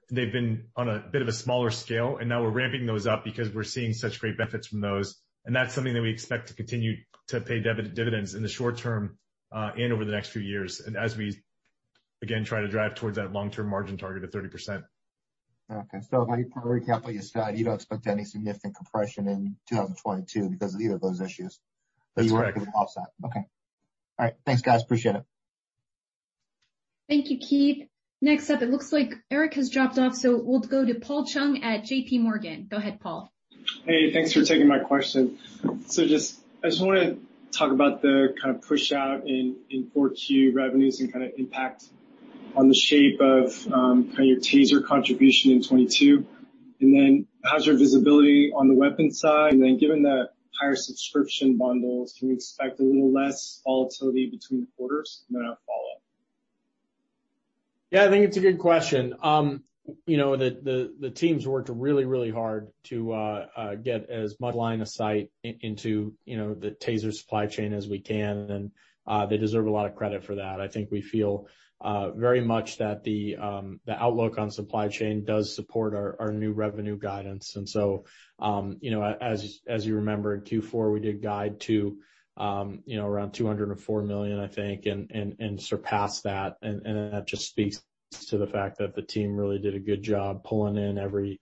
They've 0.09 0.31
been 0.31 0.65
on 0.75 0.89
a 0.89 0.99
bit 0.99 1.21
of 1.21 1.27
a 1.27 1.33
smaller 1.33 1.71
scale, 1.71 2.17
and 2.17 2.29
now 2.29 2.43
we're 2.43 2.49
ramping 2.49 2.85
those 2.85 3.07
up 3.07 3.23
because 3.23 3.49
we're 3.49 3.63
seeing 3.63 3.93
such 3.93 4.19
great 4.19 4.37
benefits 4.37 4.67
from 4.67 4.81
those. 4.81 5.19
And 5.45 5.55
that's 5.55 5.73
something 5.73 5.93
that 5.93 6.01
we 6.01 6.11
expect 6.11 6.47
to 6.47 6.53
continue 6.53 6.95
to 7.27 7.41
pay 7.41 7.59
dividends 7.59 8.33
in 8.33 8.43
the 8.43 8.49
short 8.49 8.77
term, 8.77 9.17
uh, 9.51 9.71
and 9.77 9.93
over 9.93 10.05
the 10.05 10.11
next 10.11 10.29
few 10.29 10.41
years, 10.41 10.79
and 10.79 10.97
as 10.97 11.15
we 11.15 11.37
again 12.21 12.45
try 12.45 12.61
to 12.61 12.67
drive 12.67 12.95
towards 12.95 13.17
that 13.17 13.31
long-term 13.33 13.67
margin 13.67 13.97
target 13.97 14.23
of 14.23 14.31
30%. 14.31 14.83
Okay. 15.71 15.99
So 16.09 16.21
if 16.23 16.29
I 16.29 16.43
recap 16.59 17.03
what 17.03 17.13
you 17.13 17.21
said, 17.21 17.57
you 17.57 17.65
don't 17.65 17.75
expect 17.75 18.07
any 18.07 18.25
significant 18.25 18.75
compression 18.75 19.27
in 19.27 19.55
2022 19.69 20.49
because 20.49 20.75
of 20.75 20.81
either 20.81 20.95
of 20.95 21.01
those 21.01 21.21
issues. 21.21 21.59
That's 22.15 22.29
correct. 22.31 22.57
You 22.57 22.61
work 22.61 22.67
with 22.67 22.75
offset. 22.75 23.05
Okay. 23.25 23.39
All 24.19 24.25
right. 24.25 24.33
Thanks, 24.45 24.61
guys. 24.61 24.83
Appreciate 24.83 25.15
it. 25.15 25.23
Thank 27.09 27.29
you, 27.29 27.37
Keith. 27.37 27.87
Next 28.21 28.49
up, 28.49 28.61
it 28.61 28.69
looks 28.69 28.93
like 28.93 29.13
Eric 29.29 29.55
has 29.55 29.69
dropped 29.69 29.99
off, 29.99 30.15
so 30.15 30.39
we'll 30.41 30.61
go 30.61 30.85
to 30.85 30.95
Paul 30.95 31.25
Chung 31.25 31.61
at 31.61 31.83
JPMorgan. 31.83 32.69
Go 32.69 32.77
ahead, 32.77 33.01
Paul. 33.01 33.29
Hey, 33.85 34.13
thanks 34.13 34.31
for 34.31 34.43
taking 34.43 34.67
my 34.67 34.79
question. 34.79 35.39
So 35.87 36.07
just 36.07 36.39
I 36.63 36.69
just 36.69 36.81
wanna 36.81 37.17
talk 37.51 37.71
about 37.71 38.01
the 38.01 38.33
kind 38.41 38.55
of 38.55 38.61
push 38.61 38.93
out 38.93 39.27
in 39.27 39.57
4Q 39.93 40.53
revenues 40.53 41.01
and 41.01 41.11
kind 41.11 41.25
of 41.25 41.33
impact 41.37 41.85
on 42.55 42.67
the 42.67 42.75
shape 42.75 43.19
of 43.19 43.67
um, 43.71 44.07
kind 44.09 44.19
of 44.19 44.25
your 44.25 44.39
TASER 44.39 44.85
contribution 44.85 45.51
in 45.51 45.57
2022. 45.59 46.25
Then 46.79 47.27
how's 47.45 47.65
your 47.65 47.77
visibility 47.77 48.51
on 48.53 48.67
the 48.67 48.73
weapon 48.73 49.11
side? 49.11 49.53
And 49.53 49.63
then 49.63 49.77
given 49.77 50.03
the 50.03 50.29
higher 50.59 50.75
subscription 50.75 51.57
bundles, 51.57 52.13
can 52.17 52.27
we 52.27 52.35
expect 52.35 52.79
a 52.79 52.83
little 52.83 53.11
less 53.11 53.61
volatility 53.63 54.29
between 54.29 54.61
the 54.61 54.67
quarters? 54.77 55.23
And 55.29 55.37
then 55.37 55.45
I'll 55.45 55.57
follow 55.65 55.91
up. 55.95 56.01
Yeah, 57.91 58.05
I 58.05 58.09
think 58.09 58.25
it's 58.25 58.37
a 58.37 58.41
good 58.41 58.59
question. 58.59 59.15
Um, 59.21 59.63
you 60.05 60.17
know, 60.17 60.35
the 60.35 60.93
the 60.97 61.09
teams 61.09 61.45
worked 61.45 61.69
really 61.69 62.05
really 62.05 62.31
hard 62.31 62.69
to 62.85 63.13
uh, 63.13 63.47
uh, 63.55 63.75
get 63.75 64.09
as 64.09 64.39
much 64.39 64.55
line 64.55 64.81
of 64.81 64.87
sight 64.87 65.29
into, 65.43 66.13
you 66.25 66.37
know, 66.37 66.53
the 66.53 66.71
TASER 66.71 67.11
supply 67.11 67.47
chain 67.47 67.73
as 67.73 67.87
we 67.87 67.99
can, 67.99 68.49
and 68.49 68.71
uh, 69.05 69.25
they 69.25 69.37
deserve 69.37 69.67
a 69.67 69.71
lot 69.71 69.85
of 69.85 69.95
credit 69.95 70.23
for 70.23 70.35
that. 70.35 70.61
I 70.61 70.69
think 70.69 70.89
we 70.89 71.01
feel 71.01 71.47
very 72.15 72.41
much 72.41 72.77
that 72.77 73.03
the 73.03 73.35
um 73.37 73.79
the 73.85 73.93
outlook 73.93 74.37
on 74.37 74.51
supply 74.51 74.87
chain 74.87 75.25
does 75.25 75.55
support 75.55 75.93
our 75.95 76.31
new 76.31 76.51
revenue 76.51 76.97
guidance. 76.97 77.55
And 77.55 77.67
so 77.67 78.05
um 78.39 78.77
you 78.81 78.91
know, 78.91 79.03
as 79.03 79.59
as 79.67 79.85
you 79.85 79.95
remember, 79.95 80.33
in 80.35 80.41
Q4, 80.41 80.93
we 80.93 80.99
did 80.99 81.21
guide 81.21 81.59
to, 81.61 81.97
um 82.37 82.83
you 82.85 82.97
know, 82.97 83.07
around 83.07 83.33
204 83.33 84.03
million, 84.03 84.39
I 84.39 84.47
think, 84.47 84.85
and 84.85 85.11
and 85.11 85.35
and 85.39 85.61
surpassed 85.61 86.23
that. 86.23 86.57
And 86.61 86.81
that 86.85 87.27
just 87.27 87.47
speaks 87.47 87.83
to 88.29 88.37
the 88.37 88.47
fact 88.47 88.77
that 88.77 88.95
the 88.95 89.01
team 89.01 89.35
really 89.35 89.59
did 89.59 89.75
a 89.75 89.79
good 89.79 90.03
job 90.03 90.43
pulling 90.43 90.77
in 90.77 90.97
every, 90.97 91.39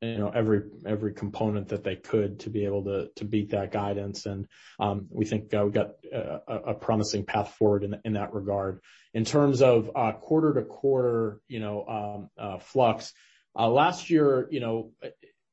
you 0.00 0.18
know, 0.18 0.28
every 0.28 0.62
every 0.86 1.14
component 1.14 1.68
that 1.68 1.84
they 1.84 1.96
could 1.96 2.40
to 2.40 2.50
be 2.50 2.64
able 2.66 2.84
to 2.84 3.08
to 3.16 3.24
beat 3.24 3.50
that 3.50 3.72
guidance. 3.72 4.26
And 4.26 4.46
um, 4.78 5.06
we 5.10 5.24
think 5.24 5.52
uh, 5.54 5.64
we 5.64 5.70
got 5.70 5.90
a 6.12 6.70
a 6.70 6.74
promising 6.74 7.24
path 7.24 7.54
forward 7.58 7.84
in 7.84 7.96
in 8.04 8.12
that 8.14 8.34
regard. 8.34 8.80
In 9.14 9.24
terms 9.24 9.62
of 9.62 9.90
uh, 9.94 10.12
quarter-to-quarter, 10.12 11.40
you 11.46 11.60
know, 11.60 11.86
um, 11.86 12.30
uh, 12.36 12.58
flux, 12.58 13.12
last 13.56 14.10
year, 14.10 14.48
you 14.50 14.58
know, 14.58 14.90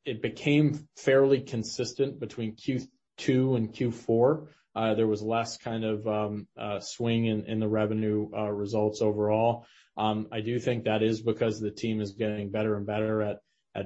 it 0.03 0.21
became 0.21 0.87
fairly 0.97 1.41
consistent 1.41 2.19
between 2.19 2.55
Q2 2.55 3.55
and 3.55 3.71
Q4. 3.71 4.47
Uh, 4.73 4.95
There 4.95 5.07
was 5.07 5.21
less 5.21 5.57
kind 5.57 5.83
of 5.83 6.07
um, 6.07 6.47
uh, 6.57 6.79
swing 6.79 7.25
in 7.25 7.45
in 7.45 7.59
the 7.59 7.67
revenue 7.67 8.29
uh, 8.35 8.49
results 8.49 9.01
overall. 9.01 9.65
Um, 9.97 10.27
I 10.31 10.41
do 10.41 10.59
think 10.59 10.85
that 10.85 11.03
is 11.03 11.21
because 11.21 11.59
the 11.59 11.71
team 11.71 12.01
is 12.01 12.13
getting 12.13 12.49
better 12.49 12.75
and 12.77 12.85
better 12.85 13.21
at 13.21 13.39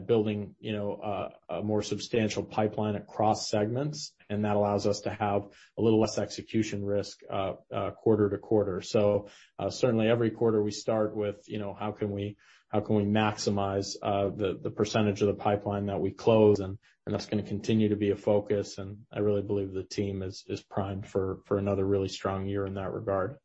building, 0.08 0.56
you 0.60 0.74
know, 0.74 1.30
a 1.50 1.62
more 1.62 1.84
substantial 1.84 2.44
pipeline 2.44 2.96
across 2.96 3.50
segments, 3.50 4.14
and 4.30 4.44
that 4.46 4.56
allows 4.56 4.88
us 4.88 5.02
to 5.02 5.10
have 5.12 5.44
a 5.78 5.82
little 5.82 6.00
less 6.00 6.18
execution 6.18 6.84
risk 6.84 7.20
uh 7.32 7.92
quarter-to-quarter. 8.04 8.82
So 8.82 9.30
uh 9.60 9.70
certainly 9.70 10.08
every 10.10 10.32
quarter 10.32 10.62
we 10.62 10.72
start 10.72 11.16
with, 11.16 11.38
you 11.48 11.60
know, 11.60 11.74
how 11.74 11.92
can 11.92 12.12
we 12.12 12.36
how 12.70 12.82
can 12.82 12.96
we 12.96 13.04
maximize 13.04 13.96
uh 14.02 14.30
the 14.36 14.60
the 14.62 14.72
percentage 14.72 15.22
of 15.22 15.28
the 15.28 15.44
pipeline 15.44 15.86
that 15.88 16.00
we 16.00 16.12
close, 16.12 16.60
and 16.60 16.78
and 17.06 17.14
that's 17.14 17.28
gonna 17.28 17.44
continue 17.44 17.90
to 17.90 17.96
be 17.96 18.10
a 18.10 18.16
focus. 18.16 18.80
And 18.80 18.98
I 19.14 19.20
really 19.20 19.44
believe 19.44 19.72
the 19.72 19.84
team 19.84 20.24
is 20.24 20.44
is 20.48 20.62
primed 20.62 21.06
for, 21.08 21.40
for 21.46 21.58
another 21.58 21.86
really 21.86 22.10
strong 22.10 22.48
year 22.48 22.66
in 22.66 22.74
that 22.76 22.92
regard. 22.92 23.38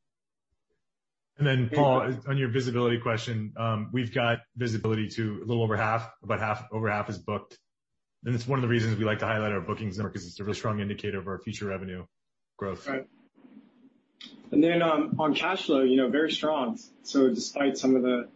Paul, 1.72 2.14
on 2.26 2.36
your 2.36 2.48
visibility 2.48 2.98
question, 2.98 3.52
we've 3.92 4.12
got 4.14 4.40
visibility 4.56 5.08
to 5.10 5.40
a 5.42 5.46
little 5.46 5.62
over 5.62 5.76
half, 5.76 6.10
About 6.22 6.40
half 6.40 6.64
over 6.72 6.90
half 6.90 7.08
is 7.08 7.18
booked. 7.18 7.58
And 8.24 8.34
it's 8.34 8.46
one 8.46 8.58
of 8.58 8.62
the 8.62 8.68
reasons 8.68 8.98
we 8.98 9.04
like 9.04 9.20
to 9.20 9.26
highlight 9.26 9.52
our 9.52 9.62
bookings 9.62 9.96
number 9.96 10.10
because 10.10 10.26
it's 10.26 10.38
a 10.40 10.44
really 10.44 10.56
strong 10.56 10.80
indicator 10.80 11.18
of 11.18 11.26
our 11.26 11.38
future 11.38 11.66
revenue 11.66 12.04
growth. 12.58 12.86
Right. 12.86 13.06
And 14.52 14.62
then 14.62 14.82
um 14.82 15.16
on 15.18 15.34
cash 15.34 15.66
flow, 15.66 15.80
you 15.82 15.96
know, 15.96 16.08
very 16.08 16.30
strong. 16.30 16.78
So 17.02 17.30
despite 17.30 17.78
some 17.78 17.96
of 17.96 18.02
the 18.02 18.28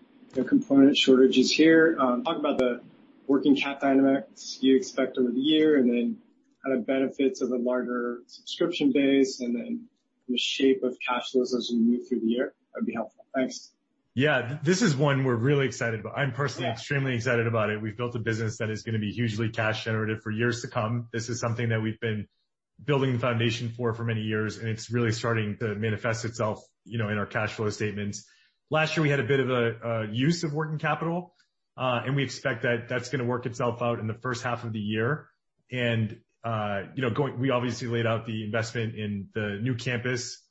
component 0.44 0.96
shortages 0.96 1.50
here, 1.50 1.96
talk 1.96 2.38
about 2.38 2.58
the 2.58 2.80
working 3.26 3.56
cap 3.56 3.80
dynamics 3.80 4.58
you 4.60 4.76
expect 4.76 5.18
over 5.18 5.30
the 5.30 5.40
year, 5.40 5.76
and 5.76 5.88
then 5.88 6.16
kind 6.64 6.78
of 6.78 6.86
benefits 6.86 7.42
of 7.42 7.50
a 7.50 7.56
larger 7.56 8.20
subscription 8.26 8.92
base, 8.92 9.40
and 9.40 9.54
then 9.54 9.84
the 10.28 10.38
shape 10.38 10.82
of 10.82 10.96
cash 11.06 11.30
flows 11.30 11.54
as 11.54 11.70
we 11.70 11.78
move 11.78 12.08
through 12.08 12.20
the 12.20 12.26
year. 12.26 12.54
That'd 12.74 12.86
be 12.86 12.94
helpful. 12.94 13.24
Thanks. 13.34 13.70
Yeah. 14.14 14.58
This 14.62 14.82
is 14.82 14.94
one 14.94 15.24
we're 15.24 15.34
really 15.34 15.66
excited 15.66 16.00
about. 16.00 16.16
I'm 16.16 16.32
personally 16.32 16.70
extremely 16.70 17.14
excited 17.14 17.46
about 17.46 17.70
it. 17.70 17.82
We've 17.82 17.96
built 17.96 18.14
a 18.14 18.20
business 18.20 18.58
that 18.58 18.70
is 18.70 18.82
gonna 18.82 18.98
be 18.98 19.10
hugely 19.10 19.48
cash 19.48 19.84
generative 19.84 20.22
for 20.22 20.30
years 20.30 20.62
to 20.62 20.68
come. 20.68 21.08
This 21.12 21.28
is 21.28 21.40
something 21.40 21.70
that 21.70 21.82
we've 21.82 21.98
been 22.00 22.26
building 22.82 23.12
the 23.12 23.18
foundation 23.18 23.70
for 23.70 23.92
for 23.94 24.04
many 24.04 24.22
years, 24.22 24.58
and 24.58 24.68
it's 24.68 24.90
really 24.90 25.12
starting 25.12 25.56
to 25.58 25.74
manifest 25.74 26.24
itself, 26.24 26.60
you 26.84 26.98
know, 26.98 27.08
in 27.08 27.18
our 27.18 27.26
cash 27.26 27.52
flow 27.52 27.70
statements. 27.70 28.24
Last 28.70 28.96
year, 28.96 29.02
we 29.02 29.10
had 29.10 29.20
a 29.20 29.24
bit 29.24 29.40
of 29.40 29.50
a 29.50 30.08
use 30.10 30.44
of 30.44 30.52
working 30.52 30.78
capital, 30.78 31.34
uh, 31.76 32.02
and 32.04 32.16
we 32.16 32.22
expect 32.22 32.62
that 32.62 32.88
that's 32.88 33.08
gonna 33.10 33.24
work 33.24 33.46
itself 33.46 33.82
out 33.82 33.98
in 33.98 34.06
the 34.06 34.14
first 34.14 34.42
half 34.42 34.64
of 34.64 34.72
the 34.72 34.80
year. 34.80 35.28
And 35.70 36.20
uh, 36.44 36.82
you 36.94 37.02
know, 37.02 37.10
going 37.10 37.40
we 37.40 37.50
obviously 37.50 37.88
laid 37.88 38.06
out 38.06 38.26
the 38.26 38.44
investment 38.44 38.94
in 38.94 39.28
the 39.34 39.58
new 39.62 39.74
campus, 39.74 40.43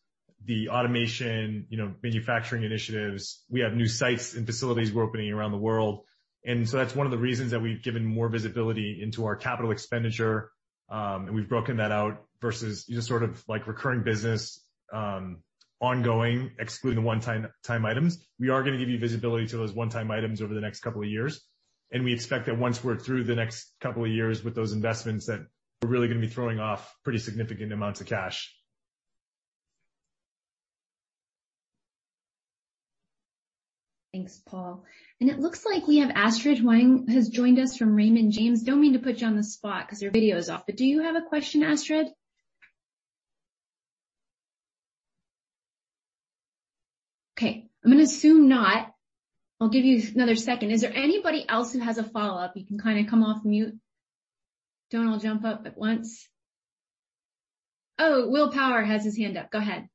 the 0.46 0.70
automation, 0.70 1.68
you 1.70 1.78
know, 1.78 1.94
manufacturing 2.02 2.64
initiatives. 2.64 3.44
We 3.50 3.62
have 3.62 3.74
new 3.74 3.88
sites 3.88 4.34
and 4.34 4.46
facilities 4.46 4.92
we're 4.92 5.04
opening 5.04 5.32
around 5.32 5.52
the 5.52 5.58
world. 5.58 6.06
And 6.46 6.68
so 6.68 6.78
that's 6.78 6.96
one 6.96 7.08
of 7.08 7.12
the 7.12 7.18
reasons 7.18 7.52
that 7.52 7.62
we've 7.62 7.82
given 7.82 8.04
more 8.06 8.28
visibility 8.28 9.00
into 9.02 9.26
our 9.26 9.36
capital 9.36 9.72
expenditure, 9.72 10.52
um, 10.90 11.28
and 11.28 11.36
we've 11.36 11.48
broken 11.48 11.78
that 11.78 11.92
out 11.92 12.26
versus 12.42 12.86
just 12.86 13.08
sort 13.08 13.24
of 13.24 13.42
like 13.48 13.66
recurring 13.68 14.04
business, 14.04 14.62
um, 14.92 15.42
ongoing, 15.80 16.52
excluding 16.60 17.02
the 17.02 17.08
one-time 17.08 17.50
items. 17.86 18.26
We 18.40 18.50
are 18.50 18.64
gonna 18.64 18.78
give 18.78 18.90
you 18.90 19.00
visibility 19.00 19.48
to 19.48 19.58
those 19.58 19.72
one-time 19.72 20.12
items 20.12 20.42
over 20.42 20.54
the 20.54 20.62
next 20.62 20.82
couple 20.82 21.02
of 21.02 21.08
years. 21.08 21.42
And 21.92 22.04
we 22.04 22.14
expect 22.14 22.48
that 22.48 22.58
once 22.58 22.84
we're 22.84 22.98
through 22.98 23.24
the 23.24 23.36
next 23.36 23.72
couple 23.80 24.04
of 24.04 24.10
years 24.10 24.44
with 24.44 24.56
those 24.56 24.74
investments, 24.74 25.28
that 25.28 25.46
we're 25.82 25.90
really 25.90 26.08
gonna 26.08 26.20
be 26.20 26.28
throwing 26.28 26.60
off 26.60 26.94
pretty 27.04 27.20
significant 27.20 27.72
amounts 27.72 28.02
of 28.02 28.08
cash. 28.08 28.54
Thanks, 34.14 34.40
Paul. 34.46 34.86
And 35.20 35.30
it 35.30 35.40
looks 35.40 35.66
like 35.66 35.88
we 35.88 35.98
have 35.98 36.12
Astrid 36.12 36.60
Huang 36.60 37.08
has 37.08 37.30
joined 37.30 37.58
us 37.58 37.76
from 37.76 37.96
Raymond 37.96 38.32
James. 38.32 38.62
Don't 38.62 38.80
mean 38.80 38.94
to 38.94 39.00
put 39.00 39.22
you 39.22 39.28
on 39.28 39.36
the 39.36 39.44
spot 39.44 39.90
'cause 39.90 40.04
your 40.04 40.12
video 40.12 40.38
is 40.38 40.50
off, 40.50 40.68
but 40.68 40.78
do 40.78 40.86
you 40.86 41.02
have 41.02 41.16
a 41.16 41.22
question, 41.22 41.64
Astrid? 41.64 42.08
Okay, 47.36 47.68
I'm 47.84 47.92
gonna 47.92 48.04
assume 48.04 48.48
not. 48.48 48.94
I'll 49.60 49.70
give 49.70 49.84
you 49.84 50.04
another 50.14 50.36
second. 50.36 50.70
Is 50.70 50.82
there 50.82 50.94
anybody 50.94 51.48
else 51.50 51.74
who 51.74 51.80
has 51.80 51.98
a 51.98 52.04
follow-up? 52.04 52.56
You 52.56 52.66
can 52.68 52.80
kinda 52.80 53.10
come 53.10 53.24
off 53.24 53.44
mute. 53.44 53.80
Don't 54.92 55.08
all 55.08 55.18
jump 55.18 55.44
up 55.44 55.66
at 55.66 55.76
once. 55.76 56.30
Oh, 57.98 58.30
Will 58.30 58.52
Power 58.52 58.84
has 58.84 59.04
his 59.04 59.18
hand 59.18 59.38
up. 59.38 59.50
Go 59.50 59.58
ahead. 59.58 59.90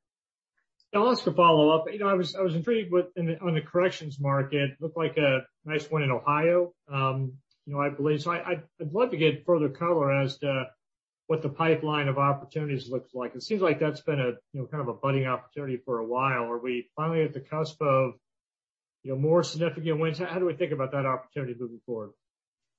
I'll 0.94 1.10
ask 1.10 1.26
a 1.26 1.32
follow-up. 1.32 1.84
You 1.92 1.98
know, 1.98 2.08
I 2.08 2.14
was 2.14 2.34
I 2.34 2.40
was 2.40 2.54
intrigued 2.54 2.90
with 2.90 3.06
on 3.16 3.54
the 3.54 3.60
corrections 3.60 4.18
market. 4.18 4.70
Looked 4.80 4.96
like 4.96 5.16
a 5.18 5.40
nice 5.64 5.90
one 5.90 6.02
in 6.02 6.10
Ohio, 6.10 6.72
Um, 6.90 7.34
you 7.66 7.74
know, 7.74 7.80
I 7.80 7.90
believe. 7.90 8.26
I'd 8.26 8.62
love 8.92 9.10
to 9.10 9.16
get 9.18 9.44
further 9.44 9.68
color 9.68 10.12
as 10.22 10.38
to 10.38 10.64
what 11.26 11.42
the 11.42 11.50
pipeline 11.50 12.08
of 12.08 12.16
opportunities 12.16 12.88
looks 12.88 13.12
like. 13.12 13.34
It 13.34 13.42
seems 13.42 13.60
like 13.60 13.78
that's 13.78 14.00
been 14.00 14.18
a, 14.18 14.28
you 14.52 14.60
know, 14.60 14.66
kind 14.66 14.80
of 14.80 14.88
a 14.88 14.94
budding 14.94 15.26
opportunity 15.26 15.76
for 15.84 15.98
a 15.98 16.06
while. 16.06 16.44
Are 16.44 16.58
we 16.58 16.88
finally 16.96 17.22
at 17.22 17.34
the 17.34 17.40
cusp 17.40 17.82
of, 17.82 18.14
you 19.02 19.12
know, 19.12 19.18
more 19.18 19.42
significant 19.42 20.00
wins? 20.00 20.18
How 20.18 20.38
do 20.38 20.46
we 20.46 20.54
think 20.54 20.72
about 20.72 20.92
that 20.92 21.04
opportunity 21.04 21.54
moving 21.58 21.80
forward? 21.84 22.12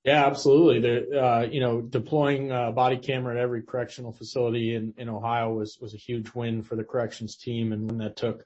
Yeah, 0.04 0.26
absolutely. 0.26 0.80
The, 0.80 1.20
uh, 1.20 1.40
you 1.50 1.60
know, 1.60 1.82
deploying 1.82 2.50
a 2.50 2.72
body 2.72 2.96
camera 2.96 3.36
at 3.36 3.40
every 3.40 3.62
correctional 3.62 4.12
facility 4.12 4.74
in 4.74 4.94
in 4.96 5.10
Ohio 5.10 5.52
was 5.52 5.78
was 5.80 5.92
a 5.92 5.98
huge 5.98 6.32
win 6.34 6.62
for 6.62 6.74
the 6.76 6.84
corrections 6.84 7.36
team 7.36 7.72
and 7.72 7.90
one 7.90 7.98
that 7.98 8.16
took 8.16 8.44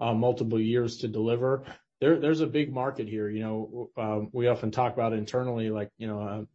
uh, 0.00 0.12
multiple 0.14 0.60
years 0.60 0.98
to 0.98 1.08
deliver. 1.08 1.64
There's 1.98 2.40
a 2.42 2.46
big 2.46 2.74
market 2.74 3.08
here. 3.08 3.30
You 3.30 3.40
know, 3.40 3.90
um, 3.96 4.28
we 4.32 4.48
often 4.48 4.70
talk 4.70 4.92
about 4.92 5.14
internally, 5.14 5.70
like, 5.70 5.90
you 5.96 6.08
know, 6.08 6.46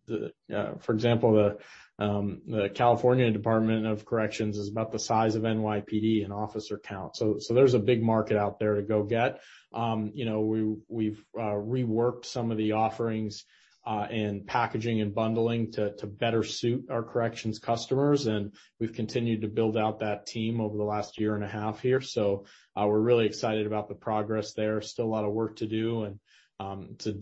for 0.82 0.94
example, 0.94 1.34
the 1.34 1.58
um, 2.06 2.42
the 2.46 2.70
California 2.70 3.32
Department 3.32 3.88
of 3.88 4.06
Corrections 4.06 4.58
is 4.58 4.70
about 4.70 4.92
the 4.92 5.00
size 5.00 5.36
of 5.36 5.44
NYPD 5.44 6.24
in 6.24 6.32
officer 6.32 6.78
count. 6.78 7.16
So, 7.16 7.38
so 7.40 7.56
there's 7.56 7.74
a 7.74 7.80
big 7.80 8.04
market 8.04 8.38
out 8.38 8.60
there 8.60 8.76
to 8.76 8.84
go 8.84 9.02
get. 9.04 9.40
Um, 9.74 10.12
you 10.14 10.26
know, 10.26 10.42
we've 10.88 11.24
reworked 11.36 12.26
some 12.26 12.52
of 12.52 12.58
the 12.58 12.74
offerings 12.74 13.46
Uh, 13.84 14.06
and 14.12 14.46
packaging 14.46 15.02
and 15.02 15.16
bundling 15.16 15.72
to 15.72 16.06
better 16.06 16.44
suit 16.44 16.86
our 16.92 17.02
corrections 17.02 17.58
customers, 17.58 18.28
and 18.28 18.54
we've 18.80 18.94
continued 18.94 19.42
to 19.42 19.48
build 19.48 19.76
out 19.76 20.00
that 20.00 20.28
team 20.28 20.62
over 20.62 20.78
the 20.78 20.84
last 20.84 21.20
year 21.20 21.34
and 21.34 21.44
a 21.44 21.48
half 21.48 21.82
here. 21.82 22.00
So 22.00 22.46
uh, 22.76 22.86
we're 22.86 23.00
really 23.00 23.26
excited 23.26 23.66
about 23.66 23.88
the 23.88 23.96
progress 23.96 24.54
there. 24.54 24.82
Still 24.82 25.06
a 25.06 25.16
lot 25.16 25.26
of 25.26 25.34
work 25.34 25.56
to 25.56 25.66
do, 25.66 26.04
and 26.04 26.20
um, 26.60 26.90
it's 26.92 27.08
a 27.08 27.16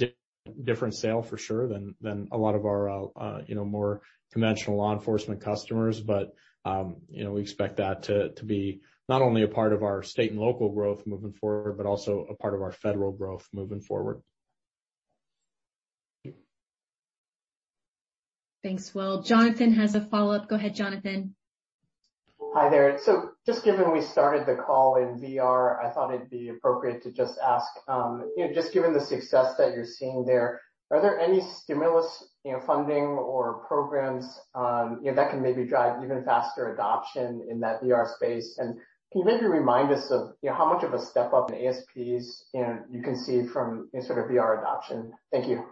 different 0.63 0.95
sale 0.95 1.21
for 1.21 1.37
sure 1.37 1.67
than 1.69 1.95
than 2.01 2.27
a 2.33 2.37
lot 2.37 2.55
of 2.55 2.65
our, 2.65 2.89
uh, 2.89 3.41
you 3.47 3.55
know, 3.55 3.63
more 3.63 4.01
conventional 4.33 4.77
law 4.77 4.93
enforcement 4.93 5.41
customers. 5.41 6.01
But 6.01 6.33
um 6.65 6.97
you 7.09 7.23
know, 7.23 7.31
we 7.31 7.41
expect 7.41 7.77
that 7.77 8.03
to 8.03 8.33
to 8.33 8.45
be 8.45 8.81
not 9.07 9.21
only 9.21 9.43
a 9.43 9.47
part 9.47 9.73
of 9.73 9.81
our 9.81 10.03
state 10.03 10.31
and 10.31 10.39
local 10.39 10.73
growth 10.73 11.07
moving 11.07 11.33
forward, 11.33 11.77
but 11.77 11.85
also 11.85 12.27
a 12.29 12.35
part 12.35 12.53
of 12.53 12.61
our 12.61 12.71
federal 12.71 13.11
growth 13.11 13.47
moving 13.53 13.81
forward. 13.81 14.21
Thanks, 18.61 18.93
Will. 18.93 19.21
Jonathan 19.21 19.71
has 19.73 19.95
a 19.95 20.01
follow-up. 20.01 20.49
Go 20.49 20.55
ahead, 20.55 20.75
Jonathan. 20.75 21.35
Hi 22.53 22.67
there. 22.67 22.97
So 22.99 23.31
just 23.45 23.63
given 23.63 23.93
we 23.93 24.01
started 24.01 24.45
the 24.45 24.55
call 24.55 24.97
in 24.97 25.19
VR, 25.19 25.83
I 25.83 25.91
thought 25.91 26.13
it'd 26.13 26.29
be 26.29 26.49
appropriate 26.49 27.03
to 27.03 27.11
just 27.11 27.37
ask, 27.39 27.67
um, 27.87 28.29
you 28.35 28.47
know, 28.47 28.53
just 28.53 28.73
given 28.73 28.91
the 28.91 28.99
success 28.99 29.55
that 29.57 29.73
you're 29.73 29.85
seeing 29.85 30.25
there, 30.25 30.59
are 30.91 31.01
there 31.01 31.19
any 31.19 31.41
stimulus, 31.41 32.27
you 32.43 32.51
know, 32.51 32.59
funding 32.59 33.03
or 33.03 33.65
programs, 33.67 34.39
um, 34.55 34.99
you 35.03 35.11
know, 35.11 35.15
that 35.15 35.29
can 35.29 35.41
maybe 35.41 35.63
drive 35.63 36.03
even 36.03 36.25
faster 36.25 36.73
adoption 36.73 37.45
in 37.49 37.59
that 37.59 37.81
VR 37.81 38.13
space? 38.15 38.57
And 38.57 38.73
can 39.11 39.21
you 39.21 39.25
maybe 39.25 39.45
remind 39.45 39.91
us 39.91 40.09
of, 40.11 40.33
you 40.41 40.49
know, 40.49 40.55
how 40.55 40.73
much 40.73 40.83
of 40.83 40.93
a 40.93 40.99
step 40.99 41.31
up 41.33 41.51
in 41.51 41.67
ASPs, 41.67 42.45
you 42.53 42.61
know, 42.61 42.79
you 42.91 43.03
can 43.03 43.15
see 43.15 43.45
from, 43.45 43.89
sort 44.01 44.19
of 44.19 44.31
VR 44.31 44.59
adoption? 44.59 45.13
Thank 45.31 45.47
you. 45.47 45.63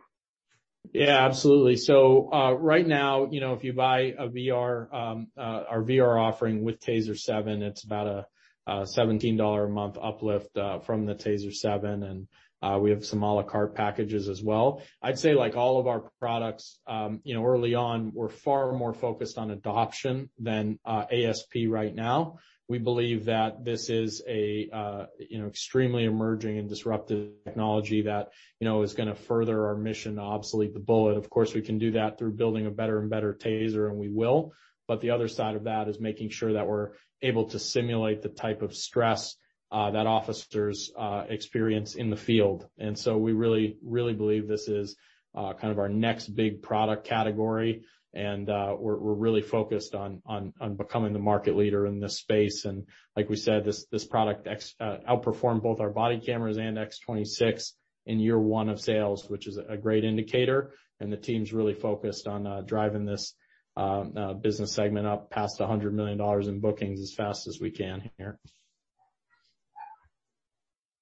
Yeah, 0.93 1.25
absolutely. 1.25 1.75
So 1.75 2.31
uh 2.31 2.51
right 2.53 2.85
now, 2.87 3.27
you 3.29 3.39
know, 3.41 3.53
if 3.53 3.63
you 3.63 3.73
buy 3.73 4.13
a 4.17 4.27
VR, 4.27 4.93
um 4.93 5.27
uh 5.37 5.63
our 5.69 5.83
VR 5.83 6.19
offering 6.19 6.63
with 6.63 6.79
TASER 6.79 7.15
7, 7.17 7.61
it's 7.61 7.83
about 7.83 8.07
a 8.07 8.25
$17 8.69 9.65
a 9.65 9.69
month 9.69 9.97
uplift 10.01 10.57
uh 10.57 10.79
from 10.79 11.05
the 11.05 11.15
TASER 11.15 11.51
7, 11.53 12.03
and 12.03 12.27
uh 12.61 12.79
we 12.79 12.89
have 12.91 13.05
some 13.05 13.19
à 13.21 13.35
la 13.35 13.43
carte 13.43 13.75
packages 13.75 14.29
as 14.29 14.41
well. 14.43 14.81
I'd 15.01 15.19
say 15.19 15.33
like 15.35 15.55
all 15.55 15.79
of 15.79 15.87
our 15.87 16.09
products, 16.19 16.79
um 16.87 17.21
you 17.23 17.35
know, 17.35 17.45
early 17.45 17.75
on, 17.75 18.11
we're 18.13 18.29
far 18.29 18.71
more 18.73 18.93
focused 18.93 19.37
on 19.37 19.51
adoption 19.51 20.29
than 20.39 20.79
uh 20.85 21.05
ASP 21.11 21.55
right 21.67 21.93
now. 21.93 22.37
We 22.69 22.79
believe 22.79 23.25
that 23.25 23.63
this 23.63 23.89
is 23.89 24.21
a, 24.27 24.69
uh, 24.73 25.05
you 25.19 25.39
know, 25.39 25.47
extremely 25.47 26.03
emerging 26.03 26.57
and 26.57 26.67
disruptive 26.67 27.29
technology 27.45 28.01
that, 28.03 28.29
you 28.59 28.67
know, 28.67 28.81
is 28.81 28.93
gonna 28.93 29.15
further 29.15 29.67
our 29.67 29.77
mission 29.77 30.15
to 30.15 30.21
obsolete 30.21 30.73
the 30.73 30.79
bullet. 30.79 31.17
Of 31.17 31.29
course, 31.29 31.53
we 31.53 31.61
can 31.61 31.77
do 31.77 31.91
that 31.91 32.17
through 32.17 32.33
building 32.33 32.65
a 32.65 32.71
better 32.71 32.99
and 32.99 33.09
better 33.09 33.33
TASER, 33.33 33.87
and 33.87 33.97
we 33.97 34.09
will. 34.09 34.51
But 34.87 35.01
the 35.01 35.11
other 35.11 35.27
side 35.27 35.55
of 35.55 35.63
that 35.63 35.87
is 35.87 35.99
making 35.99 36.29
sure 36.29 36.53
that 36.53 36.67
we're 36.67 36.91
able 37.21 37.49
to 37.49 37.59
simulate 37.59 38.21
the 38.21 38.29
type 38.29 38.61
of 38.61 38.75
stress 38.75 39.35
uh, 39.71 39.91
that 39.91 40.07
officers 40.07 40.91
uh, 40.97 41.23
experience 41.27 41.95
in 41.95 42.09
the 42.09 42.15
field. 42.15 42.67
And 42.77 42.97
so 42.97 43.17
we 43.17 43.33
really, 43.33 43.77
really 43.83 44.13
believe 44.13 44.47
this 44.47 44.67
is 44.67 44.95
kind 45.35 45.71
of 45.71 45.77
our 45.77 45.89
next 45.89 46.29
big 46.29 46.63
product 46.63 47.05
category, 47.05 47.83
Uh, 48.17 48.75
we're 48.79 49.13
really 49.13 49.41
focused 49.41 49.93
on 49.93 50.21
on 50.25 50.53
on 50.59 50.75
becoming 50.75 51.13
the 51.13 51.19
market 51.19 51.55
leader 51.55 51.85
in 51.85 51.99
this 51.99 52.17
space. 52.17 52.65
And 52.65 52.87
like 53.15 53.29
we 53.29 53.35
said, 53.35 53.65
this 53.65 54.05
product 54.05 54.47
uh, 54.47 54.97
outperformed 55.09 55.61
both 55.61 55.79
our 55.79 55.91
body 55.91 56.19
cameras 56.19 56.57
and 56.57 56.77
X26 56.77 57.73
in 58.05 58.19
year 58.19 58.39
one 58.39 58.69
of 58.69 58.79
sales, 58.81 59.29
which 59.29 59.47
is 59.47 59.57
a 59.57 59.77
great 59.77 60.03
indicator. 60.03 60.73
And 60.99 61.11
the 61.11 61.17
team's 61.17 61.53
really 61.53 61.75
focused 61.75 62.27
on 62.27 62.47
uh, 62.47 62.61
driving 62.61 63.05
this 63.05 63.35
um, 63.75 64.15
business 64.41 64.73
segment 64.73 65.05
up 65.05 65.29
past 65.29 65.59
$100 65.59 65.91
million 65.91 66.19
in 66.49 66.59
bookings 66.59 66.99
as 66.99 67.13
fast 67.13 67.47
as 67.47 67.59
we 67.61 67.69
can 67.69 68.09
here. 68.17 68.39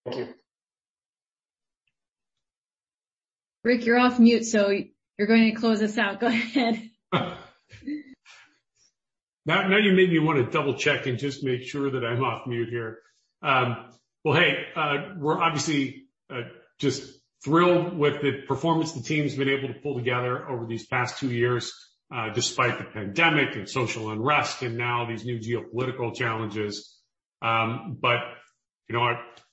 Thank 0.05 0.17
you. 0.17 0.27
Rick, 3.63 3.85
you're 3.85 3.97
off 3.97 4.19
mute, 4.19 4.45
so 4.45 4.69
you're 4.69 5.27
going 5.27 5.45
to 5.45 5.59
close 5.59 5.81
us 5.81 5.97
out. 5.97 6.19
Go 6.19 6.27
ahead. 6.27 6.89
Now 9.45 9.67
now 9.67 9.77
you 9.77 9.93
made 9.93 10.09
me 10.09 10.19
wanna 10.19 10.49
double-check 10.49 11.05
and 11.05 11.19
just 11.19 11.43
make 11.43 11.63
sure 11.63 11.91
that 11.91 12.03
I'm 12.03 12.23
off 12.23 12.47
mute 12.47 12.69
here. 12.69 12.99
Um, 13.43 13.91
well, 14.23 14.35
hey, 14.35 14.65
uh, 14.75 15.13
we're 15.17 15.39
obviously 15.39 16.05
uh, 16.31 16.41
just 16.79 17.03
thrilled 17.43 17.95
with 17.95 18.21
the 18.21 18.41
performance 18.47 18.93
the 18.93 19.03
team's 19.03 19.35
been 19.35 19.49
able 19.49 19.67
to 19.67 19.79
pull 19.81 19.95
together 19.95 20.49
over 20.49 20.65
these 20.65 20.87
past 20.87 21.19
two 21.19 21.29
years, 21.29 21.71
uh, 22.11 22.29
despite 22.33 22.79
the 22.79 22.85
pandemic 22.85 23.55
and 23.55 23.69
social 23.69 24.09
unrest 24.09 24.63
and 24.63 24.77
now 24.77 25.05
these 25.05 25.25
new 25.25 25.37
geopolitical 25.39 26.15
challenges. 26.15 26.97
Um 27.41 27.99
but 28.01 28.21
you 28.89 28.95
know, 28.95 29.03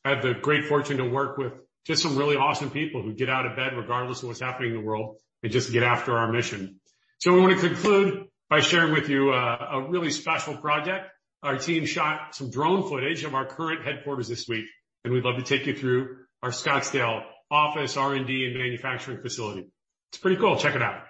I 0.04 0.08
have 0.08 0.22
the 0.22 0.34
great 0.34 0.66
fortune 0.66 0.98
to 0.98 1.04
work 1.04 1.36
with 1.36 1.52
just 1.86 2.02
some 2.02 2.16
really 2.16 2.36
awesome 2.36 2.70
people 2.70 3.02
who 3.02 3.12
get 3.12 3.28
out 3.28 3.44
of 3.44 3.56
bed 3.56 3.76
regardless 3.76 4.22
of 4.22 4.28
what's 4.28 4.40
happening 4.40 4.70
in 4.70 4.76
the 4.76 4.82
world 4.82 5.16
and 5.42 5.52
just 5.52 5.72
get 5.72 5.82
after 5.82 6.16
our 6.16 6.32
mission. 6.32 6.80
So 7.22 7.32
we 7.32 7.40
wanna 7.40 7.54
conclude 7.54 8.26
by 8.50 8.58
sharing 8.58 8.92
with 8.92 9.08
you 9.08 9.30
uh, 9.30 9.68
a 9.74 9.88
really 9.88 10.10
special 10.10 10.56
project. 10.56 11.08
Our 11.40 11.56
team 11.56 11.86
shot 11.86 12.34
some 12.34 12.50
drone 12.50 12.88
footage 12.88 13.22
of 13.22 13.36
our 13.36 13.46
current 13.46 13.84
headquarters 13.84 14.26
this 14.26 14.48
week, 14.48 14.64
and 15.04 15.14
we'd 15.14 15.22
love 15.22 15.36
to 15.36 15.44
take 15.44 15.68
you 15.68 15.76
through 15.78 16.16
our 16.42 16.50
Scottsdale 16.50 17.22
office, 17.48 17.96
R&D, 17.96 18.46
and 18.46 18.58
manufacturing 18.58 19.22
facility. 19.22 19.68
It's 20.10 20.18
pretty 20.18 20.36
cool. 20.36 20.56
Check 20.56 20.74
it 20.74 20.82
out. 20.82 21.04